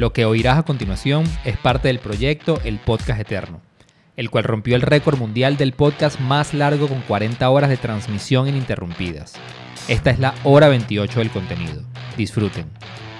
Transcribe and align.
Lo 0.00 0.14
que 0.14 0.24
oirás 0.24 0.56
a 0.56 0.62
continuación 0.62 1.24
es 1.44 1.58
parte 1.58 1.88
del 1.88 1.98
proyecto 1.98 2.58
El 2.64 2.78
Podcast 2.78 3.20
Eterno, 3.20 3.60
el 4.16 4.30
cual 4.30 4.44
rompió 4.44 4.74
el 4.74 4.80
récord 4.80 5.18
mundial 5.18 5.58
del 5.58 5.74
podcast 5.74 6.18
más 6.20 6.54
largo 6.54 6.88
con 6.88 7.02
40 7.02 7.46
horas 7.50 7.68
de 7.68 7.76
transmisión 7.76 8.48
ininterrumpidas. 8.48 9.34
Esta 9.88 10.08
es 10.08 10.18
la 10.18 10.32
hora 10.42 10.68
28 10.68 11.18
del 11.18 11.28
contenido. 11.28 11.82
Disfruten. 12.16 12.64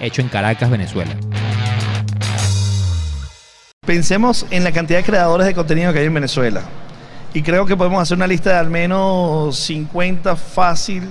Hecho 0.01 0.23
en 0.23 0.31
Caracas, 0.31 0.71
Venezuela. 0.71 1.15
Pensemos 3.85 4.47
en 4.51 4.65
la 4.65 4.73
cantidad 4.73 5.01
de 5.01 5.05
creadores 5.05 5.47
de 5.47 5.55
contenido 5.55 5.93
que 5.93 5.99
hay 5.99 6.07
en 6.07 6.15
Venezuela. 6.15 6.63
Y 7.35 7.43
creo 7.43 7.67
que 7.67 7.77
podemos 7.77 8.01
hacer 8.01 8.17
una 8.17 8.27
lista 8.27 8.55
de 8.55 8.57
al 8.57 8.71
menos 8.71 9.55
50 9.55 10.35
fácil 10.35 11.03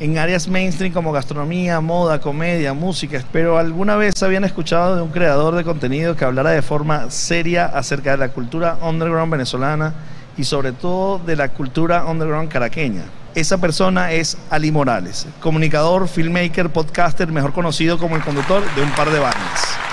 en 0.00 0.18
áreas 0.18 0.48
mainstream 0.48 0.92
como 0.92 1.12
gastronomía, 1.12 1.80
moda, 1.80 2.20
comedia, 2.20 2.74
música. 2.74 3.22
Pero 3.32 3.58
alguna 3.58 3.96
vez 3.96 4.22
habían 4.22 4.44
escuchado 4.44 4.96
de 4.96 5.02
un 5.02 5.10
creador 5.10 5.54
de 5.54 5.64
contenido 5.64 6.16
que 6.16 6.24
hablara 6.24 6.50
de 6.50 6.62
forma 6.62 7.10
seria 7.10 7.66
acerca 7.66 8.12
de 8.12 8.16
la 8.18 8.28
cultura 8.30 8.78
underground 8.82 9.32
venezolana 9.32 9.94
y 10.36 10.44
sobre 10.44 10.72
todo 10.72 11.18
de 11.18 11.36
la 11.36 11.48
cultura 11.48 12.04
underground 12.04 12.50
caraqueña. 12.50 13.04
Esa 13.34 13.58
persona 13.58 14.12
es 14.12 14.36
Ali 14.50 14.70
Morales, 14.70 15.26
comunicador, 15.40 16.06
filmmaker, 16.06 16.70
podcaster, 16.70 17.28
mejor 17.28 17.52
conocido 17.52 17.98
como 17.98 18.16
el 18.16 18.22
conductor 18.22 18.62
de 18.74 18.82
un 18.82 18.90
par 18.90 19.10
de 19.10 19.18
bandas. 19.18 19.91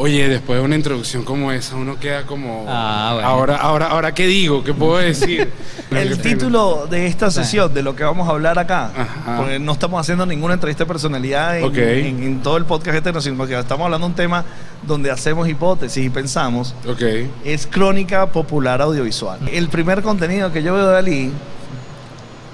Oye, 0.00 0.28
después 0.28 0.60
de 0.60 0.64
una 0.64 0.76
introducción 0.76 1.24
como 1.24 1.50
esa, 1.50 1.74
uno 1.74 1.98
queda 1.98 2.22
como. 2.24 2.64
Ah, 2.68 3.10
bueno. 3.14 3.28
Ahora, 3.28 3.56
ahora, 3.56 3.86
ahora, 3.88 4.14
¿qué 4.14 4.28
digo? 4.28 4.62
¿Qué 4.62 4.72
puedo 4.72 4.96
decir? 4.98 5.50
El 5.90 6.20
título 6.20 6.86
de 6.88 7.06
esta 7.08 7.32
sesión, 7.32 7.74
de 7.74 7.82
lo 7.82 7.96
que 7.96 8.04
vamos 8.04 8.28
a 8.28 8.30
hablar 8.30 8.60
acá, 8.60 8.92
Ajá. 8.96 9.36
porque 9.38 9.58
no 9.58 9.72
estamos 9.72 10.00
haciendo 10.00 10.24
ninguna 10.24 10.54
entrevista 10.54 10.84
de 10.84 10.88
personalidad 10.88 11.58
en, 11.58 11.64
Ok. 11.64 11.76
en- 11.78 12.22
en 12.22 12.42
todo 12.42 12.56
el 12.58 12.64
podcast 12.64 12.96
este, 13.04 13.20
sino 13.20 13.44
que 13.46 13.58
estamos 13.58 13.86
hablando 13.86 14.06
de 14.06 14.10
un 14.12 14.16
tema 14.16 14.44
donde 14.86 15.10
hacemos 15.10 15.48
hipótesis 15.48 16.04
y 16.06 16.10
pensamos, 16.10 16.76
Ok. 16.88 17.02
es 17.44 17.66
crónica 17.66 18.26
popular 18.30 18.80
audiovisual. 18.80 19.40
El 19.50 19.68
primer 19.68 20.02
contenido 20.02 20.52
que 20.52 20.62
yo 20.62 20.74
veo 20.74 20.86
de 20.90 20.96
Ali, 20.98 21.32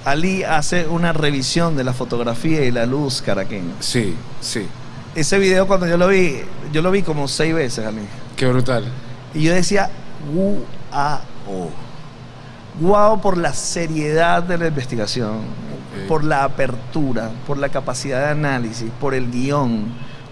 Ali 0.03 0.43
hace 0.43 0.87
una 0.87 1.13
revisión 1.13 1.77
de 1.77 1.83
la 1.83 1.93
fotografía 1.93 2.63
y 2.65 2.71
la 2.71 2.87
luz 2.87 3.21
caraqueña. 3.21 3.73
Sí, 3.81 4.15
sí. 4.41 4.65
Ese 5.15 5.39
video 5.39 5.65
cuando 5.65 5.87
yo 5.87 5.97
lo 5.97 6.09
vi, 6.09 6.41
yo 6.73 6.81
lo 6.81 6.91
vi 6.91 7.01
como 7.01 7.27
seis 7.29 7.55
veces, 7.55 7.85
Ali. 7.85 8.01
Qué 8.35 8.45
brutal. 8.47 8.83
Y 9.33 9.43
yo 9.43 9.53
decía, 9.53 9.89
guau. 10.33 11.69
Guau 12.79 13.21
por 13.21 13.37
la 13.37 13.53
seriedad 13.53 14.43
de 14.43 14.57
la 14.57 14.67
investigación, 14.67 15.39
por 16.09 16.25
la 16.25 16.43
apertura, 16.43 17.31
por 17.47 17.57
la 17.57 17.69
capacidad 17.69 18.19
de 18.25 18.31
análisis, 18.31 18.91
por 18.99 19.13
el 19.13 19.31
guion, 19.31 19.85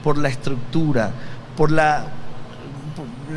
por 0.03 0.17
la 0.17 0.27
estructura, 0.27 1.11
por 1.55 1.71
la, 1.71 2.05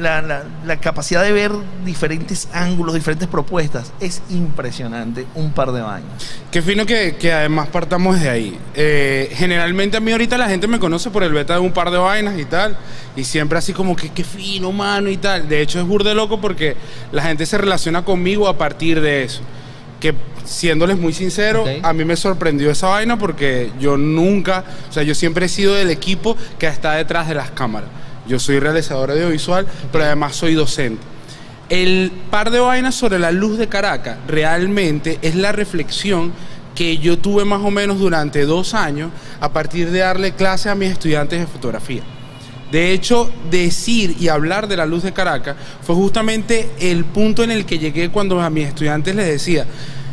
la, 0.01 0.23
la- 0.23 0.45
la 0.65 0.77
capacidad 0.81 1.23
de 1.23 1.33
ver 1.33 1.53
diferentes 1.85 2.49
ángulos, 2.53 2.95
diferentes 2.95 3.29
propuestas. 3.29 3.93
Es 4.01 4.23
impresionante, 4.31 5.27
un 5.35 5.53
par 5.53 5.73
de 5.73 5.81
años. 5.81 6.11
Qué 6.51 6.63
fino 6.63 6.85
que, 6.87 7.17
que 7.17 7.33
además 7.33 7.69
partamos 7.69 8.21
de 8.21 8.29
ahí. 8.29 8.59
Eh, 8.75 9.31
generalmente 9.35 9.97
a 9.97 10.01
mí 10.01 10.13
ahorita 10.13 10.37
la 10.39 10.49
gente 10.49 10.67
me 10.67 10.79
conoce 10.79 11.11
por 11.11 11.23
el 11.23 11.33
beta 11.33 11.55
de 11.55 11.61
un 11.61 11.73
par 11.73 11.91
de 11.91 11.99
vainas 11.99 12.39
y 12.39 12.45
tal. 12.45 12.77
Y 13.17 13.25
siempre 13.25 13.59
así 13.59 13.73
como 13.73 13.97
que 13.97 14.11
qué 14.11 14.25
fino, 14.25 14.73
mano 14.73 15.09
y 15.11 15.17
tal. 15.17 15.49
De 15.49 15.61
hecho 15.63 15.81
es 15.81 15.87
burde 15.87 16.15
loco 16.15 16.41
porque 16.41 16.77
la 17.13 17.23
gente 17.23 17.47
se 17.47 17.57
relaciona 17.59 18.05
conmigo 18.05 18.49
a 18.49 18.57
partir 18.59 19.01
de 19.01 19.23
eso. 19.25 19.41
Que 20.01 20.15
siéndoles 20.45 20.97
muy 20.99 21.13
sincero, 21.13 21.65
a 21.83 21.93
mí 21.93 22.05
me 22.05 22.15
sorprendió 22.17 22.71
esa 22.71 22.89
vaina 22.89 23.19
porque 23.19 23.73
yo 23.81 23.97
nunca, 23.97 24.63
o 24.89 24.93
sea, 24.93 25.03
yo 25.03 25.15
siempre 25.15 25.47
he 25.47 25.49
sido 25.49 25.75
del 25.75 25.91
equipo 25.91 26.37
que 26.59 26.67
está 26.69 26.93
detrás 26.93 27.27
de 27.29 27.35
las 27.35 27.51
cámaras. 27.51 27.89
Yo 28.29 28.39
soy 28.39 28.59
realizador 28.59 29.11
audiovisual, 29.11 29.67
pero 29.93 30.05
además 30.05 30.37
soy 30.37 30.55
docente. 30.55 31.03
El 31.69 32.13
par 32.31 32.51
de 32.51 32.61
vainas 32.61 32.95
sobre 32.95 33.19
la 33.19 33.33
luz 33.33 33.59
de 33.59 33.69
Caracas 33.69 34.19
realmente 34.29 35.19
es 35.23 35.35
la 35.35 35.53
reflexión 35.53 36.33
que 36.77 36.99
yo 36.99 37.19
tuve 37.19 37.45
más 37.45 37.63
o 37.65 37.71
menos 37.71 37.99
durante 37.99 38.45
dos 38.45 38.75
años 38.75 39.11
a 39.41 39.53
partir 39.53 39.91
de 39.91 40.01
darle 40.01 40.33
clase 40.33 40.69
a 40.69 40.75
mis 40.75 40.93
estudiantes 40.93 41.41
de 41.41 41.47
fotografía. 41.47 42.03
De 42.71 42.93
hecho, 42.93 43.31
decir 43.51 44.17
y 44.21 44.29
hablar 44.29 44.69
de 44.69 44.77
la 44.77 44.87
luz 44.87 45.03
de 45.03 45.13
Caracas 45.13 45.57
fue 45.83 45.95
justamente 45.95 46.71
el 46.81 47.05
punto 47.05 47.43
en 47.43 47.51
el 47.51 47.65
que 47.65 47.79
llegué 47.79 48.11
cuando 48.11 48.41
a 48.41 48.51
mis 48.51 48.69
estudiantes 48.69 49.15
les 49.15 49.27
decía, 49.27 49.67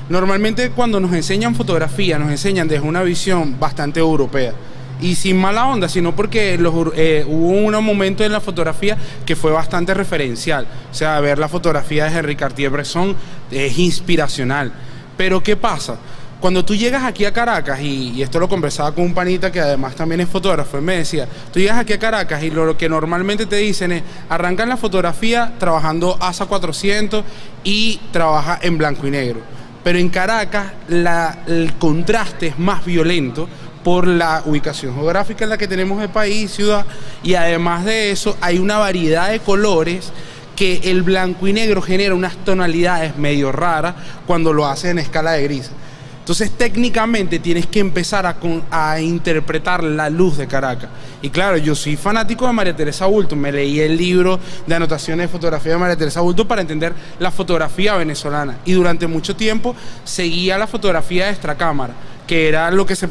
normalmente 0.10 0.70
cuando 0.72 1.00
nos 1.00 1.14
enseñan 1.14 1.56
fotografía, 1.56 2.18
nos 2.18 2.32
enseñan 2.32 2.68
desde 2.68 2.88
una 2.88 3.04
visión 3.04 3.60
bastante 3.60 4.00
europea. 4.00 4.54
Y 5.04 5.16
sin 5.16 5.38
mala 5.38 5.68
onda, 5.68 5.88
sino 5.90 6.16
porque 6.16 6.58
los 6.58 6.74
eh, 6.96 7.26
hubo 7.28 7.50
un 7.50 7.86
momento 7.86 8.24
en 8.24 8.32
la 8.32 8.40
fotografía 8.40 8.98
que 9.26 9.36
fue 9.36 9.52
bastante 9.52 9.94
referencial. 9.94 10.66
O 10.92 10.94
sea, 10.96 11.20
ver 11.20 11.38
la 11.38 11.50
fotografía 11.50 12.06
de 12.06 12.18
Henri 12.18 12.36
Cartier-Bresson 12.36 13.16
es 13.52 13.78
inspiracional. 13.78 14.72
Pero 15.18 15.44
¿qué 15.44 15.56
pasa? 15.56 15.98
Cuando 16.40 16.66
tú 16.66 16.76
llegas 16.76 17.04
aquí 17.04 17.24
a 17.26 17.32
Caracas, 17.32 17.80
y, 17.82 18.12
y 18.12 18.22
esto 18.22 18.40
lo 18.40 18.50
conversaba 18.50 18.94
con 18.94 19.04
un 19.06 19.14
panita 19.14 19.52
que 19.52 19.60
además 19.62 19.96
también 19.96 20.22
es 20.22 20.28
fotógrafo, 20.30 20.78
él 20.78 20.84
me 20.84 20.98
decía, 20.98 21.28
tú 21.54 21.60
llegas 21.60 21.78
aquí 21.78 21.94
a 21.94 22.00
Caracas 22.00 22.42
y 22.44 22.50
lo, 22.50 22.78
que 22.78 22.90
normalmente 22.90 23.46
te 23.46 23.58
dicen 23.58 23.92
es, 23.94 24.04
arrancan 24.30 24.68
la 24.70 24.76
fotografía 24.78 25.54
trabajando 25.58 26.18
ASA 26.20 26.46
400 26.46 27.24
y 27.64 28.00
trabaja 28.12 28.60
en 28.62 28.78
blanco 28.78 29.08
y 29.08 29.12
negro. 29.12 29.40
Pero 29.84 30.00
en 30.00 30.08
Caracas 30.10 30.72
la- 30.88 31.40
el 31.48 31.74
contraste 31.74 32.48
es 32.48 32.60
más 32.60 32.84
violento 32.86 33.48
por 33.84 34.08
la 34.08 34.42
ubicación 34.46 34.96
geográfica 34.96 35.44
en 35.44 35.50
la 35.50 35.58
que 35.58 35.68
tenemos 35.68 36.02
el 36.02 36.10
país, 36.10 36.52
ciudad, 36.52 36.86
y 37.22 37.36
además 37.36 37.86
de 37.86 38.12
eso 38.12 38.38
hay 38.42 38.60
una 38.60 38.78
variedad 38.78 39.30
de 39.32 39.40
colores 39.40 40.12
que 40.56 40.82
el 40.86 41.02
blanco 41.02 41.48
y 41.48 41.54
negro 41.54 41.82
genera 41.82 42.16
unas 42.16 42.36
tonalidades 42.38 43.18
medio 43.18 43.52
raras 43.52 43.96
cuando 44.28 44.54
lo 44.54 44.68
hace 44.68 44.90
en 44.90 45.00
escala 45.00 45.32
de 45.32 45.44
gris. 45.44 45.72
Entonces 46.20 46.52
técnicamente 46.52 47.40
tienes 47.40 47.68
que 47.68 47.80
empezar 47.82 48.26
a, 48.26 48.38
a 48.72 49.02
interpretar 49.02 49.84
la 49.84 50.10
luz 50.10 50.38
de 50.38 50.48
Caracas. 50.48 50.90
Y 51.22 51.30
claro, 51.30 51.58
yo 51.58 51.76
soy 51.76 51.98
fanático 51.98 52.48
de 52.48 52.54
María 52.54 52.74
Teresa 52.74 53.08
Bulto, 53.08 53.36
me 53.36 53.52
leí 53.52 53.82
el 53.82 53.98
libro 53.98 54.40
de 54.66 54.74
anotaciones 54.74 55.26
de 55.26 55.28
fotografía 55.28 55.74
de 55.74 55.80
María 55.80 55.98
Teresa 55.98 56.22
Bulto 56.22 56.48
para 56.48 56.62
entender 56.62 56.94
la 57.20 57.30
fotografía 57.30 57.96
venezolana. 57.96 58.58
Y 58.64 58.72
durante 58.72 59.06
mucho 59.06 59.36
tiempo 59.36 59.76
seguía 60.06 60.58
la 60.58 60.66
fotografía 60.66 61.26
de 61.26 61.32
extracámara, 61.32 61.94
que 62.34 62.48
era 62.48 62.72
lo 62.72 62.84
que 62.84 62.96
se 62.96 63.08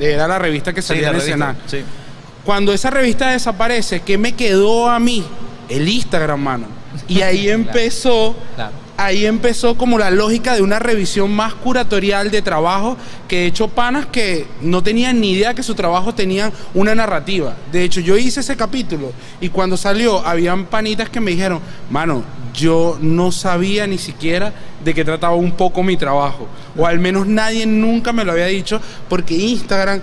era 0.00 0.28
la 0.28 0.38
revista 0.38 0.74
que 0.74 0.82
salía 0.82 1.08
revista, 1.08 1.32
Senado. 1.32 1.54
sí. 1.66 1.82
Cuando 2.44 2.74
esa 2.74 2.90
revista 2.90 3.30
desaparece, 3.30 4.00
¿qué 4.00 4.18
me 4.18 4.34
quedó 4.34 4.90
a 4.90 5.00
mí? 5.00 5.24
El 5.70 5.88
Instagram, 5.88 6.38
mano. 6.38 6.66
Y 7.08 7.22
ahí 7.22 7.48
empezó, 7.60 8.36
Claro. 8.54 8.72
Ahí 8.96 9.26
empezó 9.26 9.76
como 9.76 9.98
la 9.98 10.10
lógica 10.10 10.54
de 10.54 10.62
una 10.62 10.78
revisión 10.78 11.32
más 11.32 11.54
curatorial 11.54 12.30
de 12.30 12.42
trabajo, 12.42 12.96
que 13.28 13.40
de 13.40 13.46
hecho 13.46 13.68
panas 13.68 14.06
que 14.06 14.46
no 14.60 14.82
tenían 14.82 15.20
ni 15.20 15.32
idea 15.32 15.54
que 15.54 15.62
su 15.62 15.74
trabajo 15.74 16.14
tenía 16.14 16.52
una 16.74 16.94
narrativa. 16.94 17.54
De 17.72 17.82
hecho, 17.84 18.00
yo 18.00 18.16
hice 18.16 18.40
ese 18.40 18.56
capítulo 18.56 19.12
y 19.40 19.48
cuando 19.48 19.76
salió, 19.76 20.26
habían 20.26 20.66
panitas 20.66 21.10
que 21.10 21.20
me 21.20 21.32
dijeron, 21.32 21.60
mano, 21.90 22.24
yo 22.54 22.98
no 23.00 23.32
sabía 23.32 23.86
ni 23.86 23.98
siquiera 23.98 24.52
de 24.82 24.94
qué 24.94 25.04
trataba 25.04 25.34
un 25.34 25.52
poco 25.52 25.82
mi 25.82 25.96
trabajo. 25.96 26.48
O 26.76 26.86
al 26.86 26.98
menos 26.98 27.26
nadie 27.26 27.66
nunca 27.66 28.12
me 28.12 28.24
lo 28.24 28.32
había 28.32 28.46
dicho, 28.46 28.80
porque 29.08 29.34
Instagram 29.34 30.00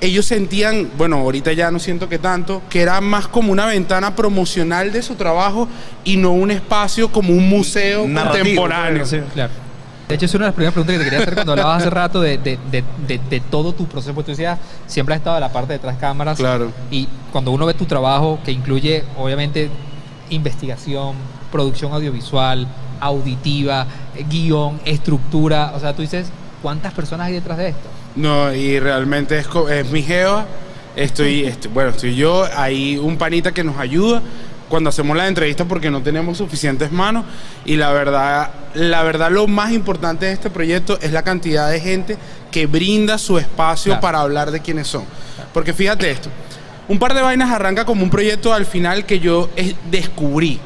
ellos 0.00 0.26
sentían, 0.26 0.90
bueno, 0.98 1.16
ahorita 1.16 1.52
ya 1.52 1.70
no 1.70 1.78
siento 1.78 2.08
que 2.08 2.18
tanto, 2.18 2.62
que 2.68 2.82
era 2.82 3.00
más 3.00 3.28
como 3.28 3.50
una 3.52 3.66
ventana 3.66 4.14
promocional 4.14 4.92
de 4.92 5.02
su 5.02 5.14
trabajo 5.14 5.68
y 6.04 6.16
no 6.18 6.32
un 6.32 6.50
espacio 6.50 7.10
como 7.10 7.30
un 7.32 7.48
museo 7.48 8.06
Narrativo, 8.06 8.44
contemporáneo. 8.44 9.06
sí. 9.06 9.20
Claro. 9.32 9.52
De 10.08 10.14
hecho, 10.14 10.26
es 10.26 10.34
una 10.34 10.44
de 10.44 10.48
las 10.50 10.54
primeras 10.54 10.72
preguntas 10.74 10.92
que 10.94 10.98
te 10.98 11.04
quería 11.04 11.18
hacer 11.20 11.34
cuando 11.34 11.52
hablabas 11.52 11.80
hace 11.82 11.90
rato 11.90 12.20
de, 12.20 12.38
de- 12.38 12.58
de- 12.70 12.84
de- 13.08 13.20
de 13.28 13.40
todo 13.40 13.72
tu 13.72 13.86
proceso. 13.86 14.14
Porque 14.14 14.26
tú 14.26 14.30
decías, 14.36 14.56
siempre 14.86 15.14
has 15.16 15.18
estado 15.20 15.36
en 15.36 15.40
la 15.40 15.50
parte 15.50 15.72
de 15.72 15.78
detrás 15.78 15.96
cámaras. 15.96 16.36
Claro. 16.38 16.70
Y 16.92 17.08
cuando 17.32 17.50
uno 17.50 17.66
ve 17.66 17.74
tu 17.74 17.86
trabajo, 17.86 18.38
que 18.44 18.52
incluye, 18.52 19.02
obviamente, 19.18 19.68
investigación, 20.30 21.16
producción 21.50 21.92
audiovisual, 21.92 22.68
auditiva, 23.00 23.86
eh, 24.14 24.24
guion, 24.28 24.78
estructura, 24.84 25.72
o 25.74 25.80
sea, 25.80 25.94
tú 25.94 26.02
dices, 26.02 26.28
¿cuántas 26.62 26.92
personas 26.94 27.26
hay 27.28 27.32
detrás 27.32 27.58
de 27.58 27.68
esto? 27.70 27.88
No, 28.16 28.52
y 28.54 28.78
realmente 28.80 29.38
es, 29.38 29.46
es 29.70 29.90
mi 29.90 30.02
jeva. 30.02 30.46
Estoy, 30.96 31.44
estoy- 31.44 31.70
bueno, 31.72 31.90
estoy 31.90 32.14
yo, 32.16 32.46
hay 32.56 32.96
un 32.96 33.18
panita 33.18 33.52
que 33.52 33.62
nos 33.62 33.78
ayuda 33.78 34.22
cuando 34.70 34.88
hacemos 34.90 35.16
la 35.16 35.28
entrevista 35.28 35.64
porque 35.66 35.90
no 35.90 36.02
tenemos 36.02 36.38
suficientes 36.38 36.90
manos 36.90 37.24
y 37.66 37.76
la 37.76 37.92
verdad, 37.92 38.50
la 38.74 39.02
verdad 39.04 39.30
lo 39.30 39.46
más 39.46 39.70
importante 39.72 40.26
de 40.26 40.32
este 40.32 40.50
proyecto 40.50 40.98
es 41.02 41.12
la 41.12 41.22
cantidad 41.22 41.70
de 41.70 41.78
gente 41.80 42.16
que 42.50 42.66
brinda 42.66 43.18
su 43.18 43.38
espacio 43.38 43.90
Claro. 43.90 44.00
para 44.00 44.20
hablar 44.20 44.50
de 44.50 44.60
quiénes 44.60 44.88
son. 44.88 45.04
Porque 45.52 45.72
fíjate 45.74 46.10
esto, 46.10 46.30
un 46.88 46.98
par 46.98 47.14
de 47.14 47.20
vainas 47.20 47.50
arranca 47.50 47.84
como 47.84 48.02
un 48.02 48.10
proyecto 48.10 48.52
al 48.54 48.64
final 48.64 49.04
que 49.04 49.20
yo 49.20 49.50
descubrí. 49.90 50.58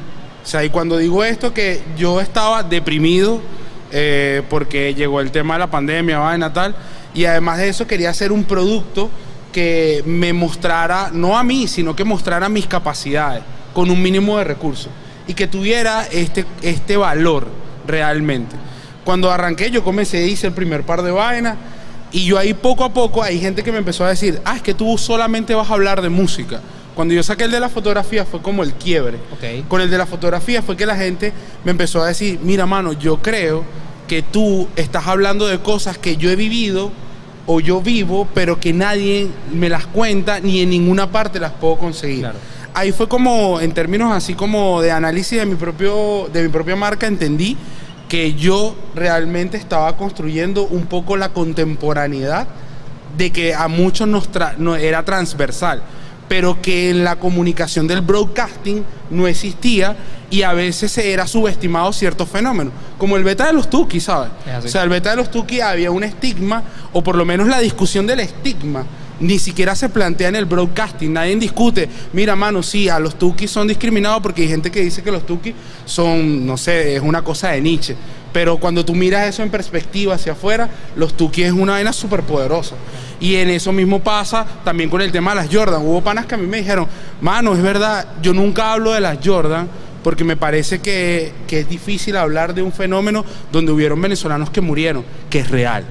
O 0.43 0.47
sea, 0.47 0.63
y 0.63 0.69
cuando 0.69 0.97
digo 0.97 1.23
esto 1.25 1.53
que 1.53 1.81
yo 1.97 2.21
estaba 2.21 2.63
deprimido 2.63 3.41
eh, 3.91 4.41
porque 4.49 4.95
llegó 4.95 5.19
el 5.19 5.29
tema 5.31 5.55
de 5.55 5.59
la 5.59 5.67
pandemia, 5.69 6.17
vaina 6.19 6.51
tal, 6.53 6.73
y 7.13 7.25
además 7.25 7.57
de 7.57 7.69
eso 7.69 7.87
quería 7.87 8.09
hacer 8.09 8.31
un 8.31 8.43
producto 8.43 9.09
que 9.51 10.03
me 10.05 10.33
mostrara, 10.33 11.09
no 11.11 11.37
a 11.37 11.43
mí, 11.43 11.67
sino 11.67 11.95
que 11.95 12.03
mostrara 12.03 12.49
mis 12.49 12.67
capacidades 12.67 13.43
con 13.73 13.89
un 13.89 14.01
mínimo 14.01 14.37
de 14.37 14.43
recursos 14.43 14.89
y 15.27 15.33
que 15.33 15.47
tuviera 15.47 16.05
este, 16.11 16.45
este 16.61 16.97
valor 16.97 17.47
realmente. 17.87 18.55
Cuando 19.03 19.31
arranqué, 19.31 19.71
yo 19.71 19.83
comencé, 19.83 20.25
hice 20.27 20.47
el 20.47 20.53
primer 20.53 20.83
par 20.83 21.01
de 21.01 21.11
vainas 21.11 21.57
y 22.11 22.25
yo 22.25 22.37
ahí 22.37 22.53
poco 22.53 22.83
a 22.83 22.93
poco 22.93 23.23
hay 23.23 23.39
gente 23.39 23.63
que 23.63 23.71
me 23.71 23.77
empezó 23.77 24.05
a 24.05 24.09
decir, 24.09 24.41
ah, 24.45 24.55
es 24.55 24.61
que 24.61 24.73
tú 24.73 24.97
solamente 24.97 25.53
vas 25.55 25.69
a 25.69 25.73
hablar 25.73 26.01
de 26.01 26.09
música. 26.09 26.61
Cuando 26.95 27.13
yo 27.13 27.23
saqué 27.23 27.45
el 27.45 27.51
de 27.51 27.59
la 27.59 27.69
fotografía 27.69 28.25
fue 28.25 28.41
como 28.41 28.63
el 28.63 28.73
quiebre. 28.73 29.17
Ok. 29.33 29.67
Con 29.67 29.81
el 29.81 29.89
de 29.89 29.97
la 29.97 30.05
fotografía 30.05 30.61
fue 30.61 30.75
que 30.75 30.85
la 30.85 30.95
gente 30.95 31.31
me 31.63 31.71
empezó 31.71 32.01
a 32.03 32.07
decir, 32.07 32.39
mira 32.43 32.65
mano, 32.65 32.93
yo 32.93 33.21
creo 33.21 33.63
que 34.11 34.23
tú 34.23 34.67
estás 34.75 35.07
hablando 35.07 35.47
de 35.47 35.59
cosas 35.59 35.97
que 35.97 36.17
yo 36.17 36.29
he 36.29 36.35
vivido 36.35 36.91
o 37.45 37.61
yo 37.61 37.79
vivo, 37.79 38.27
pero 38.33 38.59
que 38.59 38.73
nadie 38.73 39.29
me 39.53 39.69
las 39.69 39.87
cuenta 39.87 40.41
ni 40.41 40.59
en 40.59 40.69
ninguna 40.69 41.09
parte 41.09 41.39
las 41.39 41.53
puedo 41.53 41.77
conseguir. 41.77 42.19
Claro. 42.19 42.37
Ahí 42.73 42.91
fue 42.91 43.07
como, 43.07 43.61
en 43.61 43.71
términos 43.73 44.11
así 44.11 44.33
como 44.33 44.81
de 44.81 44.91
análisis 44.91 45.39
de 45.39 45.45
mi, 45.45 45.55
propio, 45.55 46.27
de 46.33 46.43
mi 46.43 46.49
propia 46.49 46.75
marca, 46.75 47.07
entendí 47.07 47.55
que 48.09 48.33
yo 48.33 48.75
realmente 48.95 49.55
estaba 49.55 49.95
construyendo 49.95 50.63
un 50.63 50.87
poco 50.87 51.15
la 51.15 51.29
contemporaneidad 51.29 52.47
de 53.17 53.31
que 53.31 53.55
a 53.55 53.69
muchos 53.69 54.09
nos 54.09 54.29
tra- 54.29 54.57
no, 54.57 54.75
era 54.75 55.05
transversal, 55.05 55.83
pero 56.31 56.61
que 56.61 56.91
en 56.91 57.03
la 57.03 57.17
comunicación 57.17 57.87
del 57.87 57.99
broadcasting 57.99 58.85
no 59.09 59.27
existía 59.27 59.97
y 60.29 60.43
a 60.43 60.53
veces 60.53 60.89
se 60.93 61.11
era 61.11 61.27
subestimado 61.27 61.91
ciertos 61.91 62.29
fenómenos, 62.29 62.71
como 62.97 63.17
el 63.17 63.25
beta 63.25 63.47
de 63.47 63.51
los 63.51 63.69
Tuki, 63.69 63.99
¿sabes? 63.99 64.31
O 64.63 64.67
sea, 64.69 64.83
el 64.83 64.89
beta 64.89 65.09
de 65.09 65.17
los 65.17 65.29
Tuki 65.29 65.59
había 65.59 65.91
un 65.91 66.05
estigma, 66.05 66.63
o 66.93 67.03
por 67.03 67.17
lo 67.17 67.25
menos 67.25 67.49
la 67.49 67.59
discusión 67.59 68.07
del 68.07 68.21
estigma, 68.21 68.85
ni 69.19 69.39
siquiera 69.39 69.75
se 69.75 69.89
plantea 69.89 70.29
en 70.29 70.37
el 70.37 70.45
broadcasting, 70.45 71.11
nadie 71.11 71.35
discute, 71.35 71.89
mira 72.13 72.33
mano, 72.37 72.63
sí, 72.63 72.87
a 72.87 72.97
los 72.97 73.19
Tuki 73.19 73.45
son 73.49 73.67
discriminados 73.67 74.21
porque 74.21 74.43
hay 74.43 74.47
gente 74.47 74.71
que 74.71 74.79
dice 74.79 75.03
que 75.03 75.11
los 75.11 75.25
Tuki 75.25 75.53
son, 75.83 76.45
no 76.45 76.55
sé, 76.55 76.95
es 76.95 77.01
una 77.01 77.25
cosa 77.25 77.49
de 77.49 77.59
Nietzsche, 77.59 77.97
pero 78.31 78.57
cuando 78.57 78.85
tú 78.85 78.95
miras 78.95 79.27
eso 79.27 79.43
en 79.43 79.49
perspectiva 79.49 80.15
hacia 80.15 80.31
afuera, 80.31 80.69
los 80.95 81.13
Tuki 81.17 81.43
es 81.43 81.51
una 81.51 81.73
vaina 81.73 81.91
súper 81.91 82.21
poderosa. 82.21 82.75
Y 83.21 83.35
en 83.35 83.49
eso 83.51 83.71
mismo 83.71 83.99
pasa 83.99 84.45
también 84.65 84.89
con 84.89 84.99
el 84.99 85.11
tema 85.11 85.31
de 85.31 85.35
las 85.37 85.55
Jordan. 85.55 85.83
Hubo 85.83 86.01
panas 86.01 86.25
que 86.25 86.35
a 86.35 86.37
mí 86.37 86.47
me 86.47 86.57
dijeron, 86.57 86.87
mano, 87.21 87.53
es 87.53 87.61
verdad, 87.61 88.05
yo 88.21 88.33
nunca 88.33 88.73
hablo 88.73 88.91
de 88.91 88.99
las 88.99 89.19
Jordan 89.23 89.69
porque 90.03 90.23
me 90.23 90.35
parece 90.35 90.79
que, 90.79 91.31
es 91.47 91.69
difícil 91.69 92.17
hablar 92.17 92.53
de 92.53 92.61
un 92.61 92.71
fenómeno 92.71 93.23
donde 93.51 93.71
hubieron 93.71 94.01
venezolanos 94.01 94.49
que 94.49 94.61
murieron, 94.61 95.05
que 95.29 95.39
es 95.39 95.51
real, 95.51 95.85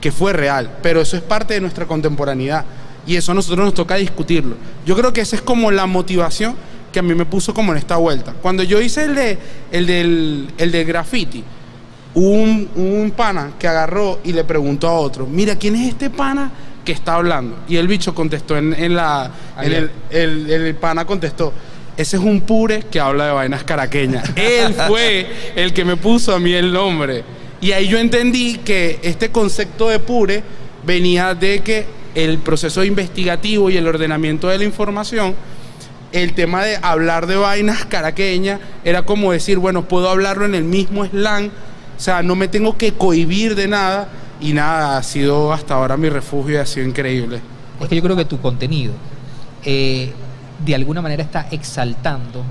que 0.00 0.10
fue 0.10 0.32
real, 0.32 0.78
pero 0.82 1.00
eso 1.00 1.16
es 1.16 1.22
parte 1.22 1.54
de 1.54 1.60
nuestra 1.60 1.86
contemporaneidad 1.86 2.64
y 3.06 3.16
eso 3.16 3.32
a 3.32 3.34
nosotros 3.34 3.64
nos 3.64 3.74
toca 3.74 3.94
discutirlo. 3.94 4.56
Yo 4.84 4.96
creo 4.96 5.12
que 5.12 5.20
esa 5.20 5.36
es 5.36 5.42
como 5.42 5.70
la 5.70 5.86
motivación 5.86 6.56
que 6.92 6.98
a 6.98 7.02
mí 7.02 7.14
me 7.14 7.26
puso 7.26 7.54
como 7.54 7.72
en 7.72 7.78
esta 7.78 7.96
vuelta. 7.96 8.32
Cuando 8.40 8.62
yo 8.62 8.80
hice 8.80 9.04
el 9.04 9.14
de 9.14 9.38
el 9.70 9.86
del, 9.86 10.48
el 10.58 10.72
de 10.72 10.84
graffiti, 10.84 11.44
hubo 12.14 12.30
un, 12.30 12.68
un 12.76 13.10
pana 13.10 13.52
que 13.58 13.68
agarró 13.68 14.20
y 14.24 14.32
le 14.32 14.44
preguntó 14.44 14.88
a 14.88 14.94
otro, 14.94 15.26
mira, 15.26 15.56
¿quién 15.56 15.76
es 15.76 15.88
este 15.88 16.10
pana 16.10 16.50
que 16.84 16.92
está 16.92 17.14
hablando? 17.14 17.58
Y 17.68 17.76
el 17.76 17.88
bicho 17.88 18.14
contestó 18.14 18.56
en, 18.56 18.72
en 18.74 18.94
la... 18.94 19.30
en 19.60 19.72
el, 19.72 19.90
el, 20.10 20.50
el 20.50 20.74
pana 20.76 21.04
contestó, 21.04 21.52
ese 21.96 22.16
es 22.16 22.22
un 22.22 22.40
pure 22.40 22.84
que 22.90 23.00
habla 23.00 23.26
de 23.26 23.32
vainas 23.32 23.64
caraqueñas. 23.64 24.30
Él 24.36 24.74
fue 24.86 25.26
el 25.56 25.72
que 25.72 25.84
me 25.84 25.96
puso 25.96 26.34
a 26.34 26.40
mí 26.40 26.52
el 26.52 26.72
nombre. 26.72 27.24
Y 27.60 27.72
ahí 27.72 27.88
yo 27.88 27.98
entendí 27.98 28.58
que 28.58 28.98
este 29.02 29.30
concepto 29.30 29.88
de 29.88 29.98
pure 29.98 30.42
venía 30.84 31.34
de 31.34 31.60
que 31.60 31.86
el 32.14 32.38
proceso 32.38 32.84
investigativo 32.84 33.70
y 33.70 33.76
el 33.76 33.88
ordenamiento 33.88 34.48
de 34.48 34.58
la 34.58 34.64
información 34.64 35.34
el 36.14 36.32
tema 36.32 36.64
de 36.64 36.78
hablar 36.80 37.26
de 37.26 37.34
vainas 37.36 37.84
caraqueñas 37.86 38.60
era 38.84 39.02
como 39.02 39.32
decir, 39.32 39.58
bueno, 39.58 39.88
puedo 39.88 40.08
hablarlo 40.08 40.44
en 40.44 40.54
el 40.54 40.62
mismo 40.62 41.04
slang, 41.04 41.50
o 41.96 42.00
sea, 42.00 42.22
no 42.22 42.34
me 42.34 42.48
tengo 42.48 42.76
que 42.76 42.92
cohibir 42.92 43.54
de 43.54 43.68
nada 43.68 44.08
y 44.40 44.52
nada, 44.52 44.98
ha 44.98 45.02
sido 45.02 45.52
hasta 45.52 45.74
ahora 45.74 45.96
mi 45.96 46.08
refugio 46.08 46.54
y 46.54 46.56
ha 46.58 46.66
sido 46.66 46.86
increíble. 46.86 47.40
Es 47.80 47.88
que 47.88 47.96
yo 47.96 48.02
creo 48.02 48.16
que 48.16 48.24
tu 48.24 48.40
contenido 48.40 48.92
eh, 49.64 50.12
de 50.64 50.74
alguna 50.74 51.02
manera 51.02 51.22
está 51.22 51.48
exaltando, 51.50 52.44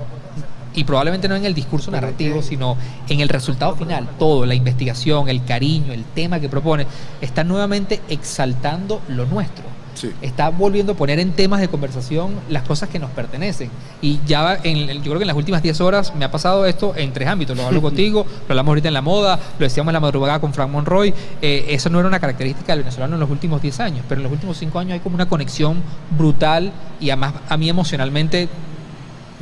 y 0.74 0.84
probablemente 0.84 1.28
no 1.28 1.36
en 1.36 1.44
el 1.44 1.54
discurso 1.54 1.90
narrativo, 1.90 2.42
sino 2.42 2.76
en 3.08 3.20
el 3.20 3.28
resultado 3.28 3.76
final, 3.76 4.08
todo, 4.18 4.44
la 4.44 4.54
investigación, 4.54 5.28
el 5.28 5.44
cariño, 5.44 5.92
el 5.92 6.04
tema 6.04 6.40
que 6.40 6.48
propone, 6.48 6.86
está 7.20 7.44
nuevamente 7.44 8.00
exaltando 8.08 9.00
lo 9.08 9.26
nuestro. 9.26 9.64
Sí. 9.94 10.12
Está 10.22 10.50
volviendo 10.50 10.92
a 10.92 10.96
poner 10.96 11.18
en 11.18 11.32
temas 11.32 11.60
de 11.60 11.68
conversación 11.68 12.34
las 12.48 12.62
cosas 12.64 12.88
que 12.88 12.98
nos 12.98 13.10
pertenecen. 13.10 13.70
Y 14.02 14.20
ya 14.26 14.58
en, 14.62 14.88
yo 14.88 15.02
creo 15.02 15.18
que 15.18 15.22
en 15.22 15.28
las 15.28 15.36
últimas 15.36 15.62
10 15.62 15.80
horas 15.80 16.14
me 16.14 16.24
ha 16.24 16.30
pasado 16.30 16.66
esto 16.66 16.94
en 16.96 17.12
tres 17.12 17.28
ámbitos. 17.28 17.56
Lo 17.56 17.66
hablo 17.66 17.82
contigo, 17.82 18.24
lo 18.24 18.52
hablamos 18.52 18.70
ahorita 18.70 18.88
en 18.88 18.94
la 18.94 19.02
moda, 19.02 19.38
lo 19.58 19.64
decíamos 19.64 19.90
en 19.90 19.94
la 19.94 20.00
madrugada 20.00 20.40
con 20.40 20.52
Frank 20.52 20.70
Monroy. 20.70 21.14
Eh, 21.40 21.66
eso 21.68 21.90
no 21.90 21.98
era 21.98 22.08
una 22.08 22.20
característica 22.20 22.72
del 22.72 22.82
venezolano 22.82 23.14
en 23.14 23.20
los 23.20 23.30
últimos 23.30 23.62
10 23.62 23.80
años, 23.80 24.04
pero 24.08 24.20
en 24.20 24.24
los 24.24 24.32
últimos 24.32 24.56
5 24.58 24.78
años 24.78 24.92
hay 24.94 25.00
como 25.00 25.14
una 25.14 25.28
conexión 25.28 25.82
brutal 26.16 26.72
y 27.00 27.10
además 27.10 27.34
a 27.48 27.56
mí 27.56 27.68
emocionalmente 27.68 28.48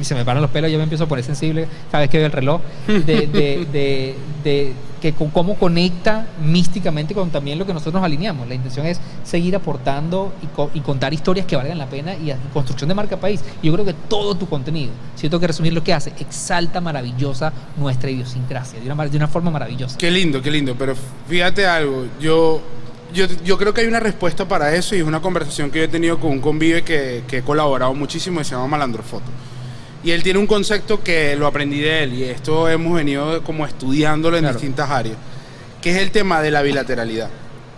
y 0.02 0.04
se 0.04 0.14
me 0.14 0.24
paran 0.24 0.42
los 0.42 0.50
pelos, 0.50 0.70
yo 0.70 0.76
me 0.76 0.84
empiezo 0.84 1.04
a 1.04 1.06
poner 1.08 1.24
sensible 1.24 1.66
cada 1.90 2.02
vez 2.02 2.10
que 2.10 2.18
veo 2.18 2.26
el 2.26 2.32
reloj, 2.32 2.60
de, 2.86 3.26
de, 3.26 4.16
de, 4.44 4.72
que 5.00 5.12
con 5.14 5.30
cómo 5.30 5.56
conecta 5.56 6.26
místicamente 6.44 7.14
con 7.14 7.30
también 7.30 7.58
lo 7.58 7.66
que 7.66 7.72
nosotros 7.72 7.94
nos 7.94 8.04
alineamos. 8.04 8.46
La 8.48 8.54
intención 8.54 8.86
es 8.86 9.00
seguir 9.24 9.56
aportando 9.56 10.32
y, 10.42 10.46
co- 10.46 10.70
y 10.74 10.80
contar 10.80 11.12
historias 11.12 11.46
que 11.46 11.56
valgan 11.56 11.78
la 11.78 11.86
pena 11.86 12.14
y, 12.14 12.32
construcción 12.52 12.88
de 12.88 12.94
marca 12.94 13.16
país. 13.16 13.40
Yo 13.62 13.72
creo 13.72 13.84
que 13.84 13.94
todo 13.94 14.34
tu 14.36 14.48
contenido, 14.48 14.92
si 15.16 15.24
yo 15.24 15.30
tengo 15.30 15.40
que 15.40 15.46
resumir 15.48 15.72
lo 15.72 15.82
que 15.82 15.92
hace, 15.92 16.12
exalta 16.20 16.80
maravillosa 16.80 17.52
nuestra 17.76 18.10
idiosincrasia, 18.10 18.80
de 18.80 18.90
una, 18.92 19.06
de 19.06 19.16
una 19.16 19.28
forma 19.28 19.50
maravillosa. 19.50 19.98
Qué 19.98 20.10
lindo, 20.10 20.40
qué 20.42 20.50
lindo, 20.50 20.74
pero 20.78 20.94
fíjate 21.28 21.66
algo, 21.66 22.06
yo, 22.20 22.60
yo, 23.12 23.26
yo 23.44 23.58
creo 23.58 23.74
que 23.74 23.80
hay 23.80 23.86
una 23.88 24.00
respuesta 24.00 24.46
para 24.46 24.74
eso 24.74 24.94
y 24.94 24.98
es 24.98 25.04
una 25.04 25.20
conversación 25.20 25.70
que 25.70 25.82
he 25.84 25.88
tenido 25.88 26.18
con 26.20 26.30
un 26.30 26.40
convive 26.40 26.82
que, 26.82 27.24
que 27.26 27.38
he 27.38 27.42
colaborado 27.42 27.92
muchísimo 27.94 28.40
y 28.40 28.44
se 28.44 28.52
llama 28.52 28.68
Malandro 28.68 29.02
Foto. 29.02 29.24
Y 30.04 30.10
él 30.10 30.22
tiene 30.22 30.38
un 30.38 30.46
concepto 30.46 31.02
que 31.02 31.36
lo 31.36 31.46
aprendí 31.46 31.78
de 31.80 32.02
él 32.04 32.14
y 32.14 32.24
esto 32.24 32.68
hemos 32.68 32.94
venido 32.94 33.42
como 33.44 33.64
estudiándolo 33.66 34.36
en 34.36 34.42
Claro. 34.44 34.54
distintas 34.58 34.90
áreas, 34.90 35.16
que 35.80 35.90
es 35.92 35.98
el 35.98 36.10
tema 36.10 36.40
de 36.42 36.50
la 36.50 36.62
bilateralidad. 36.62 37.28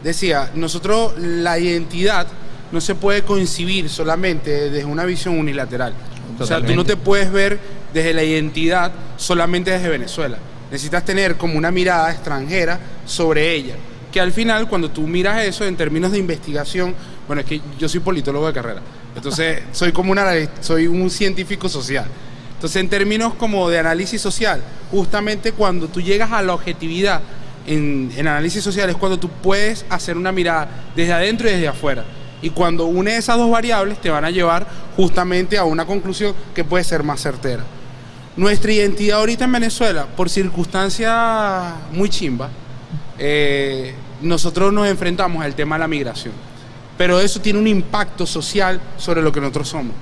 Decía, 0.03 0.51
nosotros 0.55 1.15
la 1.19 1.59
identidad 1.59 2.27
no 2.73 2.81
se 2.81 2.95
puede 2.95 3.23
concebir 3.23 3.89
solamente 3.89 4.71
desde 4.71 4.85
una 4.85 5.05
visión 5.05 5.39
unilateral. 5.39 5.93
O 6.39 6.47
sea, 6.47 6.65
tú 6.65 6.75
no 6.75 6.85
te 6.85 6.97
puedes 6.97 7.31
ver 7.31 7.59
desde 7.93 8.13
la 8.15 8.23
identidad 8.25 8.91
solamente 9.17 9.71
desde 9.71 9.89
Venezuela. 9.89 10.39
Necesitas 10.71 11.05
tener 11.05 11.37
como 11.37 11.57
una 11.57 11.71
mirada 11.71 12.11
extranjera 12.11 12.81
sobre 13.07 13.53
ella. 13.55 13.75
Que 14.11 14.21
al 14.21 14.33
final, 14.33 14.69
cuando 14.69 14.91
tú 14.91 15.07
miras 15.07 15.45
eso 15.45 15.65
en 15.65 15.77
términos 15.77 16.11
de 16.11 16.19
investigación, 16.19 16.95
bueno, 17.27 17.41
es 17.41 17.47
que 17.47 17.61
yo 17.79 17.89
soy 17.89 18.01
politólogo 18.01 18.47
de 18.47 18.53
carrera, 18.53 18.81
entonces 19.17 19.63
soy 19.73 19.93
como 19.93 20.13
una, 20.13 20.27
soy 20.61 20.87
un 20.87 21.11
científico 21.11 21.69
social. 21.69 22.07
Entonces, 22.55 22.81
en 22.81 22.89
términos 22.89 23.35
como 23.35 23.69
de 23.69 23.79
análisis 23.79 24.21
social, 24.21 24.63
justamente 24.91 25.53
cuando 25.53 25.89
tú 25.89 26.01
llegas 26.01 26.33
a 26.33 26.43
la 26.43 26.55
objetividad 26.55 27.21
en, 27.67 28.11
en 28.17 28.27
análisis 28.27 28.63
social 28.63 28.89
es 28.91 28.97
cuando 28.97 29.19
tú 29.19 29.29
puedes 29.29 29.85
hacer 29.89 30.17
una 30.17 30.33
mirada 30.33 30.69
desde 30.97 31.13
adentro 31.13 31.49
y 31.49 31.53
desde 31.53 31.69
afuera. 31.69 32.05
Y 32.43 32.51
cuando 32.51 32.87
une 32.87 33.17
esas 33.17 33.39
dos 33.39 33.51
variables 33.51 34.01
te 34.01 34.11
van 34.11 34.25
a 34.25 34.31
llevar 34.31 34.67
justamente 34.97 35.57
a 35.57 35.65
una 35.65 35.87
conclusión 35.87 36.35
que 36.55 36.65
puede 36.65 36.85
ser 36.85 37.03
más 37.03 37.21
certera. 37.21 37.65
Nuestra 38.37 38.73
identidad 38.73 39.19
ahorita 39.19 39.45
en 39.45 39.53
Venezuela, 39.53 40.07
por 40.07 40.29
circunstancias 40.29 41.15
muy 41.93 42.09
chimbas, 42.09 42.51
eh, 43.19 43.95
nosotros 44.21 44.73
nos 44.73 44.89
enfrentamos 44.89 45.45
al 45.45 45.55
tema 45.55 45.77
de 45.77 45.81
la 45.81 45.89
migración. 45.89 46.33
Pero 46.97 47.21
eso 47.21 47.41
tiene 47.41 47.59
un 47.59 47.67
impacto 47.67 48.25
social 48.27 48.81
sobre 48.97 49.21
lo 49.23 49.33
que 49.33 49.41
nosotros 49.41 49.69
somos. 49.69 49.93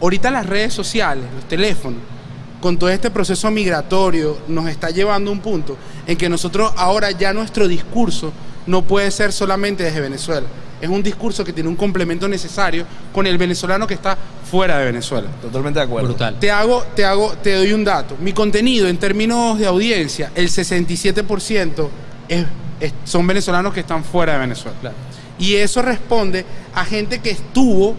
Ahorita 0.00 0.30
las 0.30 0.46
redes 0.46 0.72
sociales, 0.72 1.24
los 1.34 1.44
teléfonos, 1.48 2.00
con 2.60 2.76
todo 2.78 2.90
este 2.90 3.10
proceso 3.10 3.50
migratorio, 3.50 4.38
nos 4.48 4.68
está 4.68 4.90
llevando 4.90 5.30
a 5.30 5.32
un 5.34 5.40
punto 5.40 5.76
en 6.06 6.16
que 6.16 6.28
nosotros 6.28 6.72
ahora 6.76 7.10
ya 7.10 7.32
nuestro 7.32 7.68
discurso 7.68 8.32
no 8.66 8.82
puede 8.82 9.10
ser 9.10 9.32
solamente 9.32 9.84
desde 9.84 10.00
Venezuela. 10.00 10.46
Es 10.80 10.88
un 10.88 11.02
discurso 11.02 11.44
que 11.44 11.52
tiene 11.52 11.68
un 11.68 11.74
complemento 11.76 12.28
necesario 12.28 12.84
con 13.12 13.26
el 13.26 13.36
venezolano 13.36 13.86
que 13.86 13.94
está 13.94 14.16
fuera 14.48 14.78
de 14.78 14.86
Venezuela. 14.86 15.28
Totalmente 15.42 15.80
de 15.80 15.84
acuerdo. 15.84 16.08
Brutal. 16.08 16.38
Te 16.38 16.50
hago, 16.50 16.84
te 16.94 17.04
hago, 17.04 17.32
te 17.42 17.54
doy 17.54 17.72
un 17.72 17.84
dato. 17.84 18.16
Mi 18.20 18.32
contenido 18.32 18.86
en 18.88 18.96
términos 18.96 19.58
de 19.58 19.66
audiencia, 19.66 20.30
el 20.36 20.48
67% 20.48 21.90
es- 22.28 22.46
es- 22.80 22.92
son 23.04 23.26
venezolanos 23.26 23.72
que 23.74 23.80
están 23.80 24.04
fuera 24.04 24.34
de 24.34 24.38
Venezuela. 24.40 24.76
Claro. 24.80 24.96
Y 25.38 25.56
eso 25.56 25.82
responde 25.82 26.44
a 26.74 26.84
gente 26.84 27.20
que 27.20 27.30
estuvo 27.30 27.94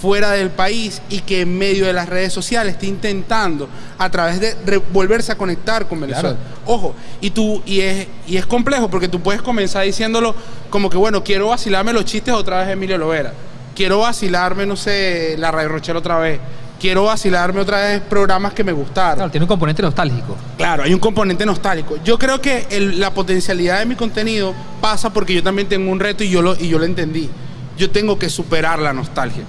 fuera 0.00 0.32
del 0.32 0.50
país 0.50 1.00
y 1.08 1.20
que 1.20 1.40
en 1.40 1.56
medio 1.56 1.86
de 1.86 1.92
las 1.92 2.08
redes 2.08 2.32
sociales 2.32 2.74
está 2.74 2.86
intentando 2.86 3.68
a 3.98 4.10
través 4.10 4.40
de 4.40 4.76
volverse 4.92 5.32
a 5.32 5.38
conectar 5.38 5.88
con 5.88 6.00
Venezuela. 6.00 6.36
Ojo, 6.66 6.94
y 7.20 7.30
tú 7.30 7.62
y 7.64 7.80
es 7.80 8.06
y 8.26 8.36
es 8.36 8.46
complejo 8.46 8.88
porque 8.90 9.08
tú 9.08 9.20
puedes 9.20 9.40
comenzar 9.42 9.84
diciéndolo 9.84 10.34
como 10.68 10.90
que 10.90 10.96
bueno, 10.96 11.24
quiero 11.24 11.48
vacilarme 11.48 11.92
los 11.92 12.04
chistes 12.04 12.34
otra 12.34 12.58
vez 12.58 12.66
de 12.66 12.72
Emilio 12.74 12.98
Lovera. 12.98 13.32
quiero 13.74 14.00
vacilarme, 14.00 14.66
no 14.66 14.76
sé, 14.76 15.36
la 15.38 15.50
Radio 15.50 15.68
Rochelle 15.68 15.98
otra 15.98 16.18
vez. 16.18 16.40
Quiero 16.80 17.04
vacilarme 17.04 17.60
otra 17.60 17.78
vez 17.80 18.00
programas 18.02 18.52
que 18.52 18.62
me 18.62 18.72
gustaron. 18.72 19.16
Claro, 19.16 19.30
tiene 19.30 19.44
un 19.44 19.48
componente 19.48 19.80
nostálgico. 19.82 20.36
Claro, 20.58 20.82
hay 20.82 20.92
un 20.92 21.00
componente 21.00 21.46
nostálgico. 21.46 21.96
Yo 22.04 22.18
creo 22.18 22.40
que 22.40 22.66
el- 22.70 23.00
la 23.00 23.12
potencialidad 23.14 23.78
de 23.78 23.86
mi 23.86 23.94
contenido 23.94 24.54
pasa 24.80 25.10
porque 25.12 25.32
yo 25.34 25.42
también 25.42 25.68
tengo 25.68 25.90
un 25.90 25.98
reto 25.98 26.22
y 26.22 26.28
yo 26.30 26.42
lo, 26.42 26.54
y 26.54 26.68
yo 26.68 26.78
lo 26.78 26.84
entendí. 26.84 27.30
Yo 27.78 27.90
tengo 27.90 28.18
que 28.18 28.28
superar 28.28 28.78
la 28.78 28.92
nostalgia. 28.92 29.42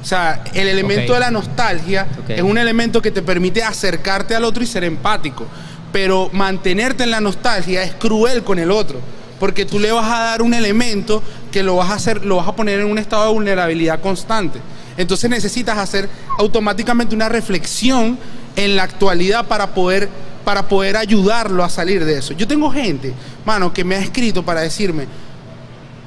O 0.00 0.04
sea, 0.04 0.42
el 0.54 0.66
elemento 0.66 1.12
de 1.14 1.20
la 1.20 1.30
nostalgia 1.30 2.06
es 2.36 2.42
un 2.42 2.56
elemento 2.58 3.00
que 3.02 3.10
te 3.10 3.22
permite 3.22 3.62
acercarte 3.62 4.34
al 4.34 4.44
otro 4.44 4.62
y 4.62 4.66
ser 4.66 4.82
empático. 4.84 5.46
Pero 5.92 6.30
mantenerte 6.32 7.04
en 7.04 7.10
la 7.10 7.20
nostalgia 7.20 7.82
es 7.82 7.92
cruel 7.94 8.42
con 8.42 8.58
el 8.58 8.70
otro. 8.70 8.98
Porque 9.38 9.66
tú 9.66 9.78
le 9.78 9.92
vas 9.92 10.06
a 10.10 10.20
dar 10.24 10.42
un 10.42 10.54
elemento 10.54 11.22
que 11.52 11.62
lo 11.62 11.76
vas 11.76 11.90
a 11.90 11.94
hacer, 11.94 12.24
lo 12.24 12.36
vas 12.36 12.48
a 12.48 12.56
poner 12.56 12.80
en 12.80 12.86
un 12.86 12.96
estado 12.98 13.26
de 13.26 13.32
vulnerabilidad 13.32 14.00
constante. 14.00 14.58
Entonces 14.96 15.30
necesitas 15.30 15.78
hacer 15.78 16.08
automáticamente 16.38 17.14
una 17.14 17.28
reflexión 17.28 18.18
en 18.56 18.76
la 18.76 18.82
actualidad 18.82 19.46
para 19.46 19.74
poder, 19.74 20.08
para 20.44 20.68
poder 20.68 20.96
ayudarlo 20.96 21.64
a 21.64 21.68
salir 21.68 22.04
de 22.04 22.18
eso. 22.18 22.34
Yo 22.34 22.46
tengo 22.46 22.70
gente, 22.70 23.14
mano, 23.44 23.72
que 23.72 23.84
me 23.84 23.94
ha 23.94 24.00
escrito 24.00 24.44
para 24.44 24.60
decirme, 24.60 25.06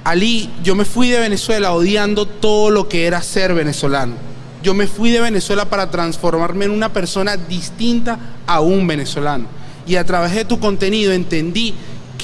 Ali, 0.04 0.52
yo 0.64 0.76
me 0.76 0.86
fui 0.86 1.10
de 1.10 1.20
Venezuela 1.20 1.72
odiando 1.72 2.28
todo 2.28 2.70
lo 2.70 2.88
que 2.88 3.08
era 3.08 3.24
ser 3.24 3.56
venezolano. 3.56 4.14
Yo 4.62 4.76
me 4.76 4.86
fui 4.86 5.10
de 5.10 5.20
Venezuela 5.20 5.66
para 5.66 5.90
transformarme 5.90 6.66
en 6.66 6.72
una 6.72 6.94
persona 6.94 7.38
distinta 7.38 8.20
a 8.46 8.62
un 8.62 8.86
venezolano. 8.86 9.48
Y 9.88 9.96
a 9.96 10.04
través 10.04 10.36
de 10.36 10.46
tu 10.46 10.60
contenido 10.60 11.12
entendí 11.12 11.74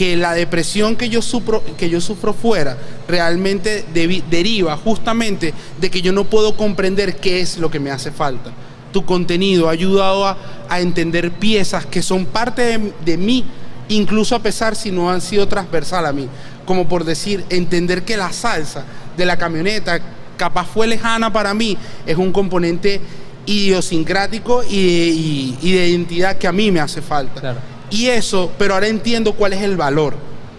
que 0.01 0.17
la 0.17 0.33
depresión 0.33 0.95
que 0.95 1.09
yo 1.09 1.21
sufro, 1.21 1.63
que 1.77 1.87
yo 1.87 2.01
sufro 2.01 2.33
fuera 2.33 2.75
realmente 3.07 3.85
debi- 3.93 4.23
deriva 4.31 4.75
justamente 4.75 5.53
de 5.79 5.91
que 5.91 6.01
yo 6.01 6.11
no 6.11 6.23
puedo 6.23 6.57
comprender 6.57 7.17
qué 7.17 7.39
es 7.39 7.59
lo 7.59 7.69
que 7.69 7.79
me 7.79 7.91
hace 7.91 8.09
falta. 8.09 8.49
Tu 8.91 9.05
contenido 9.05 9.69
ha 9.69 9.73
ayudado 9.73 10.25
a, 10.25 10.37
entender 10.79 11.29
piezas 11.33 11.85
que 11.85 12.01
son 12.01 12.25
parte 12.25 12.63
de, 12.63 12.93
de 13.05 13.15
mí, 13.17 13.45
incluso 13.89 14.33
a 14.33 14.39
pesar 14.39 14.75
si 14.75 14.89
no 14.89 15.11
han 15.11 15.21
sido 15.21 15.47
transversal 15.47 16.07
a 16.07 16.11
mí. 16.11 16.27
Como 16.65 16.87
por 16.89 17.03
decir, 17.03 17.45
entender 17.51 18.01
que 18.01 18.17
la 18.17 18.33
salsa 18.33 18.83
de 19.15 19.25
la 19.27 19.37
camioneta 19.37 19.99
capaz 20.35 20.65
fue 20.65 20.87
lejana 20.87 21.31
para 21.31 21.53
mí, 21.53 21.77
es 22.07 22.17
un 22.17 22.31
componente 22.31 22.99
idiosincrático 23.45 24.63
y, 24.63 24.77
y- 24.77 25.57
y 25.61 25.71
de 25.73 25.89
identidad 25.89 26.37
que 26.37 26.47
a 26.47 26.51
mí 26.51 26.71
me 26.71 26.79
hace 26.79 27.03
falta. 27.03 27.39
Claro. 27.39 27.59
Y 27.91 28.07
eso, 28.07 28.51
pero 28.57 28.73
ahora 28.73 28.87
entiendo 28.87 29.33
cuál 29.33 29.53
es 29.53 29.61
el 29.61 29.77
valor. 29.77 30.15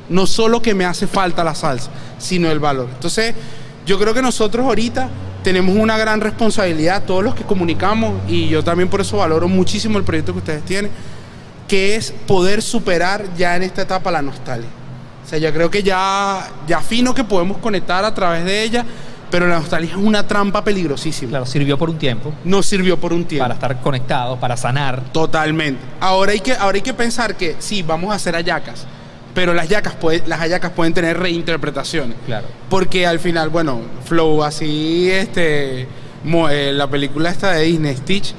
No 0.09 0.27
solo 0.27 0.63
que 0.63 0.75
me 0.75 0.85
hace 0.85 1.07
falta 1.07 1.43
la 1.43 1.55
salsa, 1.55 1.91
sino 2.19 2.51
el 2.51 2.61
valor. 2.61 2.89
Entonces, 2.93 3.35
yo 3.87 3.99
creo 3.99 4.15
que 4.15 4.23
nosotros 4.23 4.65
ahorita 4.65 5.09
tenemos 5.43 5.77
una 5.77 5.99
gran 5.99 6.21
responsabilidad, 6.21 7.05
todos 7.05 7.25
los 7.25 7.35
que 7.35 7.43
comunicamos, 7.45 8.13
y 8.29 8.49
yo 8.49 8.63
también 8.63 8.89
por 8.89 9.01
eso 9.01 9.17
valoro 9.17 9.49
muchísimo 9.49 9.99
el 9.99 10.05
proyecto 10.05 10.33
que 10.33 10.39
ustedes 10.39 10.65
tienen, 10.65 10.91
que 11.67 11.97
es 11.97 12.13
poder 12.27 12.63
superar 12.63 13.25
ya 13.37 13.57
en 13.57 13.63
esta 13.63 13.83
etapa 13.83 14.11
la 14.11 14.23
nostalgia. 14.23 14.69
O 15.25 15.29
sea, 15.29 15.39
yo 15.39 15.53
creo 15.53 15.71
que 15.71 15.83
ya, 15.83 16.49
ya 16.67 16.81
fino 16.81 17.15
que 17.15 17.25
podemos 17.25 17.59
conectar 17.59 18.05
a 18.05 18.15
través 18.15 18.45
de 18.45 18.63
ella, 18.63 18.85
pero 19.33 19.49
la 19.49 19.59
nostalgia 19.59 19.91
es 19.91 19.97
una 19.97 20.27
trampa 20.29 20.63
peligrosísima. 20.63 21.31
Claro, 21.31 21.47
sirvió 21.47 21.77
por 21.77 21.91
un 21.91 21.99
tiempo 21.99 22.33
Nos 22.45 22.67
sirvió 22.67 23.01
por 23.01 23.13
un 23.13 23.25
tiempo. 23.25 23.43
para 23.45 23.55
estar 23.55 23.81
conectados, 23.81 24.39
para 24.39 24.57
sanar. 24.57 25.03
Totalmente. 25.13 25.81
Ahora 25.99 26.31
hay 26.33 26.41
que, 26.41 26.53
ahora 26.53 26.77
hay 26.77 26.83
que 26.83 26.95
pensar 26.95 27.35
que 27.37 27.57
sí, 27.59 27.83
vamos 27.83 28.13
a 28.13 28.15
hacer 28.17 28.35
hallacas, 28.37 28.87
pero 29.35 29.55
las 29.55 29.65
hallacas, 29.67 29.95
puede- 29.95 30.23
las 30.27 30.39
hallacas 30.39 30.71
pueden 30.73 30.93
tener 30.95 31.19
reinterpretaciones. 31.19 32.17
Claro. 32.27 32.47
Porque 32.69 33.07
al 33.07 33.19
final, 33.19 33.49
bueno, 33.49 33.81
Flow, 34.05 34.45
así, 34.45 35.11
este, 35.11 35.83
eh, 36.25 36.73
la 36.75 36.87
película 36.89 37.31
esta 37.31 37.53
de 37.53 37.63
Disney, 37.65 37.97
Stitch, 37.97 38.35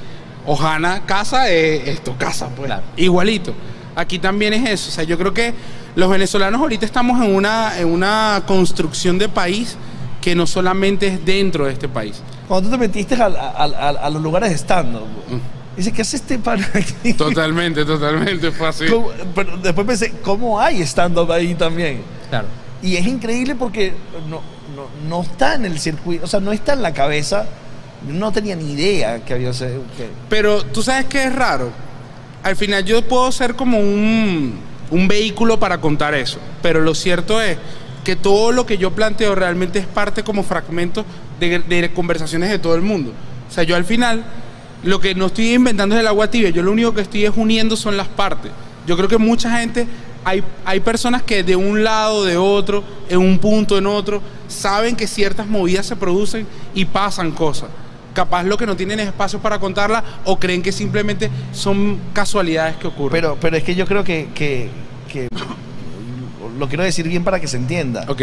Ojana 0.45 1.05
casa, 1.05 1.49
eh, 1.51 1.89
esto 1.89 2.15
casa, 2.17 2.49
pues. 2.55 2.67
Claro. 2.67 2.83
Igualito. 2.97 3.53
Aquí 3.95 4.19
también 4.19 4.53
es 4.53 4.69
eso. 4.69 4.89
O 4.89 4.91
sea, 4.93 5.03
yo 5.03 5.17
creo 5.17 5.33
que 5.33 5.53
los 5.95 6.09
venezolanos 6.09 6.59
ahorita 6.61 6.85
estamos 6.85 7.23
en 7.23 7.33
una, 7.35 7.79
en 7.79 7.87
una 7.87 8.43
construcción 8.45 9.17
de 9.17 9.29
país 9.29 9.75
que 10.23 10.35
no 10.35 10.47
solamente 10.47 11.07
es 11.07 11.25
dentro 11.25 11.65
de 11.65 11.73
este 11.73 11.89
país. 11.89 12.21
Cuando 12.47 12.69
tú 12.69 12.75
te 12.75 12.79
metiste 12.79 13.15
al- 13.15 13.35
al- 13.35 13.73
al- 13.75 13.97
a, 13.97 14.09
los 14.09 14.21
lugares 14.21 14.49
de 14.51 14.55
stand-up, 14.55 15.01
Mm. 15.29 15.75
dice, 15.75 15.91
¿qué 15.91 16.01
hace 16.01 16.15
este 16.15 16.39
pana 16.39 16.65
aquí? 16.73 17.13
Totalmente, 17.13 17.83
totalmente 17.93 18.51
fue 18.51 18.67
así. 18.69 18.85
¿Cómo- 18.87 19.09
Pero 19.35 19.57
después 19.57 19.85
pensé, 19.85 20.13
¿cómo 20.23 20.59
hay 20.61 20.81
stand-up 20.83 21.29
ahí 21.31 21.55
también? 21.55 22.01
Claro. 22.29 22.47
Y 22.81 22.95
es 22.95 23.05
increíble 23.05 23.55
porque 23.55 23.93
no, 24.29 24.39
no, 24.75 24.87
no 25.09 25.23
está 25.23 25.55
en 25.55 25.65
el 25.65 25.77
circuito, 25.77 26.23
o 26.23 26.27
sea, 26.27 26.39
no 26.39 26.53
está 26.53 26.71
en 26.73 26.81
la 26.81 26.93
cabeza. 26.93 27.45
No 28.07 28.31
tenía 28.31 28.55
ni 28.55 28.71
idea 28.73 29.23
que 29.25 29.33
había 29.33 29.51
que- 29.51 30.09
Pero 30.29 30.63
tú 30.63 30.81
sabes 30.83 31.05
que 31.05 31.23
es 31.25 31.35
raro. 31.35 31.69
Al 32.43 32.55
final 32.55 32.83
yo 32.85 33.01
puedo 33.07 33.29
ser 33.31 33.55
como 33.55 33.77
un, 33.79 34.59
un 34.91 35.07
vehículo 35.07 35.59
para 35.59 35.79
contar 35.79 36.13
eso. 36.13 36.37
Pero 36.61 36.79
lo 36.81 36.93
cierto 36.95 37.41
es 37.41 37.57
que 38.03 38.15
todo 38.15 38.51
lo 38.51 38.65
que 38.65 38.77
yo 38.77 38.91
planteo 38.91 39.35
realmente 39.35 39.79
es 39.79 39.85
parte 39.87 40.23
como 40.23 40.43
fragmento 40.43 41.05
de, 41.39 41.91
conversaciones 41.93 42.49
de 42.49 42.59
todo 42.59 42.75
el 42.75 42.81
mundo. 42.81 43.11
O 43.49 43.51
sea, 43.53 43.63
yo 43.63 43.75
al 43.75 43.85
final 43.85 44.23
lo 44.83 44.99
que 44.99 45.15
no 45.15 45.27
estoy 45.27 45.53
inventando 45.53 45.95
es 45.95 46.01
el 46.01 46.07
agua 46.07 46.29
tibia. 46.29 46.49
Yo 46.49 46.63
lo 46.63 46.71
único 46.71 46.93
que 46.93 47.01
estoy 47.01 47.25
es 47.25 47.31
uniendo 47.35 47.75
son 47.75 47.97
las 47.97 48.07
partes. 48.07 48.51
Yo 48.85 48.95
creo 48.97 49.07
que 49.07 49.17
mucha 49.17 49.57
gente, 49.59 49.87
hay, 50.25 50.43
hay 50.65 50.79
personas 50.79 51.23
que 51.23 51.43
de 51.43 51.55
un 51.55 51.83
lado, 51.83 52.25
de 52.25 52.37
otro, 52.37 52.83
en 53.09 53.19
un 53.19 53.39
punto, 53.39 53.77
en 53.77 53.87
otro, 53.87 54.21
saben 54.47 54.95
que 54.95 55.07
ciertas 55.07 55.47
movidas 55.47 55.85
se 55.85 55.95
producen 55.95 56.45
y 56.73 56.85
pasan 56.85 57.31
cosas 57.31 57.69
capaz 58.13 58.43
lo 58.43 58.57
que 58.57 58.67
no 58.67 58.75
tienen 58.75 58.99
es 58.99 59.07
espacio 59.07 59.39
para 59.39 59.57
contarla 59.57 60.03
o 60.25 60.37
creen 60.39 60.61
que 60.61 60.71
simplemente 60.71 61.31
son 61.51 61.97
casualidades 62.13 62.75
que 62.77 62.85
ocurren. 62.85 63.11
Pero, 63.11 63.37
pero 63.41 63.57
es 63.57 63.63
que 63.63 63.73
yo 63.73 63.87
creo 63.87 64.03
que- 64.03 64.27
que- 64.35 64.69
lo 66.57 66.67
quiero 66.67 66.83
decir 66.83 67.07
bien 67.07 67.23
para 67.23 67.39
que 67.39 67.47
se 67.47 67.57
entienda. 67.57 68.05
ok, 68.07 68.21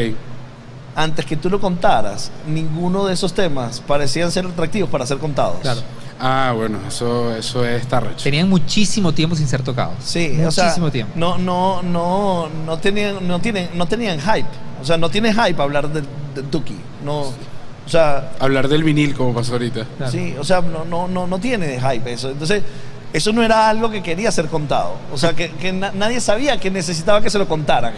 Antes 0.97 1.25
que 1.25 1.37
tú 1.37 1.49
lo 1.49 1.61
contaras, 1.61 2.31
ninguno 2.49 3.07
de 3.07 3.15
esos 3.15 3.33
temas 3.33 3.81
parecían 3.81 4.31
ser 4.33 4.47
atractivos 4.47 4.91
para 4.91 5.07
ser 5.07 5.19
contados. 5.19 5.59
Claro. 5.63 5.81
ah, 6.19 6.53
bueno, 6.55 6.79
eso, 6.87 7.35
eso 7.35 7.65
es 7.65 7.81
estar 7.83 8.03
recho. 8.03 8.25
Tenían 8.25 8.49
muchísimo 8.49 9.13
tiempo 9.13 9.37
sin 9.37 9.47
ser 9.47 9.63
tocados. 9.63 9.95
Sí, 10.05 10.31
muchísimo 10.37 10.87
o 10.87 10.89
sea, 10.89 10.91
tiempo. 10.91 11.13
No, 11.17 11.39
no, 11.39 11.81
no, 11.83 12.49
no 12.67 12.79
tenían, 12.79 13.27
no 13.27 13.41
tienen, 13.41 13.71
no 13.75 13.87
tenían 13.87 14.19
hype. 14.21 14.49
O 14.83 14.85
sea, 14.85 14.97
no 14.97 15.09
tiene 15.11 15.33
hype 15.33 15.63
hablar 15.63 15.89
de, 15.93 16.03
de 16.35 16.43
Tuki. 16.51 16.77
No, 17.05 17.21
o 17.21 17.89
sea, 17.89 18.33
Hablar 18.39 18.69
del 18.69 18.83
vinil 18.85 19.15
como 19.15 19.35
pasó 19.35 19.53
ahorita. 19.53 19.85
Claro. 19.97 20.13
sí, 20.13 20.35
o 20.39 20.45
sea, 20.45 20.61
no, 20.61 20.85
no, 20.85 21.09
no, 21.09 21.27
no 21.27 21.39
tiene 21.39 21.81
hype 21.81 22.13
eso. 22.13 22.31
Entonces, 22.31 22.63
eso 23.13 23.33
no 23.33 23.43
era 23.43 23.69
algo 23.69 23.91
que 23.91 24.03
quería 24.03 24.31
ser 24.31 24.47
contado. 24.49 24.95
O 25.13 25.19
sea, 25.19 25.33
que, 25.35 25.51
que 25.53 25.73
na- 25.73 25.93
nadie 25.93 26.21
sabía 26.21 26.59
que 26.61 26.71
necesitaba 26.71 27.21
que 27.21 27.31
se 27.31 27.39
lo 27.39 27.49
contaran. 27.49 27.93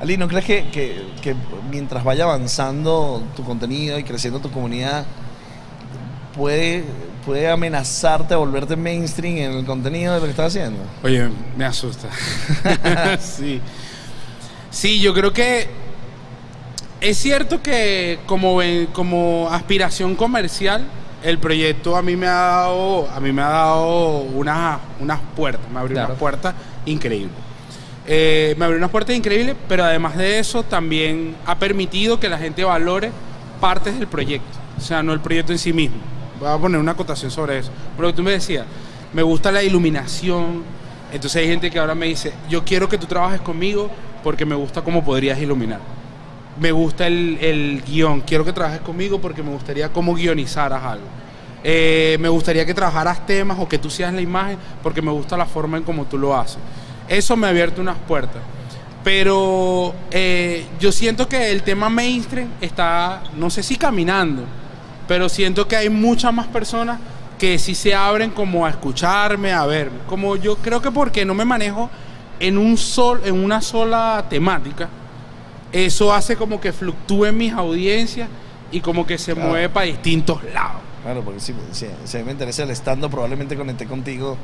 Ali, 0.00 0.16
¿no 0.16 0.28
crees 0.28 0.44
que, 0.44 0.66
que- 0.70 1.34
mientras 1.70 2.02
vaya 2.04 2.24
avanzando 2.24 3.22
tu 3.36 3.44
contenido 3.44 3.98
y 3.98 4.04
creciendo 4.04 4.40
tu 4.40 4.50
comunidad, 4.50 5.04
puede, 6.36 6.84
puede 7.24 7.50
amenazarte 7.50 8.34
a 8.34 8.36
volverte 8.36 8.76
mainstream 8.76 9.36
en 9.38 9.58
el 9.58 9.64
contenido 9.66 10.14
de 10.14 10.20
lo 10.20 10.24
que 10.26 10.30
estás 10.30 10.46
haciendo? 10.54 10.78
Oye, 11.02 11.28
me 11.56 11.64
asusta. 11.64 12.08
sí. 13.20 13.60
Sí, 14.70 15.00
yo 15.00 15.14
creo 15.14 15.32
que 15.32 15.66
es 17.00 17.16
cierto 17.16 17.62
que 17.62 18.18
como, 18.26 18.60
como 18.92 19.48
aspiración 19.50 20.14
comercial, 20.14 20.84
el 21.22 21.38
proyecto 21.38 21.96
a 21.96 22.02
mí 22.02 22.16
me 22.16 22.26
ha 22.26 22.32
dado, 22.32 23.08
a 23.10 23.20
mí 23.20 23.32
me 23.32 23.42
ha 23.42 23.48
dado 23.48 24.18
unas, 24.18 24.78
unas 25.00 25.20
puertas, 25.36 25.68
me 25.70 25.80
abrió 25.80 25.94
Claro. 25.94 26.08
unas 26.10 26.18
puertas 26.18 26.54
increíbles. 26.86 27.32
Eh, 28.06 28.54
me 28.58 28.64
abrió 28.64 28.78
unas 28.78 28.90
puertas 28.90 29.14
increíbles, 29.16 29.54
pero 29.68 29.84
además 29.84 30.16
de 30.16 30.38
eso 30.38 30.62
también 30.62 31.34
ha 31.44 31.58
permitido 31.58 32.18
que 32.18 32.28
la 32.28 32.38
gente 32.38 32.64
valore 32.64 33.10
partes 33.60 33.98
del 33.98 34.06
proyecto, 34.06 34.56
o 34.76 34.80
sea, 34.80 35.02
no 35.02 35.12
el 35.12 35.20
proyecto 35.20 35.52
en 35.52 35.58
sí 35.58 35.72
mismo. 35.72 35.96
Voy 36.40 36.48
a 36.48 36.56
poner 36.56 36.80
una 36.80 36.92
acotación 36.92 37.30
sobre 37.30 37.58
eso. 37.58 37.70
Pero 37.96 38.14
tú 38.14 38.22
me 38.22 38.30
decías, 38.30 38.64
me 39.12 39.22
gusta 39.22 39.50
la 39.50 39.62
iluminación, 39.62 40.62
entonces 41.12 41.42
hay 41.42 41.48
gente 41.48 41.70
que 41.70 41.78
ahora 41.80 41.94
me 41.96 42.06
dice, 42.06 42.32
yo 42.48 42.64
quiero 42.64 42.88
que 42.88 42.96
tú 42.96 43.06
trabajes 43.06 43.40
conmigo 43.40 43.90
porque 44.22 44.44
me 44.46 44.54
gusta 44.54 44.82
cómo 44.82 45.04
podrías 45.04 45.38
iluminar. 45.40 45.80
Me 46.60 46.72
gusta 46.72 47.06
el, 47.06 47.38
el 47.40 47.82
guion, 47.86 48.22
quiero 48.22 48.44
que 48.44 48.52
trabajes 48.52 48.80
conmigo 48.80 49.20
porque 49.20 49.42
me 49.42 49.50
gustaría 49.50 49.92
cómo 49.92 50.14
guionizaras 50.14 50.82
algo. 50.82 51.06
Eh, 51.64 52.16
me 52.20 52.28
gustaría 52.28 52.64
que 52.64 52.74
trabajaras 52.74 53.26
temas 53.26 53.58
o 53.58 53.68
que 53.68 53.78
tú 53.78 53.90
seas 53.90 54.12
la 54.12 54.20
imagen 54.20 54.56
porque 54.82 55.02
me 55.02 55.10
gusta 55.10 55.36
la 55.36 55.46
forma 55.46 55.76
en 55.76 55.82
cómo 55.82 56.04
tú 56.04 56.16
lo 56.18 56.36
haces. 56.36 56.58
Eso 57.08 57.36
me 57.36 57.46
ha 57.46 57.50
abierto 57.50 57.80
unas 57.80 57.98
puertas. 57.98 58.42
Pero 59.02 59.94
eh, 60.10 60.66
yo 60.78 60.92
siento 60.92 61.28
que 61.28 61.50
el 61.50 61.62
tema 61.62 61.88
mainstream 61.88 62.48
está, 62.60 63.22
no 63.36 63.48
sé 63.48 63.62
si 63.62 63.76
caminando, 63.76 64.44
pero 65.06 65.28
siento 65.28 65.66
que 65.66 65.76
hay 65.76 65.88
muchas 65.88 66.32
más 66.32 66.46
personas 66.48 66.98
que 67.38 67.58
sí 67.58 67.74
se 67.74 67.94
abren 67.94 68.30
como 68.30 68.66
a 68.66 68.70
escucharme, 68.70 69.52
a 69.52 69.64
verme. 69.66 69.98
Como 70.08 70.36
yo 70.36 70.56
creo 70.56 70.82
que 70.82 70.90
porque 70.90 71.24
no 71.24 71.34
me 71.34 71.44
manejo 71.44 71.88
en, 72.40 72.58
un 72.58 72.76
sol, 72.76 73.22
en 73.24 73.34
una 73.42 73.62
sola 73.62 74.24
temática, 74.28 74.88
eso 75.72 76.12
hace 76.12 76.36
como 76.36 76.60
que 76.60 76.72
fluctúen 76.72 77.36
mis 77.36 77.52
audiencias 77.52 78.28
y 78.72 78.80
como 78.80 79.06
que 79.06 79.18
se 79.18 79.34
Claro. 79.34 79.50
mueve 79.50 79.68
para 79.68 79.86
distintos 79.86 80.42
lados. 80.52 80.82
Claro, 81.02 81.22
porque 81.22 81.40
si, 81.40 81.54
si- 81.72 81.86
si 82.04 82.16
a 82.16 82.20
mí 82.20 82.26
me 82.26 82.32
interesa 82.32 82.62
el 82.64 82.70
stand 82.70 83.08
probablemente 83.10 83.56
conecté 83.56 83.86
contigo. 83.86 84.36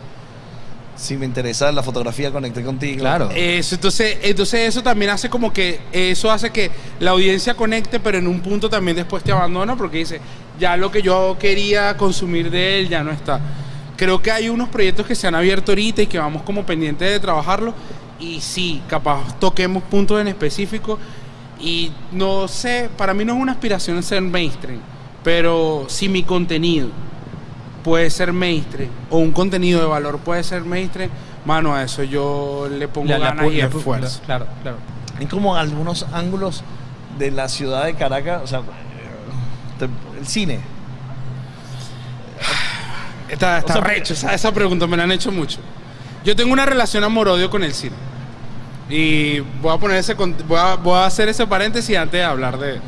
Si 0.97 1.17
me 1.17 1.27
interesa 1.27 1.73
la 1.73 1.83
fotografía, 1.83 2.31
conecté 2.31 2.63
contigo. 2.63 3.01
Claro. 3.01 3.29
Eso, 3.35 3.75
entonces, 3.75 4.17
entonces 4.23 4.61
eso 4.69 4.81
también 4.81 5.11
hace 5.11 5.29
como 5.29 5.53
que 5.53 5.81
eso 5.91 6.31
hace 6.31 6.51
que 6.51 6.71
la 7.01 7.11
audiencia 7.11 7.55
conecte, 7.55 7.99
pero 7.99 8.19
en 8.19 8.29
un 8.29 8.41
punto 8.41 8.71
también 8.71 8.97
después 8.97 9.25
te 9.25 9.33
abandona 9.33 9.75
porque 9.77 9.99
dice, 9.99 10.21
ya 10.61 10.77
lo 10.77 10.93
que 10.93 11.03
yo 11.03 11.37
quería 11.41 11.97
consumir 11.97 12.49
de 12.49 12.79
él 12.79 12.89
ya 12.89 13.03
no 13.03 13.11
está. 13.11 13.41
Creo 13.97 14.23
que 14.23 14.31
hay 14.31 14.49
unos 14.49 14.69
proyectos 14.69 15.05
que 15.05 15.17
se 15.17 15.27
han 15.27 15.35
abierto 15.35 15.73
ahorita 15.73 16.03
y 16.03 16.07
que 16.07 16.19
vamos 16.19 16.43
como 16.43 16.65
pendientes 16.65 17.11
de 17.11 17.19
trabajarlo. 17.19 17.75
Y 18.25 18.41
sí, 18.41 18.83
capaz 18.89 19.39
toquemos 19.39 19.83
puntos 19.83 20.21
en 20.21 20.29
específico. 20.29 20.99
Y 21.61 21.93
no 22.13 22.49
sé, 22.49 22.89
para 22.97 23.13
mí 23.15 23.25
no 23.25 23.35
es 23.35 23.41
una 23.41 23.53
aspiración 23.53 24.03
ser 24.03 24.21
mainstream, 24.23 24.81
pero 25.23 25.85
si 25.89 26.09
mi 26.09 26.23
contenido 26.23 26.89
puede 27.83 28.11
ser 28.11 28.33
mainstream 28.33 28.91
o 29.11 29.19
un 29.19 29.31
contenido 29.33 29.81
de 29.81 29.87
valor 29.87 30.19
puede 30.19 30.43
ser 30.43 30.63
mainstream, 30.65 31.11
mano, 31.45 31.75
a 31.75 31.83
eso 31.83 32.03
yo 32.03 32.69
le 32.71 32.89
pongo 32.89 33.09
La- 33.09 33.19
la 33.19 33.27
ganas 33.27 33.47
pu- 33.47 33.53
y 33.53 33.57
la 33.59 33.67
esfuerzo. 33.67 34.21
Claro, 34.25 34.47
claro. 34.63 34.79
Hay 35.19 35.27
como 35.27 35.55
algunos 35.57 36.07
ángulos 36.13 36.65
de 37.19 37.31
la 37.31 37.49
ciudad 37.49 37.85
de 37.85 37.95
Caracas, 37.95 38.41
o 38.43 38.47
sea, 38.47 38.63
el 40.19 40.27
cine. 40.27 40.61
Está, 43.29 43.59
está 43.59 43.73
O 43.75 43.77
sea, 43.77 43.85
recho, 43.85 44.13
esa, 44.15 44.35
esa 44.35 44.53
pregunta 44.53 44.87
me 44.87 44.97
la 44.97 45.05
han 45.05 45.13
hecho 45.13 45.33
mucho. 45.33 45.59
Yo 46.25 46.35
tengo 46.37 46.53
una 46.53 46.67
relación 46.67 47.05
amor-odio 47.05 47.49
con 47.51 47.63
el 47.65 47.73
cine. 47.75 47.97
Y 48.89 49.41
voy 49.63 49.75
a 49.75 49.79
poner 49.79 49.97
ese 49.97 50.15
voy 50.15 50.59
a, 50.59 50.77
voy 50.77 50.99
a 50.99 51.07
hacer 51.07 51.29
ese 51.29 51.47
paréntesis 51.47 51.97
antes 51.97 52.21
de 52.21 52.25
hablar 52.25 52.59
de 52.59 52.81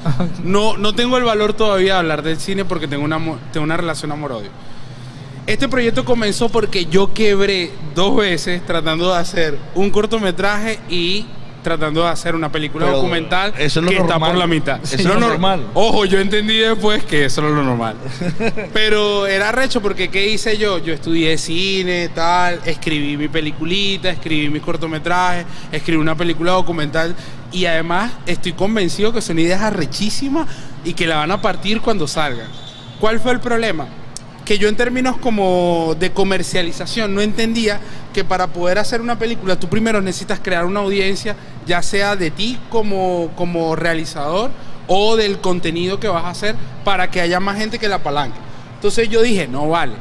no 0.45 0.76
no 0.76 0.95
tengo 0.95 1.17
el 1.17 1.25
valor 1.25 1.55
todavía 1.55 1.95
de 1.95 1.99
hablar 2.00 2.23
del 2.23 2.38
cine 2.38 2.67
porque 2.67 2.87
tengo 2.87 3.03
una 3.05 3.19
tengo 3.53 3.65
una 3.65 3.76
relación 3.76 4.12
amor-odio. 4.12 4.50
Este 5.47 5.69
proyecto 5.69 6.05
comenzó 6.05 6.49
porque 6.49 6.87
yo 6.87 7.15
quebré 7.15 7.71
dos 7.95 8.17
veces 8.17 8.67
tratando 8.67 9.12
de 9.12 9.19
hacer 9.19 9.59
un 9.75 9.91
cortometraje 9.91 10.81
y 10.91 11.26
tratando 11.66 12.04
de 12.04 12.11
hacer 12.11 12.37
una 12.37 12.52
película 12.52 12.87
Pero 12.87 12.99
documental 12.99 13.52
eso 13.58 13.80
es 13.80 13.85
lo 13.85 13.90
que 13.90 13.96
está 13.96 14.12
normal. 14.12 14.30
por 14.30 14.38
la 14.38 14.46
mitad. 14.46 14.80
Eso 14.85 14.94
es 14.94 15.04
lo 15.04 15.14
nor- 15.16 15.20
normal. 15.30 15.66
Ojo, 15.75 16.04
yo 16.04 16.20
entendí 16.20 16.56
después 16.58 17.02
que 17.04 17.25
eso 17.25 17.40
era 17.40 17.50
lo 17.50 17.64
normal. 17.64 17.96
Pero 18.73 19.26
era 19.26 19.50
recho 19.50 19.82
porque 19.82 20.08
¿qué 20.08 20.30
hice 20.30 20.56
yo? 20.58 20.78
Yo 20.78 20.92
estudié 20.94 21.37
cine, 21.38 22.08
tal, 22.14 22.61
escribí 22.64 23.16
mi 23.16 23.26
peliculita, 23.26 24.11
escribí 24.11 24.49
mis 24.49 24.62
cortometrajes, 24.62 25.44
escribí 25.73 26.00
una 26.00 26.14
película 26.16 26.52
documental 26.52 27.16
y 27.50 27.64
además 27.66 28.12
estoy 28.26 28.52
convencido 28.52 29.12
que 29.12 29.20
son 29.20 29.38
ideas 29.40 29.61
arrechísimas 29.62 30.46
y 30.85 30.94
que 30.94 31.06
la 31.08 31.16
van 31.16 31.32
a 31.32 31.42
partir 31.42 31.80
cuando 31.80 32.06
salgan. 32.06 32.46
¿Cuál 33.00 33.18
fue 33.18 33.32
el 33.32 33.40
problema? 33.40 33.88
Que 34.44 34.58
yo 34.58 34.68
en 34.68 34.76
términos 34.76 35.16
como 35.18 35.96
de 35.99 36.12
comercialización 36.12 37.12
no 37.12 37.20
entendía 37.20 37.80
que 38.16 38.25
para 38.25 38.46
poder 38.46 38.78
hacer 38.78 39.02
una 39.02 39.18
película 39.18 39.61
tú 39.61 39.68
primero 39.68 40.00
necesitas 40.00 40.40
crear 40.40 40.64
una 40.64 40.80
audiencia, 40.80 41.37
ya 41.66 41.82
sea 41.82 42.16
de 42.16 42.30
ti 42.30 42.58
como, 42.70 43.30
como 43.37 43.76
realizador 43.76 44.50
o 44.87 45.16
del 45.16 45.38
contenido 45.38 46.00
que 46.00 46.08
vas 46.08 46.25
a 46.25 46.30
hacer 46.30 46.54
para 46.82 47.11
que 47.11 47.20
haya 47.20 47.40
más 47.40 47.58
gente 47.58 47.78
que 47.78 47.88
la 47.88 47.96
apalanque. 47.96 48.38
Entonces 48.76 49.11
yo 49.11 49.20
dije, 49.20 49.49
no 49.49 49.68
vale, 49.68 49.92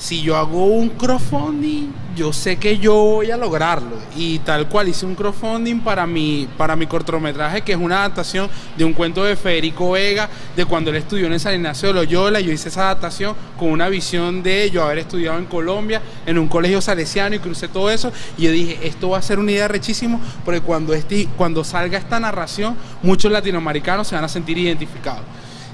si 0.00 0.22
yo 0.22 0.34
hago 0.38 0.64
un 0.64 0.88
crowdfunding, 0.88 1.92
yo 2.16 2.32
sé 2.32 2.56
que 2.56 2.78
yo 2.78 2.94
voy 2.94 3.30
a 3.30 3.36
lograrlo. 3.36 3.98
Y 4.16 4.38
tal 4.38 4.66
cual 4.66 4.88
hice 4.88 5.04
un 5.04 5.14
crowdfunding 5.14 5.80
para 5.80 6.06
mi, 6.06 6.48
para 6.56 6.74
mi 6.74 6.86
cortometraje, 6.86 7.60
que 7.60 7.72
es 7.72 7.78
una 7.78 7.98
adaptación 7.98 8.48
de 8.78 8.84
un 8.86 8.94
cuento 8.94 9.22
de 9.22 9.36
Federico 9.36 9.90
Vega, 9.90 10.30
de 10.56 10.64
cuando 10.64 10.88
él 10.88 10.96
estudió 10.96 11.26
en 11.26 11.38
San 11.38 11.54
Ignacio 11.54 11.88
de 11.88 11.94
Loyola. 11.94 12.40
Yo 12.40 12.50
hice 12.50 12.70
esa 12.70 12.84
adaptación 12.84 13.36
con 13.58 13.68
una 13.68 13.90
visión 13.90 14.42
de 14.42 14.70
yo 14.70 14.82
haber 14.82 15.00
estudiado 15.00 15.38
en 15.38 15.44
Colombia, 15.44 16.00
en 16.24 16.38
un 16.38 16.48
colegio 16.48 16.80
salesiano 16.80 17.36
y 17.36 17.38
crucé 17.38 17.68
todo 17.68 17.90
eso. 17.90 18.10
Y 18.38 18.44
yo 18.44 18.52
dije, 18.52 18.78
esto 18.82 19.10
va 19.10 19.18
a 19.18 19.22
ser 19.22 19.38
una 19.38 19.52
idea 19.52 19.68
rechísimo, 19.68 20.18
porque 20.46 20.62
cuando, 20.62 20.94
este, 20.94 21.28
cuando 21.36 21.62
salga 21.62 21.98
esta 21.98 22.18
narración, 22.18 22.74
muchos 23.02 23.30
latinoamericanos 23.30 24.08
se 24.08 24.14
van 24.14 24.24
a 24.24 24.28
sentir 24.28 24.56
identificados 24.56 25.24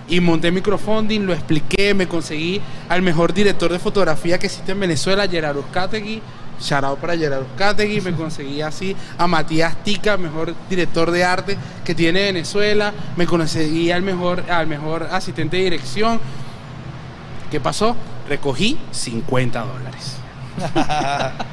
y 0.09 0.21
monté 0.21 0.51
microfunding, 0.53 1.27
lo 1.27 1.33
expliqué, 1.33 1.93
me 1.95 2.07
conseguí 2.07 2.61
al 2.89 3.03
mejor 3.03 3.33
director 3.35 3.73
de 3.73 3.79
fotografía 3.79 4.39
que 4.39 4.47
existe 4.47 4.73
en 4.73 4.81
Venezuela, 4.81 5.27
Gerardo 5.29 5.61
Uzcategui. 5.61 6.23
Shout 6.61 6.85
out 6.85 6.99
para 6.99 7.17
Gerardo 7.19 7.45
Uzcategui, 7.53 8.01
me 8.01 8.13
conseguí 8.13 8.63
así 8.63 8.97
a 9.19 9.27
Matías 9.27 9.77
Tica, 9.85 10.17
mejor 10.17 10.55
director 10.71 11.11
de 11.11 11.23
arte 11.25 11.59
que 11.85 11.95
tiene 11.95 12.23
Venezuela, 12.23 12.93
me 13.17 13.27
conseguí 13.27 13.91
al 13.91 14.01
mejor, 14.03 14.43
al 14.51 14.67
mejor 14.67 15.09
asistente 15.11 15.57
de 15.59 15.65
dirección. 15.65 16.19
¿Qué 17.51 17.61
pasó? 17.61 17.95
Recogí 18.29 18.79
50 18.91 19.61
dólares. 19.61 20.17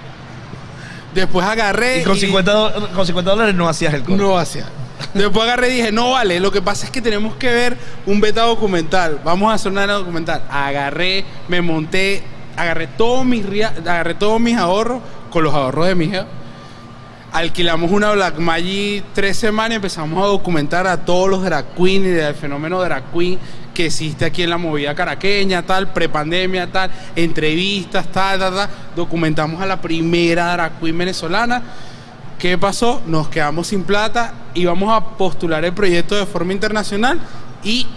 Después 1.13 1.45
agarré 1.45 2.01
Y 2.01 2.03
con 2.03 2.15
y- 2.17 2.19
50, 2.21 2.51
do- 2.51 2.89
con 2.93 3.05
50 3.05 3.31
dólares 3.31 3.55
no 3.55 3.67
hacías 3.69 3.93
el 3.93 4.03
corto. 4.03 4.23
no 4.23 4.37
hacía. 4.37 4.65
Después 5.13 5.43
agarré 5.43 5.69
y 5.69 5.77
dije, 5.77 5.91
no 5.91 6.12
vale, 6.12 6.39
lo 6.39 6.51
que 6.51 6.62
pasa 6.62 6.86
es 6.86 6.91
que 6.91 7.01
tenemos 7.01 7.36
que 7.36 7.51
ver 7.51 7.77
un 8.06 8.19
beta 8.19 8.43
documental. 8.43 9.19
Vamos 9.23 9.51
a 9.51 9.56
hacer 9.56 9.71
una 9.71 9.86
documental. 9.86 10.43
Agarré, 10.49 11.23
me 11.47 11.62
monté, 11.62 12.23
agarré 12.56 12.88
todos 12.88 13.25
mis, 13.25 13.45
agarré 13.45 14.15
todos 14.15 14.39
mis 14.39 14.58
ahorros 14.58 15.01
con 15.29 15.43
los 15.43 15.53
ahorros 15.53 15.88
de 15.88 15.95
mi 15.95 16.06
hija. 16.06 16.25
Alquilamos 17.32 17.91
una 17.91 18.12
Black 18.12 18.38
Magic 18.38 19.03
tres 19.13 19.38
semanas 19.38 19.71
y 19.71 19.75
empezamos 19.77 20.23
a 20.23 20.27
documentar 20.27 20.86
a 20.86 21.03
todos 21.03 21.29
los 21.29 21.43
drag 21.43 21.65
y 21.79 21.99
del 21.99 22.36
fenómeno 22.36 22.79
drag 22.79 23.12
queen 23.12 23.39
que 23.73 23.88
existe 23.88 24.25
aquí 24.25 24.43
en 24.43 24.51
la 24.51 24.60
movida 24.60 24.93
caraqueña, 24.93 25.63
tal, 25.63 25.91
prepandemia, 25.91 26.71
tal, 26.71 26.91
entrevistas, 27.15 28.08
tal, 28.12 28.38
tal, 28.38 28.53
tal. 28.53 28.69
Documentamos 28.95 29.60
a 29.62 29.65
la 29.65 29.82
primera 29.82 30.53
drag 30.53 30.79
queen 30.79 30.95
venezolana. 30.95 31.63
¿Qué 32.39 32.57
pasó? 32.57 33.01
Nos 33.05 33.29
quedamos 33.29 33.67
sin 33.67 33.83
plata, 33.83 34.33
íbamos 34.53 34.91
a 34.93 35.17
postular 35.17 35.63
el 35.63 35.73
proyecto 35.73 36.15
de 36.15 36.25
forma 36.25 36.53
internacional 36.53 37.19
y 37.63 37.87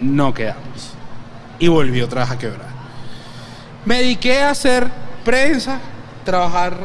no 0.00 0.34
quedamos. 0.34 0.92
Y 1.58 1.68
volvió 1.68 2.04
otra 2.04 2.22
vez 2.22 2.30
a 2.30 2.38
quebrar. 2.38 2.68
Me 3.84 3.98
dediqué 3.98 4.42
a 4.42 4.50
hacer 4.50 4.90
prensa, 5.24 5.80
trabajar 6.24 6.76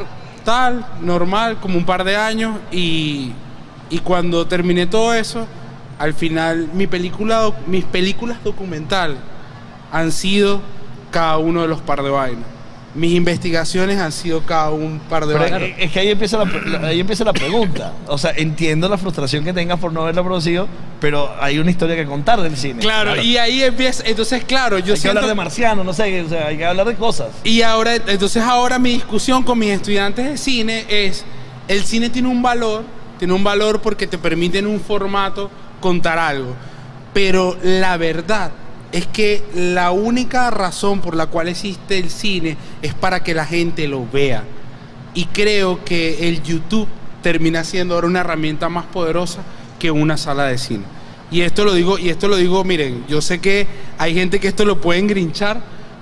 tal, 0.44 0.86
normal, 1.00 1.58
como 1.60 1.76
un 1.76 1.84
par 1.84 2.04
de 2.04 2.16
años 2.16 2.56
y, 2.72 3.32
y 3.90 3.98
cuando 3.98 4.46
terminé 4.46 4.86
todo 4.86 5.12
eso, 5.12 5.46
al 5.98 6.14
final 6.14 6.70
mis 6.72 6.88
películas 6.88 8.42
documental 8.42 9.18
han 9.92 10.12
sido 10.12 10.60
cada 11.10 11.36
uno 11.38 11.62
de 11.62 11.68
los 11.68 11.80
par 11.80 12.02
de 12.02 12.10
vainas. 12.10 12.59
Mis 12.94 13.14
investigaciones 13.14 13.98
han 13.98 14.10
sido 14.10 14.42
cada 14.44 14.70
un 14.70 14.98
par 14.98 15.24
de 15.24 15.34
Pero 15.34 15.64
es, 15.64 15.74
es 15.78 15.92
que 15.92 16.00
ahí 16.00 16.08
empieza, 16.08 16.44
la, 16.44 16.88
ahí 16.88 16.98
empieza 16.98 17.24
la 17.24 17.32
pregunta. 17.32 17.92
O 18.08 18.18
sea, 18.18 18.32
entiendo 18.36 18.88
la 18.88 18.98
frustración 18.98 19.44
que 19.44 19.52
tengas 19.52 19.78
por 19.78 19.92
no 19.92 20.02
haberlo 20.02 20.24
producido, 20.24 20.66
pero 21.00 21.32
hay 21.40 21.58
una 21.58 21.70
historia 21.70 21.94
que 21.94 22.04
contar 22.04 22.40
del 22.40 22.56
cine. 22.56 22.80
Claro, 22.80 23.20
y 23.20 23.36
ahí 23.36 23.62
empieza, 23.62 24.02
entonces 24.06 24.44
claro, 24.44 24.78
yo 24.78 24.94
hay 24.94 25.00
que 25.00 25.08
hablar 25.08 25.26
de 25.26 25.34
marciano, 25.34 25.84
no 25.84 25.92
sé, 25.92 26.22
o 26.22 26.28
sea, 26.28 26.48
hay 26.48 26.56
que 26.56 26.64
hablar 26.64 26.86
de 26.86 26.96
cosas. 26.96 27.28
Y 27.44 27.62
ahora, 27.62 27.94
entonces 27.94 28.42
ahora 28.42 28.78
mi 28.78 28.94
discusión 28.94 29.42
con 29.44 29.58
mis 29.58 29.70
estudiantes 29.70 30.24
de 30.24 30.36
cine 30.36 30.84
es, 30.88 31.24
el 31.68 31.84
cine 31.84 32.10
tiene 32.10 32.28
un 32.28 32.42
valor, 32.42 32.84
tiene 33.18 33.34
un 33.34 33.44
valor 33.44 33.80
porque 33.80 34.06
te 34.06 34.18
permite 34.18 34.58
en 34.58 34.66
un 34.66 34.80
formato 34.80 35.50
contar 35.80 36.18
algo, 36.18 36.54
pero 37.14 37.56
la 37.62 37.96
verdad 37.96 38.50
es 38.92 39.06
que 39.06 39.42
la 39.54 39.92
única 39.92 40.50
razón 40.50 41.00
por 41.00 41.16
la 41.16 41.26
cual 41.26 41.48
existe 41.48 41.98
el 41.98 42.10
cine 42.10 42.56
es 42.82 42.94
para 42.94 43.22
que 43.22 43.34
la 43.34 43.46
gente 43.46 43.86
lo 43.88 44.06
vea. 44.10 44.44
Y 45.14 45.26
creo 45.26 45.84
que 45.84 46.28
el 46.28 46.42
YouTube 46.42 46.88
termina 47.22 47.64
siendo 47.64 47.94
ahora 47.94 48.06
una 48.06 48.20
herramienta 48.20 48.68
más 48.68 48.86
poderosa 48.86 49.42
que 49.78 49.90
una 49.90 50.16
sala 50.16 50.44
de 50.44 50.58
cine. 50.58 50.84
Y 51.30 51.42
esto 51.42 51.64
lo 51.64 51.74
digo, 51.74 51.98
y 51.98 52.08
esto 52.08 52.26
lo 52.26 52.36
digo, 52.36 52.64
miren, 52.64 53.04
yo 53.08 53.20
sé 53.20 53.38
que 53.38 53.66
hay 53.98 54.14
gente 54.14 54.40
que 54.40 54.48
esto 54.48 54.64
lo 54.64 54.80
puede 54.80 54.98
engrinchar, 54.98 55.60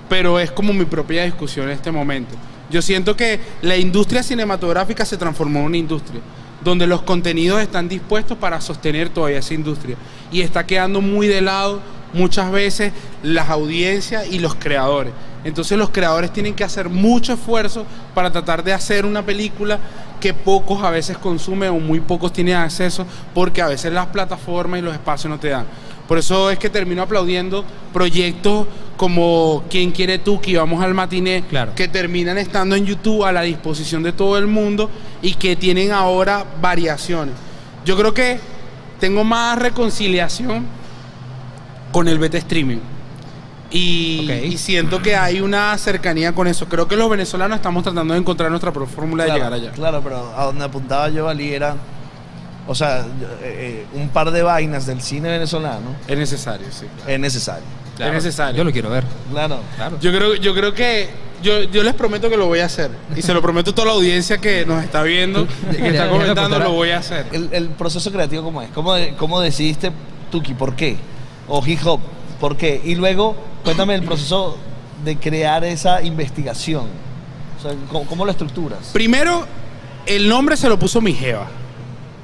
pero 0.09 0.39
es 0.39 0.51
como 0.51 0.73
mi 0.73 0.85
propia 0.85 1.23
discusión 1.23 1.67
en 1.67 1.73
este 1.73 1.91
momento. 1.91 2.35
Yo 2.71 2.81
siento 2.81 3.15
que 3.15 3.39
la 3.61 3.77
industria 3.77 4.23
cinematográfica 4.23 5.05
se 5.05 5.17
transformó 5.17 5.59
en 5.59 5.65
una 5.65 5.77
industria 5.77 6.21
donde 6.63 6.87
los 6.87 7.03
contenidos 7.03 7.61
están 7.61 7.87
dispuestos 7.87 8.37
para 8.37 8.59
sostener 8.59 9.09
todavía 9.09 9.39
esa 9.39 9.53
industria 9.53 9.95
y 10.31 10.41
está 10.41 10.65
quedando 10.65 11.01
muy 11.01 11.27
de 11.27 11.41
lado 11.41 11.81
muchas 12.13 12.51
veces 12.51 12.91
las 13.23 13.49
audiencias 13.49 14.27
y 14.31 14.39
los 14.39 14.55
creadores. 14.55 15.13
Entonces 15.43 15.77
los 15.77 15.89
creadores 15.89 16.33
tienen 16.33 16.53
que 16.53 16.63
hacer 16.63 16.89
mucho 16.89 17.33
esfuerzo 17.33 17.85
para 18.13 18.31
tratar 18.31 18.63
de 18.63 18.73
hacer 18.73 19.05
una 19.05 19.25
película 19.25 19.79
que 20.19 20.33
pocos 20.33 20.83
a 20.83 20.89
veces 20.89 21.17
consumen 21.17 21.69
o 21.69 21.79
muy 21.79 22.01
pocos 22.01 22.33
tienen 22.33 22.55
acceso 22.55 23.05
porque 23.33 23.61
a 23.61 23.67
veces 23.67 23.93
las 23.93 24.07
plataformas 24.07 24.79
y 24.79 24.83
los 24.83 24.93
espacios 24.93 25.29
no 25.29 25.39
te 25.39 25.49
dan. 25.49 25.65
Por 26.09 26.17
eso 26.17 26.49
es 26.49 26.57
que 26.59 26.69
termino 26.69 27.03
aplaudiendo 27.03 27.63
proyectos 27.93 28.67
como 28.97 29.63
Quién 29.69 29.91
quiere 29.91 30.17
tú, 30.19 30.41
que 30.41 30.57
vamos 30.57 30.83
al 30.83 30.93
matiné, 30.93 31.43
Claro. 31.49 31.71
que 31.73 31.87
terminan 31.87 32.37
estando 32.37 32.75
en 32.75 32.85
YouTube 32.85 33.23
a 33.23 33.31
la 33.31 33.43
disposición 33.43 34.03
de 34.03 34.11
todo 34.11 34.37
el 34.37 34.47
mundo 34.47 34.89
y 35.21 35.35
que 35.35 35.55
tienen 35.55 35.93
ahora 35.93 36.43
variaciones. 36.61 37.35
Yo 37.85 37.95
creo 37.95 38.13
que 38.13 38.39
tengo 38.99 39.23
más 39.23 39.57
reconciliación 39.57 40.65
con 41.91 42.07
el 42.07 42.19
beta 42.19 42.37
streaming. 42.37 42.79
Y, 43.71 44.55
siento 44.57 45.01
que 45.01 45.15
hay 45.15 45.41
una 45.41 45.77
cercanía 45.77 46.33
con 46.33 46.47
eso. 46.47 46.65
Creo 46.67 46.87
que 46.87 46.95
los 46.95 47.09
venezolanos 47.09 47.57
estamos 47.57 47.83
tratando 47.83 48.13
de 48.13 48.19
encontrar 48.19 48.49
nuestra 48.49 48.71
propia 48.71 48.93
fórmula 48.95 49.23
de 49.23 49.29
claro, 49.29 49.43
llegar 49.43 49.53
allá. 49.53 49.71
Claro, 49.73 50.01
pero 50.03 50.33
a 50.35 50.45
donde 50.45 50.65
apuntaba 50.65 51.09
yo, 51.09 51.29
Ali, 51.29 51.53
era. 51.53 51.75
O 52.67 52.73
sea, 52.75 52.99
eh, 52.99 53.05
eh, 53.43 53.85
un 53.93 54.09
par 54.09 54.31
de 54.31 54.43
vainas 54.43 54.85
del 54.85 55.01
cine 55.01 55.27
venezolano 55.29 55.95
Es 56.07 56.15
necesario, 56.17 56.67
sí. 56.71 56.85
claro. 56.97 57.11
es 57.11 57.19
necesario. 57.19 57.63
Claro, 57.95 58.11
Es 58.11 58.23
necesario. 58.23 58.57
Yo 58.57 58.63
lo 58.63 58.71
quiero 58.71 58.89
ver. 58.89 59.03
Claro. 59.31 59.59
Claro. 59.75 59.97
Yo 59.99 60.11
creo, 60.11 60.35
yo 60.35 60.53
creo 60.53 60.73
que 60.73 61.09
yo, 61.41 61.63
yo 61.63 61.83
les 61.83 61.93
prometo 61.93 62.29
que 62.29 62.37
lo 62.37 62.47
voy 62.47 62.59
a 62.59 62.65
hacer. 62.65 62.91
Y 63.15 63.21
se 63.21 63.33
lo 63.33 63.41
prometo 63.41 63.71
a 63.71 63.75
toda 63.75 63.87
la 63.87 63.93
audiencia 63.93 64.37
que 64.37 64.65
nos 64.65 64.83
está 64.83 65.03
viendo, 65.03 65.47
que 65.71 65.87
está 65.89 66.09
comentando, 66.09 66.59
lo 66.59 66.71
voy 66.73 66.91
a 66.91 66.99
hacer. 66.99 67.25
El, 67.31 67.49
el 67.51 67.69
proceso 67.69 68.11
creativo, 68.11 68.43
¿cómo 68.43 68.61
es? 68.61 68.69
¿Cómo, 68.71 68.93
de- 68.93 69.15
cómo 69.15 69.41
decidiste 69.41 69.91
Tuki? 70.31 70.53
¿Por 70.53 70.75
qué? 70.75 70.97
O 71.49 71.65
hip 71.65 71.79
hop, 71.85 71.99
¿por 72.39 72.55
qué? 72.55 72.81
Y 72.83 72.95
luego, 72.95 73.35
cuéntame 73.63 73.95
el 73.95 74.03
proceso 74.03 74.57
de 75.03 75.17
crear 75.17 75.63
esa 75.63 76.01
investigación. 76.01 76.85
O 77.57 77.61
sea, 77.61 77.73
¿cómo, 77.91 78.05
cómo 78.05 78.25
lo 78.25 78.31
estructuras? 78.31 78.91
Primero, 78.93 79.45
el 80.05 80.29
nombre 80.29 80.55
se 80.55 80.69
lo 80.69 80.79
puso 80.79 81.01
mi 81.01 81.13
jeva. 81.13 81.47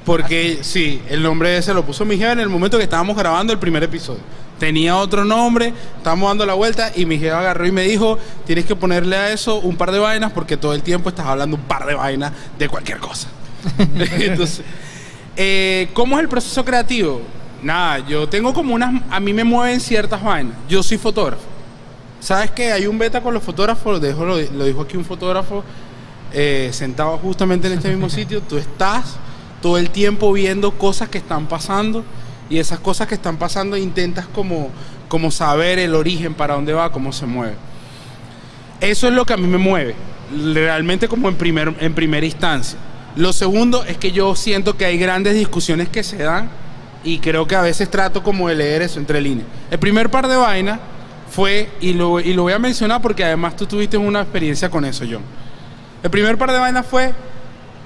Porque 0.06 0.60
sí, 0.62 1.02
el 1.08 1.20
nombre 1.20 1.60
se 1.62 1.74
lo 1.74 1.84
puso 1.84 2.04
mi 2.04 2.16
jeva 2.16 2.30
en 2.30 2.38
el 2.38 2.48
momento 2.48 2.78
que 2.78 2.84
estábamos 2.84 3.16
grabando 3.16 3.52
el 3.52 3.58
primer 3.58 3.82
episodio. 3.82 4.20
Tenía 4.56 4.96
otro 4.96 5.24
nombre, 5.24 5.74
estábamos 5.96 6.30
dando 6.30 6.46
la 6.46 6.54
vuelta 6.54 6.92
y 6.94 7.04
mi 7.04 7.18
jeva 7.18 7.40
agarró 7.40 7.66
y 7.66 7.72
me 7.72 7.82
dijo, 7.82 8.16
tienes 8.46 8.64
que 8.64 8.76
ponerle 8.76 9.16
a 9.16 9.32
eso 9.32 9.56
un 9.56 9.76
par 9.76 9.90
de 9.90 9.98
vainas 9.98 10.30
porque 10.32 10.56
todo 10.56 10.74
el 10.74 10.82
tiempo 10.82 11.08
estás 11.08 11.26
hablando 11.26 11.56
un 11.56 11.62
par 11.62 11.84
de 11.84 11.94
vainas 11.94 12.32
de 12.56 12.68
cualquier 12.68 12.98
cosa. 12.98 13.28
Entonces, 13.78 14.62
eh, 15.36 15.88
¿cómo 15.92 16.16
es 16.16 16.22
el 16.22 16.28
proceso 16.28 16.64
creativo? 16.64 17.20
Nada, 17.62 17.98
yo 18.06 18.28
tengo 18.28 18.52
como 18.54 18.74
unas, 18.74 19.02
a 19.10 19.18
mí 19.20 19.32
me 19.32 19.44
mueven 19.44 19.80
ciertas 19.80 20.22
vainas. 20.22 20.54
Yo 20.68 20.82
soy 20.82 20.98
fotógrafo. 20.98 21.42
¿Sabes 22.20 22.50
qué? 22.50 22.72
Hay 22.72 22.86
un 22.86 22.98
beta 22.98 23.20
con 23.20 23.34
los 23.34 23.42
fotógrafos, 23.42 24.00
dejo- 24.00 24.24
lo, 24.24 24.36
lo 24.38 24.64
dijo 24.64 24.82
aquí 24.82 24.96
un 24.96 25.04
fotógrafo 25.04 25.64
eh, 26.32 26.70
sentado 26.72 27.16
justamente 27.18 27.66
en 27.66 27.74
este 27.74 27.88
mismo 27.88 28.08
sitio. 28.10 28.40
Tú 28.42 28.58
estás 28.58 29.16
todo 29.62 29.78
el 29.78 29.90
tiempo 29.90 30.32
viendo 30.32 30.72
cosas 30.72 31.08
que 31.08 31.18
están 31.18 31.46
pasando 31.46 32.04
y 32.50 32.58
esas 32.58 32.78
cosas 32.78 33.08
que 33.08 33.14
están 33.14 33.36
pasando 33.38 33.76
intentas 33.76 34.26
como, 34.26 34.70
como 35.08 35.30
saber 35.30 35.78
el 35.78 35.94
origen, 35.94 36.34
para 36.34 36.54
dónde 36.54 36.72
va, 36.72 36.92
cómo 36.92 37.12
se 37.12 37.26
mueve. 37.26 37.54
Eso 38.80 39.08
es 39.08 39.14
lo 39.14 39.24
que 39.24 39.32
a 39.32 39.36
mí 39.36 39.46
me 39.46 39.58
mueve, 39.58 39.94
realmente 40.54 41.08
como 41.08 41.28
en, 41.28 41.36
primer, 41.36 41.74
en 41.80 41.94
primera 41.94 42.26
instancia. 42.26 42.78
Lo 43.16 43.32
segundo 43.32 43.82
es 43.84 43.96
que 43.96 44.12
yo 44.12 44.36
siento 44.36 44.76
que 44.76 44.84
hay 44.84 44.98
grandes 44.98 45.34
discusiones 45.34 45.88
que 45.88 46.02
se 46.02 46.18
dan 46.18 46.50
y 47.06 47.20
creo 47.20 47.46
que 47.46 47.54
a 47.54 47.62
veces 47.62 47.88
trato 47.88 48.22
como 48.22 48.48
de 48.48 48.56
leer 48.56 48.82
eso 48.82 48.98
entre 48.98 49.20
líneas. 49.20 49.46
El 49.70 49.78
primer 49.78 50.10
par 50.10 50.26
de 50.26 50.34
vainas 50.34 50.80
fue, 51.30 51.70
y 51.80 51.92
lo, 51.92 52.18
y 52.18 52.34
lo 52.34 52.42
voy 52.42 52.52
a 52.52 52.58
mencionar 52.58 53.00
porque 53.00 53.24
además 53.24 53.54
tú 53.54 53.64
tuviste 53.64 53.96
una 53.96 54.22
experiencia 54.22 54.68
con 54.68 54.84
eso, 54.84 55.04
John. 55.08 55.22
El 56.02 56.10
primer 56.10 56.36
par 56.36 56.50
de 56.50 56.58
vainas 56.58 56.84
fue 56.84 57.14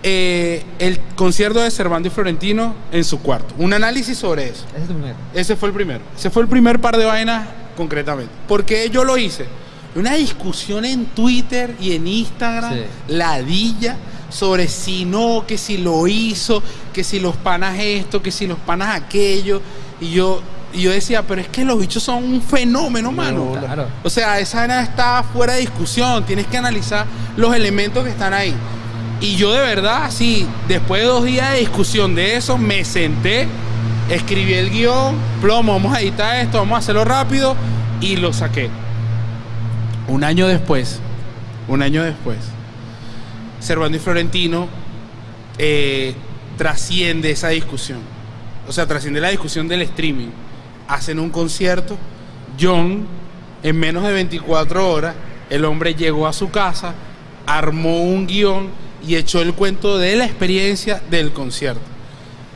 eh, 0.03 0.65
el 0.79 0.99
concierto 1.17 1.61
de 1.61 1.71
Cervantes 1.71 2.11
y 2.11 2.15
Florentino 2.15 2.75
en 2.91 3.05
su 3.05 3.21
cuarto. 3.21 3.55
Un 3.59 3.75
análisis 3.75 4.17
sobre 4.17 4.49
eso. 4.49 4.65
Ese 4.75 4.85
es 4.85 4.89
primero. 4.89 5.17
Ese 5.35 5.57
fue 5.57 5.69
el 5.69 5.75
primero. 5.75 6.01
Ese 6.17 6.31
fue 6.31 6.43
el 6.43 6.49
primer 6.49 6.81
par 6.81 6.97
de 6.97 7.05
vainas 7.05 7.47
concretamente. 7.77 8.33
¿Por 8.49 8.65
qué 8.65 8.89
yo 8.89 9.05
lo 9.05 9.19
hice? 9.19 9.45
Una 9.95 10.15
discusión 10.15 10.85
en 10.85 11.07
Twitter 11.07 11.75
y 11.81 11.93
en 11.95 12.07
Instagram, 12.07 12.75
Sí. 12.75 12.81
ladilla, 13.09 13.97
sobre 14.31 14.69
si 14.69 15.05
no, 15.05 15.45
que 15.47 15.59
si 15.59 15.79
lo 15.79 16.07
hizo, 16.07 16.63
que 16.93 17.03
si 17.03 17.19
los 17.19 17.37
panas 17.37 17.77
esto, 17.79 18.23
que 18.23 18.31
si 18.31 18.47
los 18.47 18.59
panas 18.59 18.95
aquello. 18.95 19.61
Y 20.01 20.11
yo, 20.13 20.41
y 20.73 20.83
yo 20.83 20.93
decía, 20.93 21.23
pero 21.23 21.41
es 21.41 21.49
que 21.49 21.65
los 21.65 21.79
bichos 21.81 22.03
son 22.03 22.23
un 22.23 22.41
fenómeno, 22.41 23.11
mano. 23.11 23.57
Claro. 23.59 23.89
O 24.05 24.11
sea, 24.11 24.39
esa 24.39 24.59
vaina 24.59 24.83
está 24.83 25.25
fuera 25.33 25.55
de 25.55 25.61
discusión. 25.61 26.25
Tienes 26.25 26.47
que 26.47 26.57
analizar 26.57 27.07
los 27.37 27.55
elementos 27.55 28.05
que 28.05 28.11
están 28.11 28.33
ahí. 28.33 28.55
Y 29.21 29.35
yo 29.37 29.53
de 29.53 29.61
verdad, 29.61 30.11
sí, 30.11 30.47
después 30.69 31.03
de 31.03 31.09
dos 31.09 31.25
días 31.25 31.53
de 31.53 31.59
discusión 31.59 32.15
de 32.15 32.37
eso, 32.37 32.57
me 32.57 32.85
senté, 32.85 33.49
escribí 34.09 34.55
el 34.55 34.71
guion, 34.71 35.17
plomo, 35.43 35.73
vamos 35.75 35.95
a 35.95 36.01
editar 36.01 36.37
esto, 36.37 36.59
vamos 36.59 36.77
a 36.77 36.79
hacerlo 36.79 37.05
rápido, 37.05 37.55
y 38.01 38.17
lo 38.17 38.33
saqué. 38.33 38.71
Un 40.11 40.25
año 40.25 40.49
después, 40.49 40.99
un 41.69 41.83
año 41.83 42.03
después, 42.03 42.39
Servando 43.61 43.97
y 43.97 44.01
Florentino 44.01 44.67
eh, 45.57 46.15
trasciende 46.59 47.31
esa 47.31 47.51
discusión. 47.51 48.01
O 48.67 48.73
sea, 48.73 48.87
trasciende 48.87 49.21
la 49.21 49.29
discusión 49.29 49.69
del 49.69 49.83
streaming. 49.83 50.31
Hacen 50.89 51.21
un 51.21 51.31
concierto, 51.31 51.97
John, 52.61 53.07
en 53.63 53.79
menos 53.79 54.03
de 54.03 54.13
24 54.13 54.91
horas, 54.91 55.15
el 55.49 55.65
hombre 55.65 55.95
llegó 55.95 56.27
a 56.27 56.33
su 56.33 56.51
casa, 56.51 56.93
armó 57.47 58.03
un 58.03 58.27
guion 58.27 58.69
y 59.07 59.15
echó 59.15 59.41
el 59.41 59.55
cuento 59.55 59.97
de 59.97 60.17
la 60.17 60.25
experiencia 60.25 61.01
del 61.09 61.33
concierto. 61.33 61.83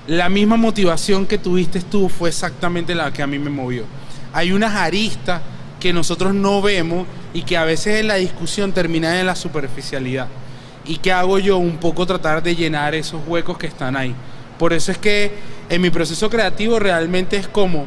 La 0.09 0.29
misma 0.29 0.57
motivación 0.57 1.25
que 1.25 1.39
tuviste 1.39 1.81
tú 1.83 2.09
fue 2.09 2.31
exactamente 2.31 2.97
la 2.97 3.13
que 3.13 3.23
a 3.23 3.29
mí 3.29 3.39
me 3.39 3.51
movió. 3.51 3.85
Hay 4.33 4.51
unas 4.51 4.75
aristas 4.75 5.41
que 5.85 5.93
nosotros 5.93 6.33
no 6.33 6.63
vemos 6.63 7.07
y 7.35 7.43
que 7.43 7.59
a 7.59 7.65
veces 7.67 8.01
en 8.01 8.09
la 8.09 8.15
discusión 8.15 8.73
terminan 8.73 9.17
en 9.17 9.27
la 9.27 9.37
superficialidad. 9.37 10.29
¿Y 10.87 10.97
qué 10.97 11.13
hago 11.13 11.39
yo? 11.39 11.59
Un 11.59 11.77
poco 11.77 12.07
tratar 12.07 12.43
de 12.43 12.57
llenar 12.57 12.95
esos 12.95 13.21
huecos 13.27 13.59
que 13.59 13.67
están 13.67 13.95
ahí. 13.95 14.15
Por 14.59 14.73
eso 14.73 14.91
es 14.93 14.97
que 14.97 15.33
en 15.69 15.83
mi 15.83 15.91
proceso 15.91 16.31
creativo 16.31 16.79
realmente 16.79 17.37
es 17.37 17.49
como 17.49 17.85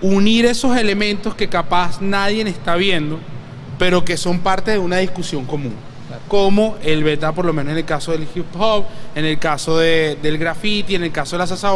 unir 0.00 0.46
esos 0.46 0.76
elementos 0.76 1.34
que 1.34 1.48
capaz 1.48 2.00
nadie 2.00 2.42
está 2.48 2.76
viendo, 2.76 3.18
pero 3.80 4.04
que 4.04 4.16
son 4.16 4.38
parte 4.38 4.70
de 4.70 4.78
una 4.78 4.98
discusión 4.98 5.44
común. 5.44 5.74
Como 6.28 6.76
el 6.84 7.02
beta, 7.02 7.32
por 7.32 7.44
lo 7.44 7.52
menos 7.52 7.72
en 7.72 7.78
el 7.78 7.84
caso 7.84 8.12
del 8.12 8.28
hip 8.32 8.46
hop, 8.56 8.84
en 9.16 9.24
el 9.24 9.40
caso 9.40 9.76
de- 9.76 10.16
del 10.22 10.38
graffiti, 10.38 10.94
en 10.94 11.02
el 11.02 11.10
caso 11.10 11.34
de 11.34 11.38
la 11.40 11.46
salsa 11.48 11.72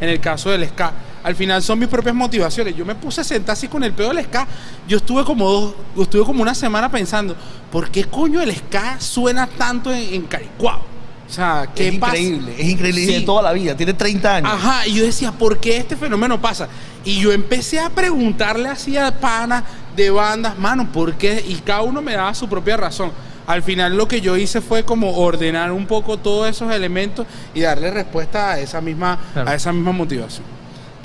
en 0.00 0.08
el 0.08 0.20
caso 0.20 0.48
del 0.48 0.66
ska. 0.66 0.90
Al 1.22 1.34
final 1.34 1.62
son 1.62 1.78
mis 1.78 1.88
propias 1.88 2.14
motivaciones. 2.14 2.74
Yo 2.76 2.84
me 2.84 2.94
puse 2.94 3.20
a 3.20 3.24
sentar 3.24 3.52
así 3.54 3.68
con 3.68 3.82
el 3.84 3.92
pedo 3.92 4.08
del 4.12 4.24
ska. 4.24 4.46
Yo 4.86 4.98
estuve 4.98 5.24
como 5.24 5.50
dos, 5.50 5.74
estuve 6.00 6.24
como 6.24 6.42
una 6.42 6.54
semana 6.54 6.90
pensando, 6.90 7.34
¿por 7.72 7.90
qué 7.90 8.04
coño 8.04 8.40
el 8.40 8.54
ska 8.54 9.00
suena 9.00 9.46
tanto 9.46 9.92
en, 9.92 10.14
en 10.14 10.22
Caricuao? 10.22 10.78
O 11.28 11.30
sea, 11.30 11.68
¿qué 11.74 11.88
es 11.88 11.98
pasa? 11.98 12.16
increíble, 12.16 12.54
es 12.58 12.68
increíble. 12.70 13.00
y 13.02 13.06
Sí. 13.06 13.12
de 13.14 13.20
toda 13.20 13.42
la 13.42 13.52
vida, 13.52 13.76
tiene 13.76 13.92
30 13.92 14.36
años. 14.36 14.50
Ajá, 14.50 14.86
y 14.86 14.94
yo 14.94 15.04
decía, 15.04 15.30
¿por 15.32 15.58
qué 15.58 15.76
este 15.76 15.94
fenómeno 15.94 16.40
pasa? 16.40 16.68
Y 17.04 17.20
yo 17.20 17.32
empecé 17.32 17.78
a 17.80 17.90
preguntarle 17.90 18.68
así 18.70 18.96
a 18.96 19.10
panas 19.20 19.62
de 19.94 20.08
bandas, 20.10 20.58
mano, 20.58 20.90
¿por 20.90 21.14
qué? 21.16 21.44
Y 21.46 21.56
cada 21.56 21.82
uno 21.82 22.00
me 22.00 22.14
daba 22.14 22.34
su 22.34 22.48
propia 22.48 22.78
razón. 22.78 23.12
Al 23.46 23.62
final 23.62 23.94
lo 23.96 24.08
que 24.08 24.20
yo 24.22 24.36
hice 24.38 24.60
fue 24.62 24.84
como 24.84 25.16
ordenar 25.18 25.72
un 25.72 25.86
poco 25.86 26.16
todos 26.18 26.48
esos 26.48 26.72
elementos 26.72 27.26
y 27.54 27.60
darle 27.60 27.90
respuesta 27.90 28.52
a 28.52 28.58
esa 28.60 28.80
misma, 28.80 29.18
Claro. 29.34 29.50
a 29.50 29.54
esa 29.54 29.70
misma 29.72 29.92
motivación. 29.92 30.44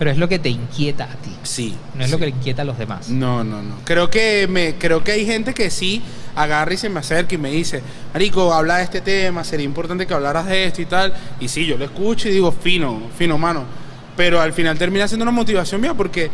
Pero 0.03 0.11
es 0.11 0.17
lo 0.17 0.27
que 0.27 0.37
te 0.37 0.49
inquieta 0.49 1.05
a 1.05 1.15
ti. 1.15 1.29
Sí. 1.43 1.73
No 1.95 2.03
es 2.03 2.11
lo 2.11 2.17
que 2.17 2.25
le 2.25 2.31
inquieta 2.31 2.63
a 2.63 2.65
los 2.65 2.77
demás. 2.77 3.07
No, 3.07 3.41
no, 3.45 3.61
no. 3.61 3.75
Creo 3.85 4.09
que 4.09 4.47
me, 4.49 4.75
creo 4.75 5.01
que 5.01 5.13
hay 5.13 5.25
gente 5.25 5.53
que 5.53 5.69
sí 5.69 6.01
agarra 6.35 6.73
y 6.73 6.75
se 6.77 6.89
me 6.89 6.99
acerca 6.99 7.35
y 7.35 7.37
me 7.37 7.49
dice, 7.51 7.81
Marico, 8.11 8.51
habla 8.53 8.79
de 8.79 8.83
este 8.83 8.99
tema, 8.99 9.45
sería 9.45 9.63
importante 9.65 10.05
que 10.05 10.13
hablaras 10.13 10.45
de 10.47 10.65
esto 10.65 10.81
y 10.81 10.87
tal. 10.87 11.13
Y 11.39 11.47
sí, 11.47 11.65
yo 11.65 11.77
lo 11.77 11.85
escucho 11.85 12.27
y 12.27 12.33
digo, 12.33 12.51
fino, 12.51 13.03
fino, 13.17 13.37
mano. 13.37 13.63
Pero 14.17 14.41
al 14.41 14.51
final 14.51 14.77
termina 14.77 15.07
siendo 15.07 15.23
una 15.23 15.31
motivación 15.31 15.79
mía 15.79 15.93
porque 15.93 16.29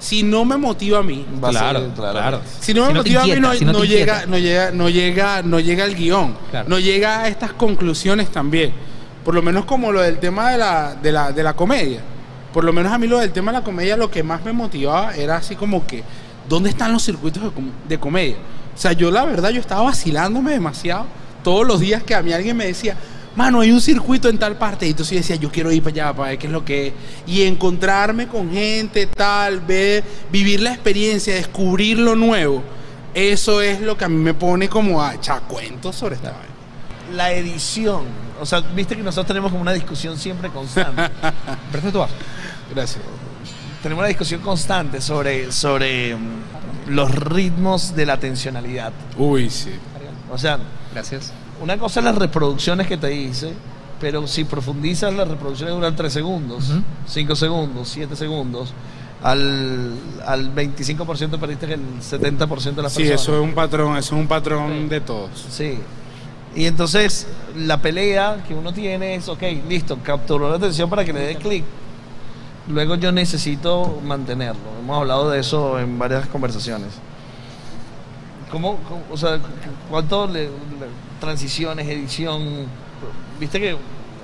si 0.00 0.24
no 0.24 0.44
me 0.44 0.56
motiva 0.56 0.98
a 0.98 1.02
mí, 1.04 1.24
a 1.40 1.52
ser- 1.52 1.60
Claro, 1.60 1.92
claro. 1.94 2.12
claro. 2.18 2.40
si 2.58 2.74
no 2.74 2.82
me 2.82 2.88
te 2.88 2.94
motiva 2.94 3.20
a 3.20 3.24
mí, 3.26 3.30
inquieta, 3.30 3.48
no, 3.52 3.54
si 3.54 3.64
no 3.64 3.72
no 3.72 3.84
llega, 3.84 4.00
inquieta. 4.24 4.26
no 4.26 4.38
llega, 4.40 4.70
no 4.72 4.88
llega, 4.88 5.42
no 5.42 5.60
llega 5.60 5.84
el 5.84 5.94
guion, 5.94 6.36
Claro. 6.50 6.68
no 6.68 6.80
llega 6.80 7.20
a 7.22 7.28
estas 7.28 7.52
conclusiones 7.52 8.32
también. 8.32 8.72
Por 9.24 9.32
lo 9.36 9.42
menos 9.42 9.64
como 9.64 9.92
lo 9.92 10.00
del 10.00 10.18
tema 10.18 10.50
de 10.50 10.58
la, 10.58 10.96
de 11.00 11.12
la, 11.12 11.30
de 11.30 11.42
la 11.44 11.54
comedia. 11.54 12.00
Por 12.52 12.64
lo 12.64 12.72
menos 12.72 12.92
a 12.92 12.98
mí 12.98 13.06
lo 13.06 13.18
del 13.18 13.32
tema 13.32 13.52
de 13.52 13.58
la 13.58 13.64
comedia 13.64 13.96
lo 13.96 14.10
que 14.10 14.22
más 14.22 14.44
me 14.44 14.52
motivaba 14.52 15.14
era 15.14 15.36
así 15.36 15.56
como 15.56 15.86
que, 15.86 16.02
¿dónde 16.48 16.68
están 16.70 16.92
los 16.92 17.02
circuitos 17.04 17.42
de, 17.42 17.50
com- 17.50 17.70
de 17.88 17.98
comedia? 17.98 18.36
O 18.74 18.78
sea, 18.78 18.92
yo 18.92 19.10
la 19.10 19.24
verdad, 19.24 19.50
yo 19.50 19.60
estaba 19.60 19.82
vacilándome 19.82 20.52
demasiado 20.52 21.06
todos 21.42 21.66
los 21.66 21.80
días 21.80 22.02
que 22.02 22.14
a 22.14 22.22
mí 22.22 22.32
alguien 22.32 22.56
me 22.56 22.66
decía, 22.66 22.96
mano, 23.36 23.60
hay 23.60 23.70
un 23.72 23.80
circuito 23.80 24.28
en 24.28 24.38
tal 24.38 24.56
parte. 24.56 24.86
Y 24.86 24.90
entonces 24.90 25.12
yo 25.12 25.18
decía, 25.18 25.36
yo 25.36 25.50
quiero 25.50 25.72
ir 25.72 25.82
para 25.82 25.92
allá 25.94 26.12
para 26.16 26.28
ver 26.30 26.38
qué 26.38 26.46
es 26.46 26.52
lo 26.52 26.64
que 26.64 26.86
es. 26.88 26.92
Y 27.26 27.42
encontrarme 27.42 28.28
con 28.28 28.50
gente, 28.52 29.06
tal, 29.06 29.60
ver, 29.60 30.04
vivir 30.30 30.60
la 30.60 30.72
experiencia, 30.72 31.34
descubrir 31.34 31.98
lo 31.98 32.14
nuevo. 32.16 32.62
Eso 33.14 33.60
es 33.60 33.80
lo 33.80 33.96
que 33.98 34.04
a 34.04 34.08
mí 34.08 34.16
me 34.16 34.34
pone 34.34 34.68
como 34.68 35.02
a 35.02 35.14
echar 35.14 35.42
cuentos 35.42 35.96
sobre 35.96 36.14
esta 36.16 36.30
vaina. 36.30 36.46
La 37.14 37.32
edición. 37.32 38.04
O 38.40 38.46
sea, 38.46 38.60
viste 38.60 38.96
que 38.96 39.02
nosotros 39.02 39.26
tenemos 39.26 39.50
como 39.50 39.60
una 39.62 39.72
discusión 39.72 40.16
siempre 40.18 40.48
constante. 40.48 41.02
Presta 41.72 41.92
tu 41.92 41.98
vaso. 41.98 42.14
Gracias. 42.74 43.02
tenemos 43.82 44.00
una 44.02 44.08
discusión 44.08 44.40
constante 44.40 45.00
sobre, 45.00 45.50
sobre 45.52 46.14
mm, 46.16 46.20
los 46.88 47.10
ritmos 47.14 47.94
de 47.94 48.06
la 48.06 48.16
tensionalidad. 48.18 48.92
Uy, 49.16 49.50
sí. 49.50 49.70
O 50.30 50.38
sea, 50.38 50.58
Gracias. 50.92 51.32
una 51.60 51.76
cosa 51.78 52.00
es 52.00 52.04
las 52.04 52.14
reproducciones 52.16 52.86
que 52.86 52.96
te 52.96 53.14
hice, 53.14 53.52
pero 54.00 54.26
si 54.26 54.44
profundizas, 54.44 55.12
las 55.14 55.28
reproducciones 55.28 55.74
duran 55.74 55.94
3 55.94 56.12
segundos, 56.12 56.70
Ujú. 56.70 56.82
5 57.06 57.36
segundos, 57.36 57.88
7 57.88 58.16
segundos. 58.16 58.72
al, 59.22 59.92
al 60.26 60.52
25% 60.52 61.38
perdiste 61.38 61.72
el 61.74 61.80
70% 62.00 62.74
de 62.74 62.82
las 62.82 62.92
Sí, 62.92 63.02
personas. 63.04 63.22
eso 63.22 63.36
es 63.36 63.40
un 63.40 63.54
patrón, 63.54 63.96
eso 63.96 64.16
es 64.16 64.20
un 64.20 64.26
patrón 64.26 64.88
de 64.88 65.00
todos. 65.00 65.30
Sí. 65.48 65.78
Y 66.56 66.64
entonces 66.66 67.28
la 67.56 67.80
pelea 67.80 68.42
que 68.48 68.52
uno 68.54 68.72
tiene 68.72 69.14
es, 69.14 69.28
ok, 69.28 69.42
listo, 69.68 69.98
capturó 70.02 70.50
la 70.50 70.56
atención 70.56 70.90
para 70.90 71.04
que 71.04 71.12
le 71.12 71.20
dé 71.20 71.36
clic. 71.36 71.62
Luego 72.68 72.94
yo 72.94 73.10
necesito 73.12 74.00
mantenerlo. 74.04 74.60
Hemos 74.80 74.98
hablado 74.98 75.30
de 75.30 75.40
eso 75.40 75.78
en 75.80 75.98
varias 75.98 76.26
conversaciones. 76.28 76.88
¿Cómo, 78.50 78.76
cómo- 78.88 79.02
o 79.10 79.16
sea, 79.16 79.38
cu- 79.38 79.48
cuánto 79.90 80.26
le- 80.26 80.44
le- 80.44 80.50
transiciones, 81.20 81.88
edición? 81.88 82.66
Viste 83.40 83.58
que 83.58 83.76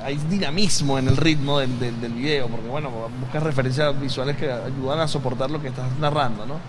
hay 0.05 0.17
dinamismo 0.17 0.99
en 0.99 1.09
el 1.09 1.17
ritmo 1.17 1.59
del, 1.59 1.79
del, 1.81 2.01
del 2.01 2.13
video, 2.13 2.47
porque 2.47 2.69
bueno, 2.69 2.91
buscas 3.21 3.43
referencias 3.43 3.99
visuales 4.01 4.37
que 4.37 4.51
ayudan 4.53 5.01
a 5.01 5.09
soportar 5.09 5.51
lo 5.51 5.61
que 5.61 5.69
estás 5.69 5.87
narrando, 5.99 6.47
¿no? 6.47 6.61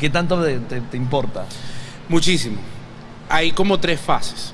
¿Qué 0.00 0.08
tanto 0.10 0.42
te- 0.42 0.58
te- 0.60 0.80
te 0.80 0.96
importa? 0.96 1.44
Muchísimo. 2.08 2.58
Hay 3.28 3.52
como 3.52 3.78
tres 3.78 4.00
fases. 4.00 4.52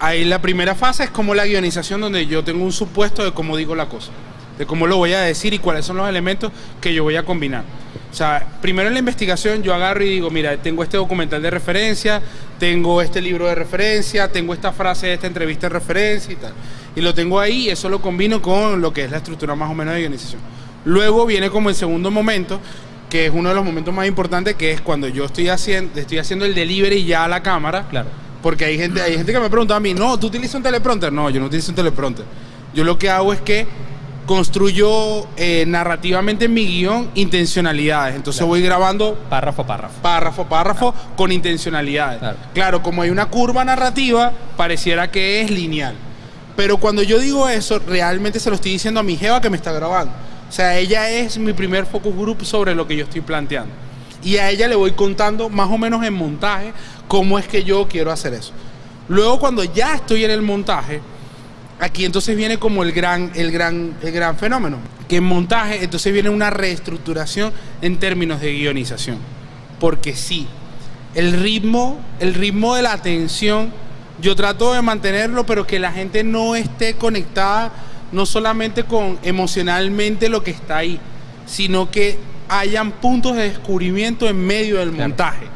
Ahí 0.00 0.24
la 0.24 0.40
primera 0.42 0.74
fase 0.74 1.04
es 1.04 1.10
como 1.10 1.34
la 1.34 1.46
guionización 1.46 2.00
donde 2.00 2.26
yo 2.26 2.42
tengo 2.44 2.64
un 2.64 2.72
supuesto 2.72 3.24
de 3.24 3.32
cómo 3.32 3.56
digo 3.56 3.74
la 3.74 3.88
cosa, 3.88 4.10
de 4.58 4.66
cómo 4.66 4.86
lo 4.86 4.96
voy 4.96 5.12
a 5.12 5.20
decir 5.20 5.54
y 5.54 5.58
cuáles 5.58 5.84
son 5.84 5.96
los 5.96 6.08
elementos 6.08 6.52
que 6.80 6.94
yo 6.94 7.02
voy 7.02 7.16
a 7.16 7.24
combinar. 7.24 7.64
O 8.10 8.16
sea, 8.16 8.46
primero 8.60 8.86
en 8.88 8.94
la 8.94 9.00
investigación 9.00 9.62
yo 9.62 9.74
agarro 9.74 10.04
y 10.04 10.08
digo, 10.08 10.30
mira, 10.30 10.56
tengo 10.58 10.84
este 10.84 10.96
documental 10.96 11.42
de 11.42 11.50
referencia, 11.50 12.22
tengo 12.58 13.02
este 13.02 13.20
libro 13.20 13.46
de 13.46 13.56
referencia, 13.56 14.30
tengo 14.30 14.54
esta 14.54 14.72
frase 14.72 15.08
de 15.08 15.14
esta 15.14 15.26
entrevista 15.26 15.68
de 15.68 15.74
referencia 15.74 16.32
y 16.32 16.36
tal. 16.36 16.52
Y 16.94 17.00
lo 17.00 17.12
tengo 17.12 17.40
ahí 17.40 17.66
y 17.66 17.70
eso 17.70 17.88
lo 17.88 18.00
combino 18.00 18.40
con 18.40 18.80
lo 18.80 18.92
que 18.92 19.04
es 19.04 19.10
la 19.10 19.16
estructura 19.16 19.56
más 19.56 19.70
o 19.70 19.74
menos 19.74 19.94
de 19.94 20.00
guionización. 20.00 20.40
Luego 20.84 21.26
viene 21.26 21.50
como 21.50 21.70
el 21.70 21.74
segundo 21.74 22.10
momento, 22.10 22.60
que 23.10 23.26
es 23.26 23.32
uno 23.34 23.48
de 23.48 23.54
los 23.54 23.64
momentos 23.64 23.92
más 23.92 24.06
importantes, 24.06 24.54
que 24.54 24.70
es 24.70 24.80
cuando 24.80 25.08
yo 25.08 25.24
estoy 25.24 25.48
haciendo, 25.48 25.98
estoy 25.98 26.18
haciendo 26.18 26.44
el 26.44 26.54
delivery 26.54 27.04
ya 27.04 27.24
a 27.24 27.28
la 27.28 27.42
cámara. 27.42 27.88
Claro. 27.88 28.08
Porque 28.42 28.66
hay 28.66 28.78
gente, 28.78 29.00
hay 29.00 29.16
gente 29.16 29.32
que 29.32 29.40
me 29.40 29.48
pregunta 29.48 29.74
a 29.74 29.80
mí, 29.80 29.94
no, 29.94 30.18
¿tú 30.20 30.26
utilizas 30.28 30.54
un 30.54 30.62
teleprompter? 30.62 31.12
No, 31.12 31.30
yo 31.30 31.40
no 31.40 31.46
utilizo 31.46 31.72
un 31.72 31.76
teleprompter. 31.76 32.26
Yo 32.74 32.84
lo 32.84 32.98
que 32.98 33.08
hago 33.08 33.32
es 33.32 33.40
que 33.40 33.66
construyo 34.26 35.26
eh, 35.36 35.64
narrativamente 35.66 36.46
en 36.46 36.54
mi 36.54 36.66
guion 36.66 37.10
intencionalidades. 37.14 38.14
Entonces 38.16 38.38
Claro. 38.40 38.48
voy 38.48 38.62
grabando 38.62 39.14
Párrafo 39.28 39.62
a 39.62 39.66
párrafo. 39.66 39.94
párrafo, 40.02 40.44
párrafo 40.46 40.94
con 41.16 41.32
intencionalidades. 41.32 42.18
Claro. 42.18 42.36
Claro. 42.54 42.82
como 42.82 43.02
hay 43.02 43.10
una 43.10 43.26
curva 43.26 43.64
narrativa, 43.64 44.32
pareciera 44.56 45.10
que 45.10 45.40
es 45.42 45.50
lineal. 45.50 45.94
Pero 46.56 46.76
cuando 46.78 47.02
yo 47.02 47.18
digo 47.18 47.48
eso, 47.48 47.80
realmente 47.80 48.38
se 48.40 48.48
lo 48.48 48.56
estoy 48.56 48.72
diciendo 48.72 49.00
a 49.00 49.02
mi 49.02 49.16
jeva 49.16 49.40
que 49.40 49.50
me 49.50 49.56
está 49.56 49.72
grabando. 49.72 50.12
O 50.48 50.52
sea, 50.52 50.78
ella 50.78 51.10
es 51.10 51.36
mi 51.38 51.52
primer 51.52 51.84
focus 51.86 52.14
group 52.16 52.44
sobre 52.44 52.74
lo 52.74 52.86
que 52.86 52.96
yo 52.96 53.04
estoy 53.04 53.22
planteando. 53.22 53.72
Y 54.22 54.36
a 54.36 54.50
ella 54.50 54.68
le 54.68 54.74
voy 54.76 54.92
contando 54.92 55.48
más 55.50 55.68
o 55.70 55.76
menos 55.78 56.04
en 56.04 56.14
montaje 56.14 56.72
cómo 57.08 57.38
es 57.38 57.46
que 57.48 57.64
yo 57.64 57.88
quiero 57.88 58.10
hacer 58.12 58.34
eso. 58.34 58.52
Luego 59.08 59.38
cuando 59.38 59.64
ya 59.64 59.94
estoy 59.96 60.24
en 60.24 60.30
el 60.30 60.42
montaje, 60.42 61.00
aquí 61.84 62.04
entonces 62.04 62.36
viene 62.36 62.58
como 62.58 62.82
el 62.82 62.92
gran, 62.92 63.30
el 63.34 63.52
gran, 63.52 63.94
el 64.02 64.12
gran 64.12 64.36
fenómeno. 64.36 64.78
Que 65.08 65.16
en 65.16 65.24
montaje 65.24 65.84
entonces 65.84 66.12
viene 66.12 66.30
una 66.30 66.50
reestructuración 66.50 67.52
en 67.82 67.98
términos 67.98 68.40
de 68.40 68.52
guionización. 68.52 69.18
Porque 69.78 70.16
sí, 70.16 70.46
el 71.14 71.32
ritmo, 71.34 72.00
el 72.20 72.34
ritmo 72.34 72.74
de 72.74 72.82
la 72.82 72.92
atención, 72.92 73.72
yo 74.20 74.34
trato 74.34 74.72
de 74.72 74.80
mantenerlo, 74.82 75.44
pero 75.44 75.66
que 75.66 75.78
la 75.78 75.92
gente 75.92 76.24
no 76.24 76.54
esté 76.56 76.94
conectada 76.94 77.72
no 78.12 78.26
solamente 78.26 78.84
con 78.84 79.18
emocionalmente 79.22 80.28
lo 80.28 80.42
que 80.42 80.52
está 80.52 80.78
ahí, 80.78 80.98
sino 81.46 81.90
que 81.90 82.16
hayan 82.48 82.92
puntos 82.92 83.36
de 83.36 83.48
descubrimiento 83.50 84.28
en 84.28 84.38
medio 84.46 84.78
del 84.78 84.90
Claro. 84.90 85.08
montaje. 85.08 85.46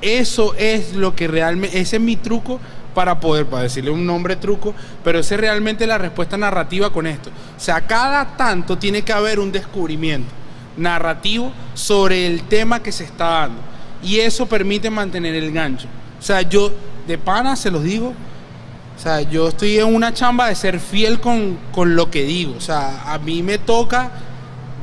Eso 0.00 0.54
es 0.56 0.94
lo 0.94 1.14
que 1.14 1.28
realmente, 1.28 1.78
ese 1.80 1.96
es 1.96 2.02
mi 2.02 2.16
truco 2.16 2.60
para 2.98 3.20
poder, 3.20 3.46
para 3.46 3.62
decirle 3.62 3.92
un 3.92 4.04
nombre 4.04 4.34
truco, 4.34 4.74
pero 5.04 5.20
esa 5.20 5.36
es 5.36 5.40
realmente 5.40 5.86
la 5.86 5.98
respuesta 5.98 6.36
narrativa 6.36 6.90
con 6.90 7.06
esto. 7.06 7.30
O 7.56 7.60
sea, 7.60 7.86
cada 7.86 8.36
tanto 8.36 8.76
tiene 8.76 9.02
que 9.02 9.12
haber 9.12 9.38
un 9.38 9.52
descubrimiento 9.52 10.28
narrativo 10.76 11.52
sobre 11.74 12.26
el 12.26 12.42
tema 12.48 12.82
que 12.82 12.90
se 12.90 13.04
está 13.04 13.28
dando. 13.28 13.60
Y 14.02 14.18
eso 14.18 14.46
permite 14.46 14.90
mantener 14.90 15.36
el 15.36 15.52
gancho. 15.52 15.86
O 16.18 16.22
sea, 16.22 16.42
yo 16.42 16.72
de 17.06 17.16
pana 17.18 17.54
se 17.54 17.70
los 17.70 17.84
digo, 17.84 18.08
o 18.08 19.00
sea, 19.00 19.20
yo 19.22 19.46
estoy 19.46 19.78
en 19.78 19.94
una 19.94 20.12
chamba 20.12 20.48
de 20.48 20.56
ser 20.56 20.80
fiel 20.80 21.20
con, 21.20 21.56
con 21.70 21.94
lo 21.94 22.10
que 22.10 22.24
digo. 22.24 22.56
O 22.56 22.60
sea, 22.60 23.12
a 23.12 23.16
mí 23.18 23.44
me 23.44 23.58
toca 23.58 24.10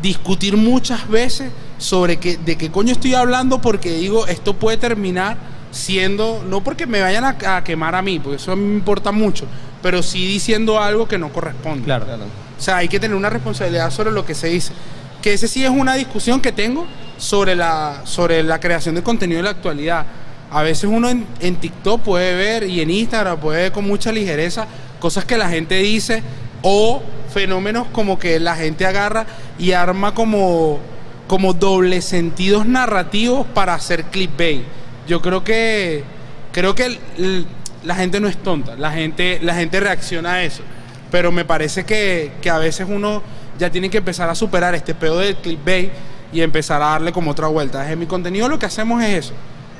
discutir 0.01 0.55
muchas 0.55 1.09
veces 1.09 1.51
sobre 1.79 2.15
qué, 2.15 2.37
de 2.37 2.57
qué 2.57 2.71
coño 2.71 2.93
estoy 2.93 3.13
hablando 3.13 3.59
porque 3.59 3.91
digo, 3.91 4.25
esto 4.27 4.53
puede 4.53 4.77
terminar 4.77 5.35
siendo, 5.75 6.43
no 6.47 6.63
porque 6.63 6.87
me 6.87 7.01
vayan 7.01 7.25
a, 7.25 7.57
a 7.57 7.63
quemar 7.63 7.95
a 7.95 8.01
mí, 8.01 8.19
porque 8.19 8.37
eso 8.37 8.51
a 8.51 8.55
mí 8.55 8.63
me 8.63 8.75
importa 8.75 9.11
mucho, 9.11 9.45
pero 9.81 10.01
sí 10.01 10.25
diciendo 10.25 10.81
algo 10.81 11.07
que 11.07 11.17
no 11.17 11.31
corresponde. 11.31 11.83
Claro. 11.83 12.05
O 12.05 12.61
sea, 12.61 12.77
hay 12.77 12.87
que 12.87 12.99
tener 12.99 13.15
una 13.15 13.29
responsabilidad 13.29 13.91
sobre 13.91 14.11
lo 14.11 14.25
que 14.25 14.33
se 14.33 14.47
dice. 14.47 14.71
Que 15.21 15.33
ese 15.33 15.47
sí 15.47 15.63
es 15.63 15.69
una 15.69 15.95
discusión 15.95 16.39
que 16.39 16.51
tengo 16.51 16.85
sobre 17.17 17.55
la, 17.55 18.01
sobre 18.05 18.41
la 18.43 18.59
creación 18.59 18.95
de 18.95 19.03
contenido 19.03 19.39
en 19.39 19.45
la 19.45 19.51
actualidad. 19.51 20.05
A 20.51 20.63
veces 20.63 20.85
uno 20.85 21.09
en, 21.09 21.25
en 21.39 21.57
TikTok 21.57 22.01
puede 22.01 22.35
ver 22.35 22.63
y 22.69 22.79
en 22.81 22.89
Instagram 22.89 23.39
puede 23.39 23.63
ver 23.63 23.71
con 23.71 23.85
mucha 23.85 24.11
ligereza 24.11 24.67
cosas 24.99 25.25
que 25.25 25.37
la 25.37 25.49
gente 25.49 25.75
dice 25.79 26.23
o 26.61 27.01
fenómenos 27.33 27.87
como 27.91 28.17
que 28.17 28.39
la 28.39 28.55
gente 28.55 28.85
agarra 28.85 29.25
y 29.59 29.73
arma 29.73 30.13
como, 30.13 30.79
como 31.27 31.53
doble 31.53 32.01
sentidos 32.01 32.65
narrativos 32.65 33.45
para 33.53 33.73
hacer 33.73 34.05
clickbait. 34.05 34.63
Yo 35.07 35.21
creo 35.21 35.43
que 35.43 36.03
creo 36.51 36.73
que 36.73 36.97
la 37.83 37.95
gente 37.95 38.19
no 38.19 38.27
es 38.27 38.37
tonta, 38.37 38.75
la 38.75 38.91
gente, 38.91 39.39
la 39.41 39.55
gente 39.55 39.79
reacciona 39.79 40.33
a 40.33 40.43
eso. 40.43 40.63
Pero 41.11 41.31
me 41.31 41.45
parece 41.45 41.85
que, 41.85 42.31
que 42.41 42.49
a 42.49 42.57
veces 42.57 42.87
uno 42.89 43.21
ya 43.59 43.69
tiene 43.69 43.89
que 43.89 43.99
empezar 43.99 44.29
a 44.29 44.35
superar 44.35 44.75
este 44.75 44.95
pedo 44.95 45.19
del 45.19 45.35
clickbait 45.35 45.91
y 46.33 46.41
empezar 46.41 46.81
a 46.81 46.87
darle 46.87 47.11
como 47.11 47.31
otra 47.31 47.47
vuelta. 47.47 47.89
En 47.91 47.99
mi 47.99 48.05
contenido 48.05 48.49
lo 48.49 48.59
que 48.59 48.65
hacemos 48.65 49.03
es 49.03 49.25
eso, 49.25 49.33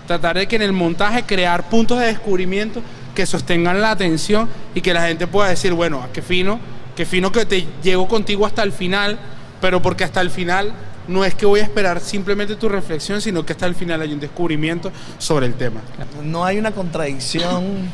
tratar 0.08 0.38
de 0.38 0.48
que 0.48 0.56
en 0.56 0.62
el 0.62 0.74
montaje 0.74 1.24
crear 1.24 1.70
puntos 1.70 2.00
de 2.00 2.08
descubrimiento 2.08 2.82
que 3.14 3.26
sostengan 3.26 3.82
la 3.82 3.92
atención 3.92 4.50
y 4.74 4.82
que 4.82 4.94
la 4.94 5.08
gente 5.08 5.28
pueda 5.28 5.50
decir, 5.50 5.74
bueno, 5.74 6.02
ah, 6.04 6.10
qué 6.14 6.22
fino, 6.22 6.60
qué 6.96 7.06
fino 7.06 7.32
que 7.32 7.46
te 7.46 7.66
llego 7.82 8.08
contigo 8.08 8.46
hasta 8.46 8.64
el 8.64 8.72
final, 8.72 9.18
pero 9.62 9.82
porque 9.82 10.04
hasta 10.04 10.22
el 10.22 10.30
final 10.30 10.74
no 11.08 11.24
es 11.24 11.36
que 11.36 11.46
voy 11.46 11.60
a 11.60 11.63
esperar 11.63 12.00
simplemente 12.00 12.56
tu 12.56 12.70
reflexión, 12.70 13.22
sino 13.22 13.46
que 13.46 13.54
hasta 13.54 13.65
el 13.65 13.76
final 13.76 14.02
hay 14.02 14.13
un 14.13 14.20
descubrimiento 14.20 14.91
sobre 15.18 15.46
el 15.46 15.54
tema. 15.54 15.82
No 16.24 16.46
hay 16.46 16.58
una 16.58 16.72
contradicción 16.72 17.89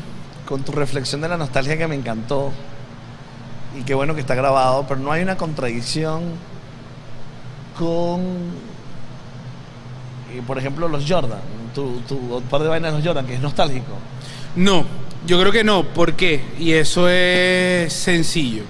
con 0.46 0.62
tu 0.62 0.72
reflexión 0.72 1.20
de 1.20 1.28
la 1.28 1.36
nostalgia 1.36 1.76
que 1.76 1.86
me 1.86 1.94
encantó. 1.94 2.52
Y 3.78 3.82
qué 3.82 3.94
bueno 3.94 4.14
que 4.14 4.20
está 4.20 4.34
grabado, 4.34 4.84
pero 4.86 5.00
no 5.00 5.12
hay 5.12 5.22
una 5.22 5.36
contradicción 5.36 6.22
con, 7.78 8.20
eh, 10.32 10.42
por 10.46 10.58
ejemplo, 10.58 10.88
los 10.88 11.04
Jordan. 11.08 11.40
Tu, 11.74 12.00
tu 12.00 12.42
par 12.50 12.62
de 12.62 12.68
vainas 12.68 12.92
de 12.92 12.98
los 12.98 13.06
Jordan, 13.06 13.26
que 13.26 13.34
es 13.34 13.40
nostálgico. 13.40 13.94
No, 14.56 14.84
yo 15.26 15.40
creo 15.40 15.52
que 15.52 15.64
no. 15.64 15.84
¿Por 15.84 16.14
qué? 16.14 16.44
Y 16.58 16.72
eso 16.72 17.08
es 17.08 17.92
sencillo. 17.92 18.64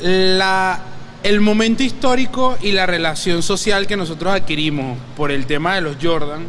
La, 0.00 0.80
el 1.22 1.40
momento 1.40 1.82
histórico 1.82 2.56
y 2.62 2.72
la 2.72 2.86
relación 2.86 3.42
social 3.42 3.86
que 3.86 3.96
nosotros 3.96 4.32
adquirimos 4.32 4.98
por 5.16 5.30
el 5.30 5.46
tema 5.46 5.74
de 5.74 5.82
los 5.82 5.96
Jordan, 6.00 6.46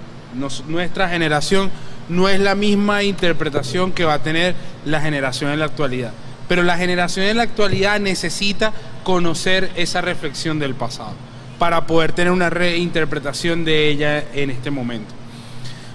nuestra 0.68 1.10
generación, 1.10 1.70
no 2.08 2.30
es 2.30 2.40
la 2.40 2.56
misma 2.56 3.04
interpretación 3.04 3.92
que 3.92 4.06
va 4.06 4.16
a 4.16 4.24
tener 4.24 4.56
la 4.86 5.02
generación 5.02 5.52
en 5.52 5.60
la 5.60 5.66
actualidad. 5.66 6.12
Pero 6.48 6.64
la 6.64 6.78
generación 6.78 7.26
en 7.26 7.38
la 7.38 7.44
actualidad 7.44 8.00
necesita 8.00 8.74
conocer 9.04 9.72
esa 9.76 10.02
reflexión 10.02 10.60
del 10.60 10.76
pasado 10.76 11.14
para 11.60 11.86
poder 11.86 12.12
tener 12.14 12.32
una 12.32 12.50
reinterpretación 12.50 13.64
de 13.64 13.90
ella 13.90 14.24
en 14.34 14.50
este 14.50 14.72
momento. 14.72 15.14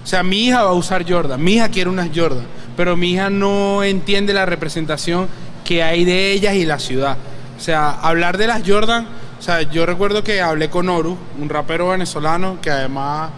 O 0.03 0.07
sea, 0.07 0.23
mi 0.23 0.45
hija 0.45 0.63
va 0.63 0.69
a 0.69 0.73
usar 0.73 1.05
Jordan, 1.07 1.43
mi 1.43 1.55
hija 1.55 1.69
quiere 1.69 1.89
unas 1.89 2.09
Jordan, 2.15 2.45
pero 2.77 2.95
mi 2.95 3.11
hija 3.11 3.29
no 3.29 3.83
entiende 3.83 4.33
la 4.33 4.45
representación 4.45 5.27
que 5.65 5.83
hay 5.83 6.05
de 6.05 6.31
ellas 6.31 6.55
y 6.55 6.65
la 6.65 6.79
ciudad. 6.79 7.17
O 7.57 7.59
sea, 7.59 7.91
hablar 7.91 8.37
de 8.37 8.47
las 8.47 8.61
Jordan, 8.65 9.07
o 9.39 9.41
sea, 9.41 9.63
yo 9.63 9.85
recuerdo 9.85 10.23
que 10.23 10.41
hablé 10.41 10.69
con 10.69 10.89
Horus, 10.89 11.17
un 11.39 11.49
rapero 11.49 11.89
venezolano 11.89 12.59
que 12.61 12.69
además 12.69 13.31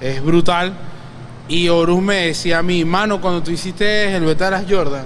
es 0.00 0.22
brutal, 0.22 0.74
y 1.48 1.68
Horus 1.68 2.00
me 2.00 2.26
decía 2.26 2.58
a 2.58 2.62
mí, 2.62 2.84
mano, 2.84 3.20
cuando 3.20 3.42
tú 3.42 3.50
hiciste 3.50 4.14
el 4.14 4.24
beta 4.24 4.46
de 4.46 4.50
las 4.52 4.64
Jordan, 4.70 5.04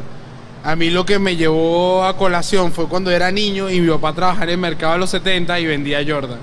a 0.62 0.76
mí 0.76 0.90
lo 0.90 1.06
que 1.06 1.18
me 1.18 1.36
llevó 1.36 2.04
a 2.04 2.16
colación 2.16 2.72
fue 2.72 2.88
cuando 2.88 3.10
era 3.10 3.30
niño 3.30 3.70
y 3.70 3.80
mi 3.80 3.88
papá 3.88 4.12
trabajaba 4.12 4.44
en 4.44 4.50
el 4.50 4.58
mercado 4.58 4.92
de 4.94 4.98
los 4.98 5.10
70 5.10 5.58
y 5.60 5.66
vendía 5.66 6.04
Jordan. 6.06 6.38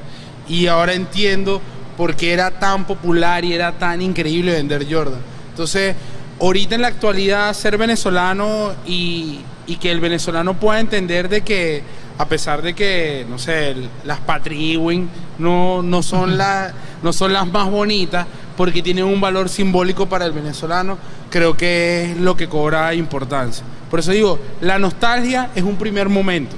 Y 0.48 0.68
ahora 0.68 0.94
entiendo 0.94 1.62
por 1.96 2.16
qué 2.16 2.34
era 2.34 2.52
tan 2.52 2.86
popular 2.86 3.46
y 3.46 3.54
era 3.54 3.74
tan 3.74 4.02
increíble 4.02 4.54
vender 4.54 4.86
Jordan. 4.90 5.20
Entonces, 5.52 5.96
ahorita 6.42 6.76
en 6.76 6.82
la 6.82 6.88
actualidad 6.88 7.54
ser 7.54 7.78
venezolano 7.78 8.74
y, 8.86 9.42
y 9.68 9.78
que 9.78 9.92
el 9.92 10.00
venezolano 10.00 10.60
pueda 10.60 10.80
entender 10.80 11.30
de 11.30 11.42
que 11.42 11.84
a 12.18 12.26
pesar 12.28 12.62
de 12.62 12.74
que, 12.74 13.26
no 13.30 13.38
sé, 13.38 13.76
las 14.06 14.20
Patri 14.22 14.74
Ewing 14.74 15.10
no, 15.40 15.82
no, 15.82 16.02
son 16.04 16.38
la- 16.38 16.74
no 17.04 17.12
son 17.14 17.34
las 17.34 17.46
más 17.48 17.70
bonitas, 17.70 18.26
porque 18.56 18.82
tienen 18.82 19.04
un 19.06 19.20
valor 19.20 19.50
simbólico 19.50 20.08
para 20.08 20.26
el 20.26 20.32
venezolano, 20.32 20.98
creo 21.30 21.58
que 21.58 22.12
es 22.12 22.18
lo 22.18 22.38
que 22.38 22.48
cobra 22.48 22.94
importancia. 22.94 23.66
Por 23.92 24.00
eso 24.00 24.12
digo, 24.12 24.40
la 24.62 24.80
nostalgia 24.80 25.50
es 25.56 25.64
un 25.64 25.76
primer 25.76 26.08
momento 26.10 26.56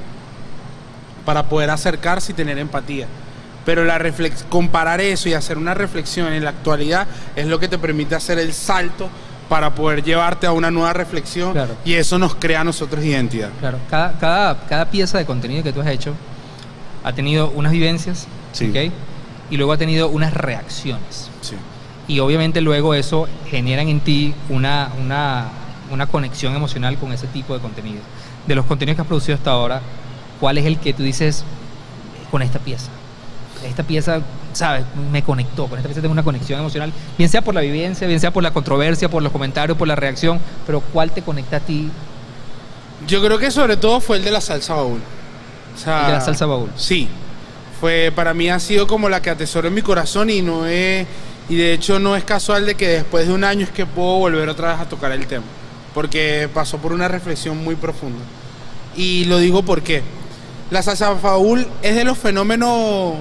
para 1.25 1.49
poder 1.49 1.69
acercarse 1.69 2.31
y 2.31 2.35
tener 2.35 2.57
empatía. 2.57 3.07
Pero 3.65 3.83
la 3.83 3.97
reflex- 3.99 4.45
comparar 4.47 5.01
eso 5.01 5.27
y 5.27 5.33
hacer 5.33 5.57
una 5.57 5.73
reflexión 5.73 6.31
en 6.31 6.43
la 6.45 6.51
actualidad 6.51 7.05
es 7.35 7.47
lo 7.47 7.59
que 7.59 7.67
te 7.67 7.77
permite 7.77 8.15
hacer 8.15 8.39
el 8.39 8.53
salto 8.53 9.09
para 9.49 9.73
poder 9.75 10.03
llevarte 10.03 10.45
a 10.47 10.51
una 10.51 10.69
nueva 10.71 10.93
reflexión 10.93 11.53
Claro. 11.53 11.75
y 11.85 11.93
eso 11.93 12.17
nos 12.19 12.35
crea 12.35 12.61
a 12.61 12.63
nosotros 12.63 13.03
identidad. 13.03 13.49
Claro, 13.59 13.77
cada, 13.89 14.17
cada, 14.19 14.59
cada 14.67 14.89
pieza 14.89 15.17
de 15.17 15.25
contenido 15.25 15.63
que 15.63 15.71
tú 15.73 15.81
has 15.81 15.87
hecho 15.87 16.13
ha 17.03 17.13
tenido 17.13 17.49
unas 17.51 17.71
vivencias, 17.71 18.27
Sí. 18.51 18.71
Y 19.49 19.55
luego 19.57 19.71
ha 19.71 19.77
tenido 19.77 20.09
unas 20.09 20.33
reacciones. 20.33 21.29
Sí. 21.41 21.55
Y 22.07 22.19
obviamente 22.19 22.59
luego 22.61 22.93
eso 22.93 23.27
genera 23.49 23.81
en 23.83 23.99
ti 24.01 24.33
una, 24.49 24.89
una, 25.01 25.45
una 25.91 26.07
conexión 26.07 26.55
emocional 26.55 26.97
con 26.97 27.13
ese 27.13 27.27
tipo 27.27 27.53
de 27.53 27.59
contenido. 27.61 28.01
De 28.47 28.55
los 28.55 28.65
contenidos 28.65 28.95
que 28.97 29.01
has 29.03 29.07
producido 29.07 29.35
hasta 29.35 29.51
ahora, 29.51 29.81
¿cuál 30.41 30.57
es 30.57 30.65
el 30.65 30.79
que 30.79 30.93
tú 30.93 31.03
dices 31.03 31.43
con 32.31 32.41
esta 32.41 32.59
pieza? 32.59 32.89
Esta 33.65 33.83
pieza, 33.83 34.21
¿sabes? 34.57 34.85
Me 35.11 35.23
conectó, 35.23 35.67
con 35.67 35.77
esta 35.77 35.87
pieza 35.87 36.01
tengo 36.01 36.11
una 36.11 36.23
conexión 36.23 36.59
emocional, 36.59 36.91
bien 37.17 37.29
sea 37.29 37.43
por 37.43 37.53
la 37.53 37.61
vivencia, 37.61 38.07
bien 38.07 38.19
sea 38.19 38.31
por 38.31 38.41
la 38.41 38.51
controversia, 38.51 39.07
por 39.07 39.21
los 39.21 39.31
comentarios, 39.31 39.77
por 39.77 39.87
la 39.87 39.95
reacción, 39.95 40.39
pero 40.65 40.81
¿cuál 40.81 41.11
te 41.11 41.21
conecta 41.21 41.57
a 41.57 41.59
ti? 41.59 41.89
Yo 43.07 43.23
creo 43.23 43.37
que 43.37 43.51
sobre 43.51 43.77
todo 43.77 44.01
fue 44.01 44.17
el 44.17 44.23
de 44.23 44.31
la 44.31 44.41
salsa 44.41 44.73
baúl. 44.73 44.99
O 45.75 45.77
sea, 45.77 46.01
El 46.01 46.07
de 46.07 46.13
la 46.13 46.21
salsa 46.21 46.47
baúl. 46.47 46.71
Sí. 46.75 47.07
Fue, 47.79 48.11
para 48.15 48.33
mí 48.33 48.49
ha 48.49 48.59
sido 48.59 48.87
como 48.87 49.07
la 49.07 49.21
que 49.21 49.29
atesoro 49.29 49.67
en 49.67 49.75
mi 49.75 49.83
corazón 49.83 50.31
y 50.31 50.41
no 50.41 50.65
es, 50.65 51.05
y 51.47 51.55
de 51.55 51.73
hecho 51.73 51.99
no 51.99 52.15
es 52.15 52.23
casual 52.23 52.65
de 52.65 52.73
que 52.73 52.87
después 52.87 53.27
de 53.27 53.33
un 53.33 53.43
año 53.43 53.63
es 53.63 53.69
que 53.69 53.85
puedo 53.85 54.17
volver 54.17 54.49
otra 54.49 54.71
vez 54.71 54.81
a 54.81 54.89
tocar 54.89 55.11
el 55.11 55.27
tema. 55.27 55.45
Porque 55.93 56.49
pasó 56.51 56.79
por 56.79 56.93
una 56.93 57.07
reflexión 57.07 57.63
muy 57.63 57.75
profunda. 57.75 58.23
Y 58.95 59.25
lo 59.25 59.37
digo 59.37 59.61
porque 59.61 60.01
la 60.71 60.81
salsa 60.81 61.11
baúl 61.13 61.67
es 61.83 61.95
de 61.95 62.03
los 62.03 62.17
fenómenos 62.17 63.13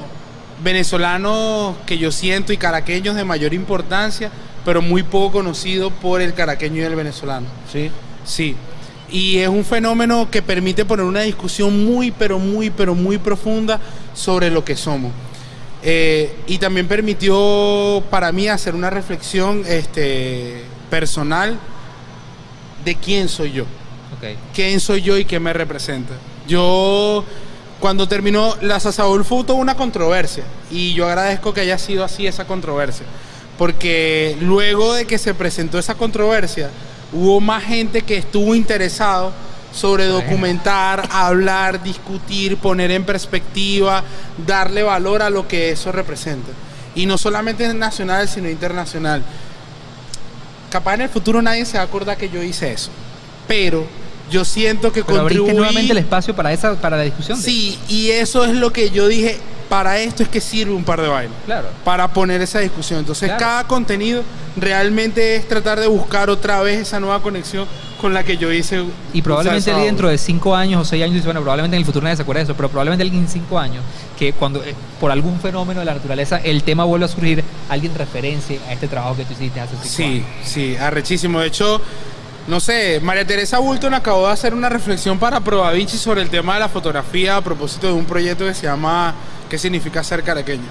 venezolanos 0.63 1.77
que 1.87 1.99
yo 1.99 2.11
siento 2.11 2.53
y 2.53 2.57
caraqueños 2.57 3.17
de 3.17 3.25
mayor 3.25 3.55
importancia, 3.55 4.31
pero 4.65 4.83
muy 4.83 5.03
poco 5.03 5.33
conocido 5.33 5.91
por 5.91 6.21
el 6.21 6.35
caraqueño 6.35 6.83
y 6.83 6.85
el 6.85 6.97
venezolano. 6.97 7.47
Sí. 7.73 7.91
Sí. 8.25 8.57
Y 9.11 9.39
es 9.39 9.49
un 9.49 9.65
fenómeno 9.65 10.29
que 10.31 10.43
permite 10.43 10.85
poner 10.85 11.07
una 11.07 11.21
discusión 11.21 11.85
muy, 11.85 12.11
pero 12.11 12.39
muy, 12.39 12.71
pero 12.71 12.95
muy 12.95 13.19
profunda 13.19 13.81
sobre 14.15 14.51
lo 14.51 14.65
que 14.65 14.77
somos. 14.77 15.13
Eh, 15.83 16.35
y 16.49 16.59
también 16.59 16.89
permitió 16.89 18.03
para 18.11 18.33
mí 18.33 18.49
hacer 18.49 18.75
una 18.75 18.91
reflexión 18.91 19.63
este, 19.69 20.65
personal 20.91 21.57
de 22.85 22.95
quién 22.97 23.29
soy 23.29 23.53
yo. 23.53 23.65
Quién 24.55 24.81
soy 24.81 25.03
yo 25.03 25.17
y 25.19 25.25
qué 25.25 25.39
me 25.39 25.53
representa. 25.53 26.15
Yo, 26.49 27.25
cuando 27.87 28.09
terminó 28.09 28.57
la 28.63 28.81
Sasaúl 28.81 29.25
fue 29.25 29.45
toda 29.45 29.61
una 29.61 29.77
controversia 29.77 30.43
y 30.73 30.93
yo 30.95 31.07
agradezco 31.07 31.55
que 31.55 31.61
haya 31.61 31.79
sido 31.79 32.03
así 32.03 32.27
esa 32.27 32.45
controversia, 32.45 33.07
porque 33.57 34.37
luego 34.41 34.95
de 34.95 35.07
que 35.07 35.19
se 35.19 35.35
presentó 35.35 35.79
esa 35.79 35.95
controversia, 35.95 36.69
hubo 37.13 37.41
más 37.41 37.63
gente 37.63 38.03
que 38.03 38.17
estuvo 38.17 38.57
interesado 38.57 39.31
sobre 39.73 40.07
documentar, 40.07 41.09
hablar, 41.13 41.81
discutir, 41.81 42.57
poner 42.57 42.91
en 42.91 43.05
perspectiva, 43.05 44.03
darle 44.45 44.83
valor 44.83 45.23
a 45.23 45.31
lo 45.31 45.47
que 45.47 45.71
eso 45.71 45.93
representa. 45.93 46.51
Y 46.97 47.07
no 47.07 47.17
solamente 47.17 47.73
nacional, 47.73 48.27
sino 48.27 48.51
internacional 48.51 49.23
capaz 50.73 50.95
en 50.95 51.03
el 51.03 51.09
futuro 51.09 51.41
nadie 51.41 51.65
se 51.65 51.77
va 51.77 51.85
a 51.85 51.87
acordar 51.87 52.17
que 52.17 52.31
yo 52.31 52.43
hice 52.43 52.73
eso. 52.73 52.91
Pero 53.47 53.87
yo 54.31 54.45
siento 54.45 54.93
que 54.93 55.05
Pero 55.05 55.19
contribuí. 55.21 55.53
nuevamente 55.55 55.93
el 55.93 55.99
espacio 55.99 56.35
para 56.35 56.53
esa 56.53 56.75
para 56.75 56.97
la 56.97 57.03
discusión. 57.05 57.39
de- 57.39 57.45
Sí, 57.45 57.79
y 57.89 58.11
eso 58.11 58.45
es 58.45 58.55
lo 58.55 58.73
que 58.73 58.91
yo 58.91 59.07
dije. 59.09 59.39
Para 59.69 59.99
esto 59.99 60.23
es 60.23 60.29
que 60.29 60.41
sirve 60.41 60.73
un 60.73 60.85
par 60.85 61.01
de 61.03 61.09
vainas. 61.09 61.35
Claro. 61.45 61.67
Para 61.85 62.07
poner 62.13 62.41
esa 62.41 62.61
discusión. 62.61 63.01
Entonces, 63.01 63.27
Claro. 63.29 63.41
cada 63.41 63.65
contenido 63.67 64.23
realmente 64.57 65.37
es 65.37 65.49
tratar 65.49 65.81
de 65.81 65.87
buscar 65.89 66.31
otra 66.31 66.61
vez 66.63 66.81
esa 66.83 67.01
nueva 67.01 67.21
conexión 67.21 67.67
con 68.01 68.15
la 68.15 68.23
que 68.25 68.37
yo 68.37 68.53
hice. 68.53 68.85
Y 69.13 69.23
probablemente 69.23 69.73
dentro 69.73 70.09
de 70.09 70.19
cinco 70.19 70.55
años 70.55 70.81
o 70.83 70.85
seis 70.85 71.03
años 71.03 71.15
dice, 71.15 71.27
bueno, 71.27 71.41
probablemente 71.41 71.77
en 71.77 71.81
el 71.81 71.87
futuro 71.87 72.05
nadie 72.05 72.17
se 72.17 72.23
acuerda 72.23 72.41
de 72.41 72.45
eso, 72.45 72.55
pero 72.55 72.69
probablemente 72.69 73.03
alguien 73.03 73.23
en 73.25 73.29
cinco 73.29 73.59
años, 73.59 73.83
que 74.19 74.33
cuando 74.35 74.63
eh, 74.63 74.75
por 75.01 75.11
algún 75.11 75.41
fenómeno 75.41 75.81
de 75.81 75.87
la 75.87 75.95
naturaleza 75.95 76.37
el 76.39 76.63
tema 76.63 76.85
vuelve 76.85 77.07
a 77.07 77.09
surgir, 77.09 77.43
alguien 77.69 77.95
referencia 77.95 78.59
a 78.69 78.73
este 78.73 78.87
trabajo 78.89 79.17
que 79.17 79.25
tú 79.25 79.33
hiciste 79.33 79.61
hace 79.61 79.73
cinco 79.83 79.89
Sí, 79.89 80.03
años. 80.05 80.27
sí, 80.45 80.77
arrechísimo. 80.77 81.41
De 81.41 81.47
hecho, 81.49 81.81
no 82.47 82.61
sé, 82.61 83.01
María 83.03 83.25
Teresa 83.27 83.59
Bulton 83.59 83.95
acabó 83.95 84.27
de 84.29 84.33
hacer 84.33 84.55
una 84.55 84.69
reflexión 84.69 85.19
para 85.19 85.41
Probavinci 85.41 85.99
sobre 85.99 86.23
el 86.23 86.31
tema 86.31 86.55
de 86.55 86.61
la 86.61 86.69
fotografía 86.69 87.37
a 87.37 87.41
propósito 87.43 87.89
de 87.89 87.93
un 87.95 88.05
proyecto 88.05 88.45
que 88.47 88.55
se 88.55 88.67
llama 88.67 89.15
¿Qué 89.51 89.59
significa 89.59 90.05
ser 90.05 90.23
caraqueño? 90.23 90.63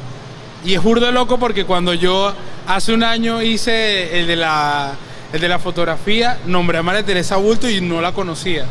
Y 0.64 0.74
es 0.74 0.82
burdo 0.82 1.12
loco 1.12 1.38
porque 1.38 1.66
cuando 1.66 1.94
yo 1.94 2.34
hace 2.68 2.94
un 2.94 3.04
año 3.04 3.42
hice 3.42 4.20
el 4.20 4.28
de 4.28 4.36
la, 4.38 4.94
el 5.34 5.40
de 5.42 5.48
la 5.50 5.60
fotografía, 5.60 6.40
nombré 6.46 6.78
a 6.80 6.84
María 6.84 7.04
Teresa 7.04 7.36
Bulto 7.36 7.70
y 7.70 7.82
no 7.82 8.02
la 8.02 8.14
conocía. 8.14 8.66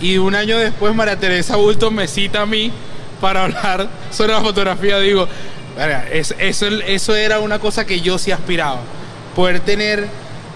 Y 0.00 0.18
un 0.18 0.34
año 0.34 0.58
después 0.58 0.94
María 0.94 1.18
Teresa 1.18 1.56
Bulto 1.56 1.90
me 1.90 2.06
cita 2.06 2.42
a 2.42 2.46
mí 2.46 2.70
para 3.20 3.44
hablar 3.44 3.88
sobre 4.10 4.32
la 4.34 4.40
fotografía. 4.42 4.98
Digo, 4.98 5.26
verga, 5.76 6.04
es- 6.12 6.34
eso, 6.38 6.66
eso 6.68 7.16
era 7.16 7.40
una 7.40 7.58
cosa 7.58 7.84
que 7.86 8.00
yo 8.00 8.18
sí 8.18 8.30
aspiraba. 8.30 8.80
Poder 9.34 9.58
tener 9.60 10.06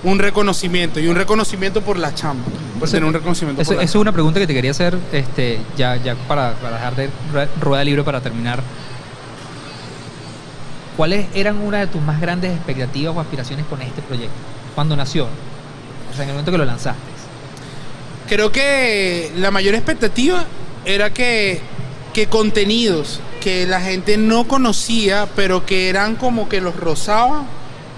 un 0.05 0.19
reconocimiento 0.19 1.01
y 1.01 1.09
un 1.09 1.17
reconocimiento 1.17 1.81
por 1.83 1.99
la 1.99 2.15
chamba. 2.15 2.45
Por 2.79 2.87
Eso- 2.89 2.97
tener 2.97 3.05
un 3.09 3.15
reconocimiento 3.15 3.63
Eso, 3.63 3.71
por 3.71 3.77
la 3.79 3.83
eso 3.85 3.99
es 3.99 4.01
una 4.03 4.13
pregunta 4.13 4.39
que 4.41 4.47
te 4.47 4.55
quería 4.55 4.71
hacer, 4.71 4.97
este, 5.13 5.59
ya, 5.77 5.97
ya 5.97 6.15
para, 6.29 6.53
para 6.55 6.77
dejar 6.77 6.95
de 6.97 7.11
rue- 7.33 7.49
rueda 7.61 7.85
libre 7.85 8.05
para 8.05 8.21
terminar. 8.21 8.63
¿Cuáles 10.97 11.27
eran 11.35 11.59
una 11.59 11.79
de 11.79 11.87
tus 11.87 12.03
más 12.03 12.21
grandes 12.21 12.53
expectativas 12.55 13.15
o 13.15 13.21
aspiraciones 13.21 13.65
con 13.67 13.81
este 13.83 14.03
proyecto? 14.03 14.35
¿Cuándo 14.75 14.97
nació? 14.97 15.25
O 15.25 16.15
sea, 16.15 16.25
en 16.25 16.31
el 16.31 16.35
momento 16.35 16.51
que 16.51 16.59
lo 16.59 16.65
lanzaste. 16.65 17.01
Creo 18.29 18.51
que 18.53 19.33
la 19.37 19.51
mayor 19.51 19.75
expectativa 19.75 20.45
era 20.85 21.11
que, 21.13 21.61
que 22.13 22.27
contenidos 22.27 23.21
que 23.41 23.67
la 23.67 23.81
gente 23.81 24.17
no 24.17 24.49
conocía, 24.49 25.29
pero 25.37 25.65
que 25.65 25.89
eran 25.89 26.17
como 26.17 26.49
que 26.49 26.61
los 26.61 26.75
rozaba, 26.77 27.45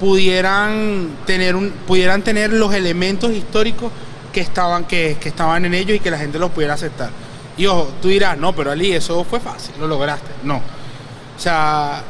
pudieran 0.00 1.10
tener, 1.26 1.56
pudieran 1.86 2.22
tener 2.22 2.52
los 2.52 2.74
elementos 2.74 3.30
históricos 3.32 3.92
que 4.32 4.40
estaban, 4.40 4.86
que 4.86 5.16
estaban 5.22 5.64
en 5.66 5.74
ellos 5.74 5.96
y 5.96 6.00
que 6.00 6.10
la 6.10 6.18
gente 6.18 6.38
los 6.38 6.50
pudiera 6.50 6.74
aceptar. 6.74 7.10
Y 7.56 7.66
ojo, 7.66 7.90
tú 8.00 8.08
dirás, 8.08 8.38
no, 8.38 8.54
pero 8.54 8.70
Ali, 8.70 8.92
eso 8.92 9.22
fue 9.24 9.38
fácil, 9.38 9.74
lo 9.78 9.86
lograste. 9.86 10.30
No. 10.42 10.56
O 10.56 11.38
sea, 11.38 12.02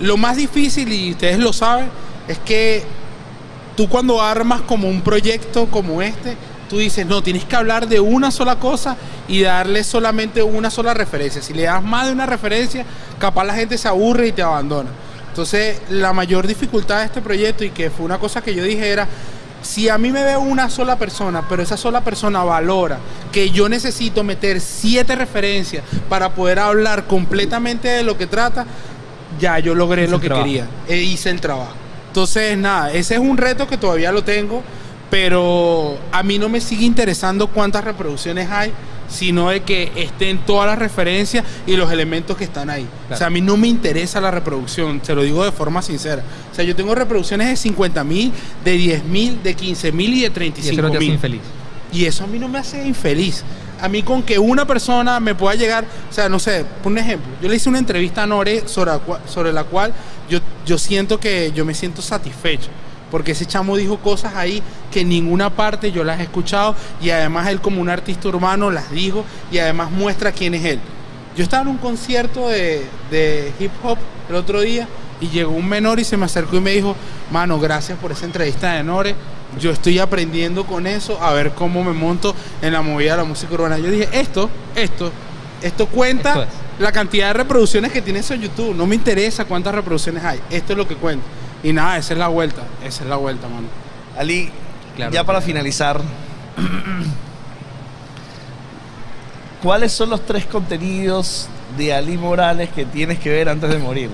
lo 0.00 0.16
más 0.16 0.36
difícil, 0.36 0.92
y 0.92 1.12
ustedes 1.12 1.38
lo 1.38 1.52
saben, 1.52 1.88
es 2.26 2.38
que 2.38 2.82
tú 3.76 3.88
cuando 3.88 4.20
armas 4.20 4.62
como 4.62 4.88
un 4.88 5.02
proyecto 5.02 5.66
como 5.66 6.02
este, 6.02 6.36
tú 6.68 6.78
dices, 6.78 7.06
no, 7.06 7.22
tienes 7.22 7.44
que 7.44 7.54
hablar 7.54 7.86
de 7.86 8.00
una 8.00 8.32
sola 8.32 8.56
cosa 8.56 8.96
y 9.28 9.42
darle 9.42 9.84
solamente 9.84 10.42
una 10.42 10.70
sola 10.70 10.94
referencia. 10.94 11.40
Si 11.42 11.52
le 11.52 11.62
das 11.62 11.82
más 11.82 12.06
de 12.06 12.12
una 12.12 12.26
referencia, 12.26 12.84
capaz 13.18 13.44
la 13.44 13.54
gente 13.54 13.78
se 13.78 13.86
aburre 13.86 14.28
y 14.28 14.32
te 14.32 14.42
abandona. 14.42 14.90
Entonces, 15.32 15.80
la 15.88 16.12
mayor 16.12 16.46
dificultad 16.46 16.98
de 16.98 17.06
este 17.06 17.22
proyecto 17.22 17.64
y 17.64 17.70
que 17.70 17.88
fue 17.88 18.04
una 18.04 18.18
cosa 18.18 18.42
que 18.42 18.54
yo 18.54 18.62
dije 18.62 18.86
era, 18.86 19.08
si 19.62 19.88
a 19.88 19.96
mí 19.96 20.12
me 20.12 20.22
ve 20.22 20.36
una 20.36 20.68
sola 20.68 20.96
persona, 20.96 21.42
pero 21.48 21.62
esa 21.62 21.78
sola 21.78 22.02
persona 22.02 22.44
valora 22.44 22.98
que 23.32 23.48
yo 23.48 23.66
necesito 23.66 24.24
meter 24.24 24.60
siete 24.60 25.16
referencias 25.16 25.84
para 26.10 26.34
poder 26.34 26.58
hablar 26.58 27.06
completamente 27.06 27.88
de 27.88 28.02
lo 28.02 28.18
que 28.18 28.26
trata, 28.26 28.66
ya 29.40 29.58
yo 29.58 29.74
logré 29.74 30.02
Hice 30.02 30.10
lo 30.10 30.20
que 30.20 30.26
trabajo. 30.26 30.44
quería, 30.46 30.66
e 30.86 30.98
hice 30.98 31.30
el 31.30 31.40
trabajo. 31.40 31.72
Entonces, 32.08 32.58
nada, 32.58 32.92
ese 32.92 33.14
es 33.14 33.20
un 33.20 33.38
reto 33.38 33.66
que 33.66 33.78
todavía 33.78 34.12
lo 34.12 34.22
tengo, 34.22 34.62
pero 35.10 35.96
a 36.12 36.22
mí 36.22 36.38
no 36.38 36.50
me 36.50 36.60
sigue 36.60 36.84
interesando 36.84 37.46
cuántas 37.46 37.84
reproducciones 37.84 38.50
hay, 38.50 38.70
sino 39.12 39.50
de 39.50 39.60
que 39.62 39.92
estén 39.96 40.38
todas 40.38 40.66
las 40.66 40.78
referencias 40.78 41.44
y 41.66 41.76
los 41.76 41.90
elementos 41.92 42.36
que 42.36 42.44
están 42.44 42.70
ahí. 42.70 42.86
Claro. 43.06 43.14
O 43.14 43.18
sea, 43.18 43.26
a 43.28 43.30
mí 43.30 43.40
no 43.40 43.56
me 43.56 43.68
interesa 43.68 44.20
la 44.20 44.30
reproducción, 44.30 45.00
se 45.02 45.14
lo 45.14 45.22
digo 45.22 45.44
de 45.44 45.52
forma 45.52 45.82
sincera. 45.82 46.22
O 46.50 46.54
sea, 46.54 46.64
yo 46.64 46.74
tengo 46.74 46.94
reproducciones 46.94 47.48
de 47.48 47.56
50 47.56 48.02
mil, 48.04 48.32
de 48.64 48.72
10 48.72 49.04
mil, 49.04 49.42
de 49.42 49.54
15 49.54 49.92
mil 49.92 50.14
y 50.14 50.20
de 50.20 50.22
Y 50.22 50.24
eso 50.24 50.32
35 50.34 50.82
no 50.82 50.90
te 50.90 50.96
hace 50.96 51.04
mil. 51.04 51.14
infeliz. 51.14 51.40
Y 51.92 52.04
eso 52.06 52.24
a 52.24 52.26
mí 52.26 52.38
no 52.38 52.48
me 52.48 52.58
hace 52.58 52.86
infeliz. 52.86 53.44
A 53.80 53.88
mí 53.88 54.02
con 54.02 54.22
que 54.22 54.38
una 54.38 54.64
persona 54.66 55.18
me 55.20 55.34
pueda 55.34 55.54
llegar, 55.56 55.84
o 56.08 56.12
sea, 56.12 56.28
no 56.28 56.38
sé, 56.38 56.64
por 56.82 56.92
un 56.92 56.98
ejemplo, 56.98 57.28
yo 57.42 57.48
le 57.48 57.56
hice 57.56 57.68
una 57.68 57.78
entrevista 57.80 58.22
a 58.22 58.26
Nore 58.26 58.62
sobre 58.66 58.92
la 58.92 58.98
cual, 59.00 59.20
sobre 59.26 59.52
la 59.52 59.64
cual 59.64 59.92
yo, 60.30 60.38
yo 60.64 60.78
siento 60.78 61.18
que 61.18 61.52
yo 61.54 61.64
me 61.64 61.74
siento 61.74 62.00
satisfecho. 62.00 62.68
Porque 63.12 63.32
ese 63.32 63.44
chamo 63.44 63.76
dijo 63.76 63.98
cosas 63.98 64.34
ahí 64.34 64.62
que 64.90 65.02
en 65.02 65.10
ninguna 65.10 65.50
parte 65.50 65.92
yo 65.92 66.02
las 66.02 66.18
he 66.18 66.22
escuchado 66.22 66.74
y 67.00 67.10
además 67.10 67.46
él 67.48 67.60
como 67.60 67.82
un 67.82 67.90
artista 67.90 68.28
urbano 68.28 68.70
las 68.70 68.90
dijo 68.90 69.24
y 69.52 69.58
además 69.58 69.90
muestra 69.90 70.32
quién 70.32 70.54
es 70.54 70.64
él. 70.64 70.80
Yo 71.36 71.42
estaba 71.44 71.62
en 71.62 71.68
un 71.68 71.76
concierto 71.76 72.48
de, 72.48 72.86
de 73.10 73.52
hip 73.60 73.70
hop 73.84 73.98
el 74.30 74.34
otro 74.34 74.62
día 74.62 74.88
y 75.20 75.28
llegó 75.28 75.52
un 75.52 75.68
menor 75.68 76.00
y 76.00 76.04
se 76.04 76.16
me 76.16 76.24
acercó 76.24 76.56
y 76.56 76.60
me 76.60 76.70
dijo, 76.70 76.96
mano, 77.30 77.60
gracias 77.60 77.98
por 77.98 78.12
esa 78.12 78.24
entrevista 78.24 78.72
de 78.72 78.82
Nore. 78.82 79.14
Yo 79.60 79.70
estoy 79.70 79.98
aprendiendo 79.98 80.64
con 80.64 80.86
eso 80.86 81.22
a 81.22 81.34
ver 81.34 81.50
cómo 81.50 81.84
me 81.84 81.92
monto 81.92 82.34
en 82.62 82.72
la 82.72 82.80
movida 82.80 83.10
de 83.10 83.18
la 83.18 83.24
música 83.24 83.52
urbana. 83.52 83.76
Yo 83.76 83.90
dije, 83.90 84.08
esto, 84.10 84.48
esto, 84.74 85.12
esto 85.60 85.86
cuenta 85.86 86.44
es. 86.44 86.48
la 86.78 86.90
cantidad 86.90 87.26
de 87.26 87.34
reproducciones 87.34 87.92
que 87.92 88.00
tiene 88.00 88.20
eso 88.20 88.32
en 88.32 88.40
YouTube. 88.40 88.74
No 88.74 88.86
me 88.86 88.94
interesa 88.94 89.44
cuántas 89.44 89.74
reproducciones 89.74 90.24
hay. 90.24 90.40
Esto 90.48 90.72
es 90.72 90.78
lo 90.78 90.88
que 90.88 90.96
cuenta. 90.96 91.26
Y 91.62 91.72
nada, 91.72 91.98
esa 91.98 92.12
es 92.14 92.18
la 92.18 92.28
vuelta. 92.28 92.62
Esa 92.84 93.04
es 93.04 93.08
la 93.08 93.16
vuelta, 93.16 93.48
mano. 93.48 93.68
Ali, 94.18 94.50
Claro. 94.96 95.12
ya 95.12 95.24
para 95.24 95.40
finalizar, 95.40 96.00
¿cuáles 99.62 99.92
son 99.92 100.10
los 100.10 100.24
tres 100.26 100.44
contenidos 100.46 101.48
de 101.78 101.94
Ali 101.94 102.18
Morales 102.18 102.68
que 102.74 102.84
tienes 102.84 103.18
que 103.18 103.30
ver 103.30 103.48
antes 103.48 103.70
de 103.70 103.78
morir? 103.78 104.10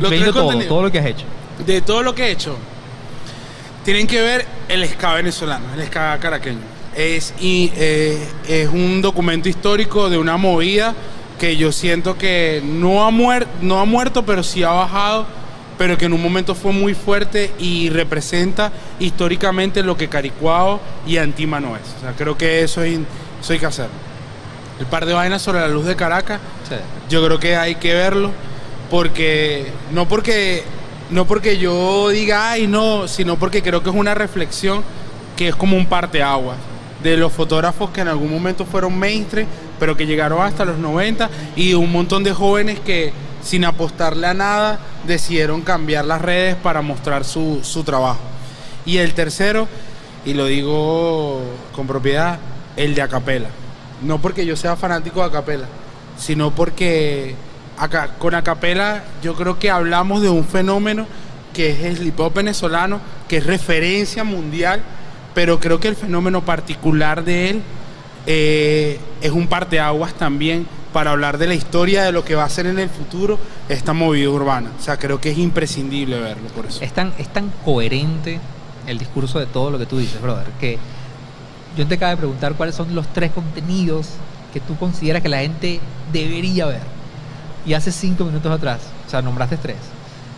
Los 0.00 0.10
tres 0.10 0.32
todo, 0.32 0.58
todo 0.66 0.82
lo 0.82 0.90
que 0.90 0.98
has 0.98 1.06
hecho. 1.06 1.24
de 1.66 1.80
todo 1.82 2.02
lo 2.02 2.14
que 2.14 2.24
he 2.24 2.30
hecho, 2.30 2.56
tienen 3.84 4.06
que 4.06 4.20
ver 4.22 4.46
el 4.68 4.88
ska 4.88 5.14
venezolano, 5.14 5.64
el 5.76 5.86
ska 5.86 6.18
caraqueño. 6.18 6.58
Es, 6.96 7.34
y, 7.38 7.70
eh, 7.76 8.26
es 8.48 8.68
un 8.68 9.00
documento 9.02 9.48
histórico 9.48 10.10
de 10.10 10.18
una 10.18 10.36
movida 10.36 10.94
que 11.40 11.56
yo 11.56 11.72
siento 11.72 12.16
que 12.16 12.62
no 12.64 13.04
ha, 13.04 13.10
muer- 13.10 13.46
no 13.62 13.80
ha 13.80 13.84
muerto, 13.84 14.24
pero 14.24 14.42
sí 14.44 14.62
ha 14.62 14.70
bajado, 14.70 15.26
pero 15.78 15.96
que 15.96 16.04
en 16.04 16.12
un 16.12 16.22
momento 16.22 16.54
fue 16.54 16.72
muy 16.72 16.92
fuerte 16.94 17.50
y 17.58 17.88
representa 17.88 18.70
históricamente 19.00 19.82
lo 19.82 19.96
que 19.96 20.08
Caricuao 20.08 20.78
y 21.06 21.16
Antima 21.16 21.58
no 21.58 21.74
es. 21.76 21.82
O 21.96 22.00
sea, 22.02 22.12
creo 22.12 22.36
que 22.36 22.62
eso, 22.62 22.82
es, 22.82 23.00
hay 23.48 23.58
que 23.58 23.66
hacerlo. 23.66 23.94
El 24.78 24.84
par 24.86 25.06
de 25.06 25.14
vainas 25.14 25.40
sobre 25.42 25.60
la 25.60 25.68
luz 25.68 25.86
de 25.86 25.96
Caracas, 25.96 26.38
Sí. 26.68 26.74
yo 27.08 27.24
creo 27.24 27.40
que 27.40 27.56
hay 27.56 27.74
que 27.76 27.94
verlo 27.94 28.30
porque 28.90 29.66
no 29.92 30.06
porque 30.06 30.62
no 31.10 31.24
porque 31.26 31.58
yo 31.58 32.08
diga 32.10 32.50
ay 32.52 32.66
no, 32.66 33.08
sino 33.08 33.36
porque 33.36 33.62
creo 33.62 33.82
que 33.82 33.90
es 33.90 33.96
una 33.96 34.14
reflexión 34.14 34.82
que 35.36 35.48
es 35.48 35.56
como 35.56 35.76
un 35.76 35.86
parteaguas 35.86 36.56
de 37.02 37.16
los 37.16 37.32
fotógrafos 37.32 37.90
que 37.90 38.02
en 38.02 38.08
algún 38.08 38.30
momento 38.30 38.64
fueron 38.66 38.96
mainstream, 38.98 39.46
pero 39.80 39.96
que 39.96 40.06
llegaron 40.06 40.42
hasta 40.42 40.64
los 40.64 40.78
90 40.78 41.28
y 41.56 41.74
un 41.74 41.90
montón 41.90 42.22
de 42.22 42.32
jóvenes 42.32 42.78
que 42.78 43.12
sin 43.42 43.64
apostarle 43.64 44.26
a 44.26 44.34
nada 44.34 44.78
decidieron 45.06 45.62
cambiar 45.62 46.04
las 46.04 46.20
redes 46.20 46.54
para 46.54 46.82
mostrar 46.82 47.24
su, 47.24 47.60
su 47.62 47.82
trabajo. 47.82 48.20
Y 48.84 48.98
el 48.98 49.14
tercero, 49.14 49.66
y 50.26 50.34
lo 50.34 50.44
digo 50.44 51.40
con 51.74 51.86
propiedad, 51.86 52.38
el 52.76 52.94
de 52.94 53.02
Acapela. 53.02 53.48
No 54.02 54.20
porque 54.20 54.44
yo 54.46 54.54
sea 54.54 54.76
fanático 54.76 55.20
de 55.20 55.26
Acapela, 55.26 55.66
sino 56.18 56.50
porque 56.50 57.34
acá, 57.78 58.14
con 58.18 58.34
Acapela 58.34 59.02
yo 59.22 59.34
creo 59.34 59.58
que 59.58 59.70
hablamos 59.70 60.20
de 60.20 60.28
un 60.28 60.44
fenómeno 60.44 61.06
que 61.54 61.70
es 61.70 61.80
el 61.98 62.06
hip 62.06 62.20
hop 62.20 62.34
venezolano, 62.34 63.00
que 63.28 63.38
es 63.38 63.46
referencia 63.46 64.24
mundial, 64.24 64.82
pero 65.34 65.58
creo 65.58 65.80
que 65.80 65.88
el 65.88 65.96
fenómeno 65.96 66.44
particular 66.44 67.24
de 67.24 67.50
él 67.50 67.62
eh, 68.26 68.98
es 69.20 69.30
un 69.30 69.46
parteaguas 69.46 70.14
también 70.14 70.66
para 70.92 71.12
hablar 71.12 71.38
de 71.38 71.46
la 71.46 71.54
historia 71.54 72.02
de 72.02 72.12
lo 72.12 72.24
que 72.24 72.34
va 72.34 72.44
a 72.44 72.48
ser 72.48 72.66
en 72.66 72.78
el 72.78 72.88
futuro 72.88 73.38
esta 73.68 73.92
movida 73.92 74.28
urbana. 74.28 74.70
O 74.78 74.82
sea, 74.82 74.96
creo 74.96 75.20
que 75.20 75.30
es 75.30 75.38
imprescindible 75.38 76.18
verlo 76.18 76.48
por 76.48 76.66
eso. 76.66 76.82
Es 76.82 76.92
tan, 76.92 77.12
es 77.18 77.28
tan 77.28 77.52
coherente 77.64 78.40
el 78.86 78.98
discurso 78.98 79.38
de 79.38 79.46
todo 79.46 79.70
lo 79.70 79.78
que 79.78 79.86
tú 79.86 79.98
dices, 79.98 80.20
brother, 80.20 80.46
que 80.58 80.78
yo 81.76 81.86
te 81.86 81.94
acabo 81.94 82.10
de 82.10 82.16
preguntar 82.16 82.54
cuáles 82.54 82.74
son 82.74 82.94
los 82.94 83.06
tres 83.12 83.30
contenidos 83.30 84.08
que 84.52 84.60
tú 84.60 84.76
consideras 84.76 85.22
que 85.22 85.28
la 85.28 85.38
gente 85.38 85.80
debería 86.12 86.66
ver. 86.66 86.82
Y 87.64 87.74
hace 87.74 87.92
cinco 87.92 88.24
minutos 88.24 88.50
atrás, 88.50 88.80
o 89.06 89.10
sea, 89.10 89.22
nombraste 89.22 89.56
tres, 89.56 89.76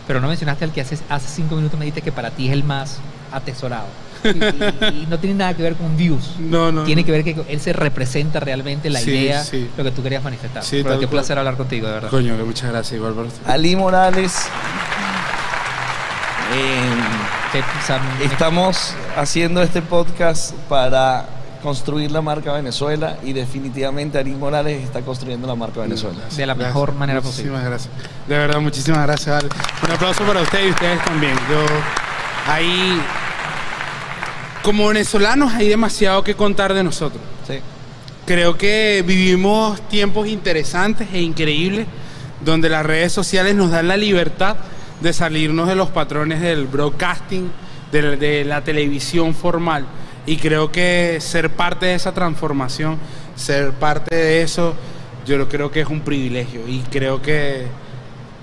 pero 0.05 0.19
no 0.19 0.27
mencionaste 0.27 0.65
el 0.65 0.71
que 0.71 0.81
hace, 0.81 0.99
hace 1.09 1.27
cinco 1.27 1.55
minutos 1.55 1.79
me 1.79 1.85
dijiste 1.85 2.01
que 2.01 2.11
para 2.11 2.29
ti 2.31 2.47
es 2.47 2.53
el 2.53 2.63
más 2.63 2.99
atesorado. 3.31 3.87
Y, 4.23 5.05
no 5.09 5.19
tiene 5.19 5.35
nada 5.35 5.53
que 5.53 5.63
ver 5.63 5.75
con 5.75 5.95
views. 5.97 6.35
No, 6.39 6.71
no. 6.71 6.83
Tiene 6.83 7.01
no. 7.01 7.05
que 7.05 7.11
ver 7.11 7.23
que 7.23 7.35
él 7.49 7.59
se 7.59 7.73
representa 7.73 8.39
realmente 8.39 8.89
la 8.89 8.99
Sí, 8.99 9.11
idea, 9.11 9.43
sí. 9.43 9.69
lo 9.77 9.83
que 9.83 9.91
tú 9.91 10.01
querías 10.03 10.23
manifestar. 10.23 10.63
Sí, 10.63 10.81
Pero 10.83 10.95
qué 10.99 11.05
cual. 11.07 11.09
placer 11.19 11.37
hablar 11.37 11.57
contigo, 11.57 11.87
de 11.87 11.93
verdad. 11.93 12.09
Coño, 12.09 12.37
que 12.37 12.43
muchas 12.43 12.69
gracias, 12.71 12.93
igual 12.97 13.13
para 13.13 13.27
usted. 13.27 13.41
Ali 13.49 13.75
Morales. 13.75 14.47
eh, 16.53 16.95
me- 18.19 18.25
estamos 18.25 18.93
haciendo 19.17 19.61
este 19.61 19.81
podcast 19.81 20.53
para 20.69 21.25
construir 21.61 22.11
la 22.11 22.21
marca 22.21 22.51
Venezuela 22.51 23.17
y 23.23 23.31
definitivamente 23.33 24.17
Ali 24.19 24.31
Morales 24.31 24.83
está 24.83 25.01
construyendo 25.01 25.47
la 25.47 25.55
marca 25.55 25.81
Venezuela. 25.81 26.19
De 26.35 26.45
la 26.45 26.55
mejor 26.55 26.93
manera 26.93 27.21
muchísimas 27.21 27.63
gracias. 27.63 27.89
De 28.27 28.37
verdad, 28.37 28.59
muchísimas 28.59 29.03
gracias, 29.07 29.29
Ale. 29.43 29.49
Un 29.87 29.91
aplauso 29.91 30.23
para 30.25 30.41
usted 30.41 30.65
y 30.67 30.69
ustedes 30.71 31.03
también. 31.05 31.33
Yo, 31.49 31.63
ahí, 32.51 32.99
como 34.63 34.87
venezolanos, 34.87 35.53
hay 35.53 35.67
demasiado 35.69 36.23
que 36.23 36.35
contar 36.35 36.73
de 36.73 36.83
nosotros. 36.83 37.21
Sí. 37.47 37.55
Creo 38.25 38.57
que 38.57 39.03
vivimos 39.05 39.81
tiempos 39.89 40.27
interesantes 40.27 41.07
e 41.13 41.21
increíbles 41.21 41.85
donde 42.43 42.69
las 42.69 42.85
redes 42.85 43.11
sociales 43.11 43.55
nos 43.55 43.71
dan 43.71 43.87
la 43.87 43.97
libertad 43.97 44.55
de 45.01 45.11
salirnos 45.13 45.67
de 45.67 45.75
los 45.75 45.89
patrones 45.89 46.39
del 46.41 46.65
broadcasting, 46.65 47.51
de, 47.91 48.01
la- 48.01 48.15
de 48.15 48.45
la 48.45 48.63
televisión 48.63 49.35
formal. 49.35 49.85
Y 50.25 50.37
creo 50.37 50.71
que 50.71 51.17
ser 51.19 51.49
parte 51.49 51.87
de 51.87 51.95
esa 51.95 52.13
transformación, 52.13 52.97
ser 53.35 53.71
parte 53.71 54.15
de 54.15 54.41
eso, 54.41 54.73
yo 55.25 55.37
lo 55.37 55.49
creo 55.49 55.69
que 55.71 55.81
es 55.81 55.87
un 55.87 55.99
privilegio. 56.01 56.61
Y 56.67 56.79
creo 56.89 57.21
que, 57.21 57.65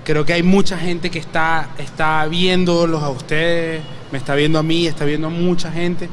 creo 0.05 0.23
que 0.25 0.33
hay 0.33 0.43
mucha 0.43 0.77
gente 0.77 1.09
que 1.09 1.17
está, 1.19 1.69
está 1.79 2.25
viéndolos 2.27 3.01
a 3.01 3.09
ustedes, 3.09 3.81
me 4.11 4.17
está 4.17 4.35
viendo 4.35 4.59
a 4.59 4.63
mí, 4.63 4.87
está 4.87 5.05
viendo 5.05 5.27
a 5.27 5.29
mucha 5.29 5.71
gente 5.71 6.09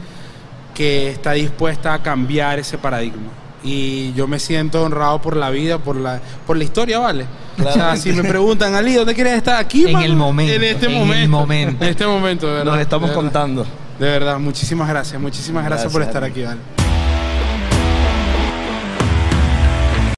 que 0.74 1.10
está 1.10 1.32
dispuesta 1.32 1.94
a 1.94 2.02
cambiar 2.02 2.58
ese 2.58 2.78
paradigma. 2.78 3.30
Y 3.64 4.12
yo 4.12 4.28
me 4.28 4.38
siento 4.38 4.82
honrado 4.84 5.20
por 5.20 5.36
la 5.36 5.50
vida, 5.50 5.78
por 5.78 5.96
la, 5.96 6.20
por 6.46 6.56
la 6.56 6.64
historia, 6.64 7.00
¿vale? 7.00 7.26
O 7.64 7.72
sea, 7.72 7.96
si 7.96 8.12
me 8.12 8.22
preguntan, 8.22 8.74
Ali, 8.76 8.94
¿dónde 8.94 9.14
quieres 9.14 9.34
estar? 9.34 9.56
Aquí, 9.56 9.84
En 9.86 9.92
mano. 9.92 10.04
el 10.06 10.14
momento, 10.14 10.52
En 10.54 10.62
este 10.62 10.86
en 10.86 10.92
el 10.92 11.28
momento. 11.28 11.84
En 11.84 11.88
este 11.90 12.06
momento, 12.06 12.46
de 12.46 12.52
verdad. 12.52 12.72
Nos 12.72 12.80
estamos 12.80 13.10
de 13.10 13.16
verdad. 13.16 13.30
contando. 13.32 13.66
De 13.98 14.06
verdad, 14.06 14.38
muchísimas 14.38 14.88
gracias. 14.88 15.20
Muchísimas 15.20 15.64
gracias, 15.64 15.92
por 15.92 16.02
estar 16.02 16.22
aquí, 16.22 16.42
¿vale? 16.44 16.77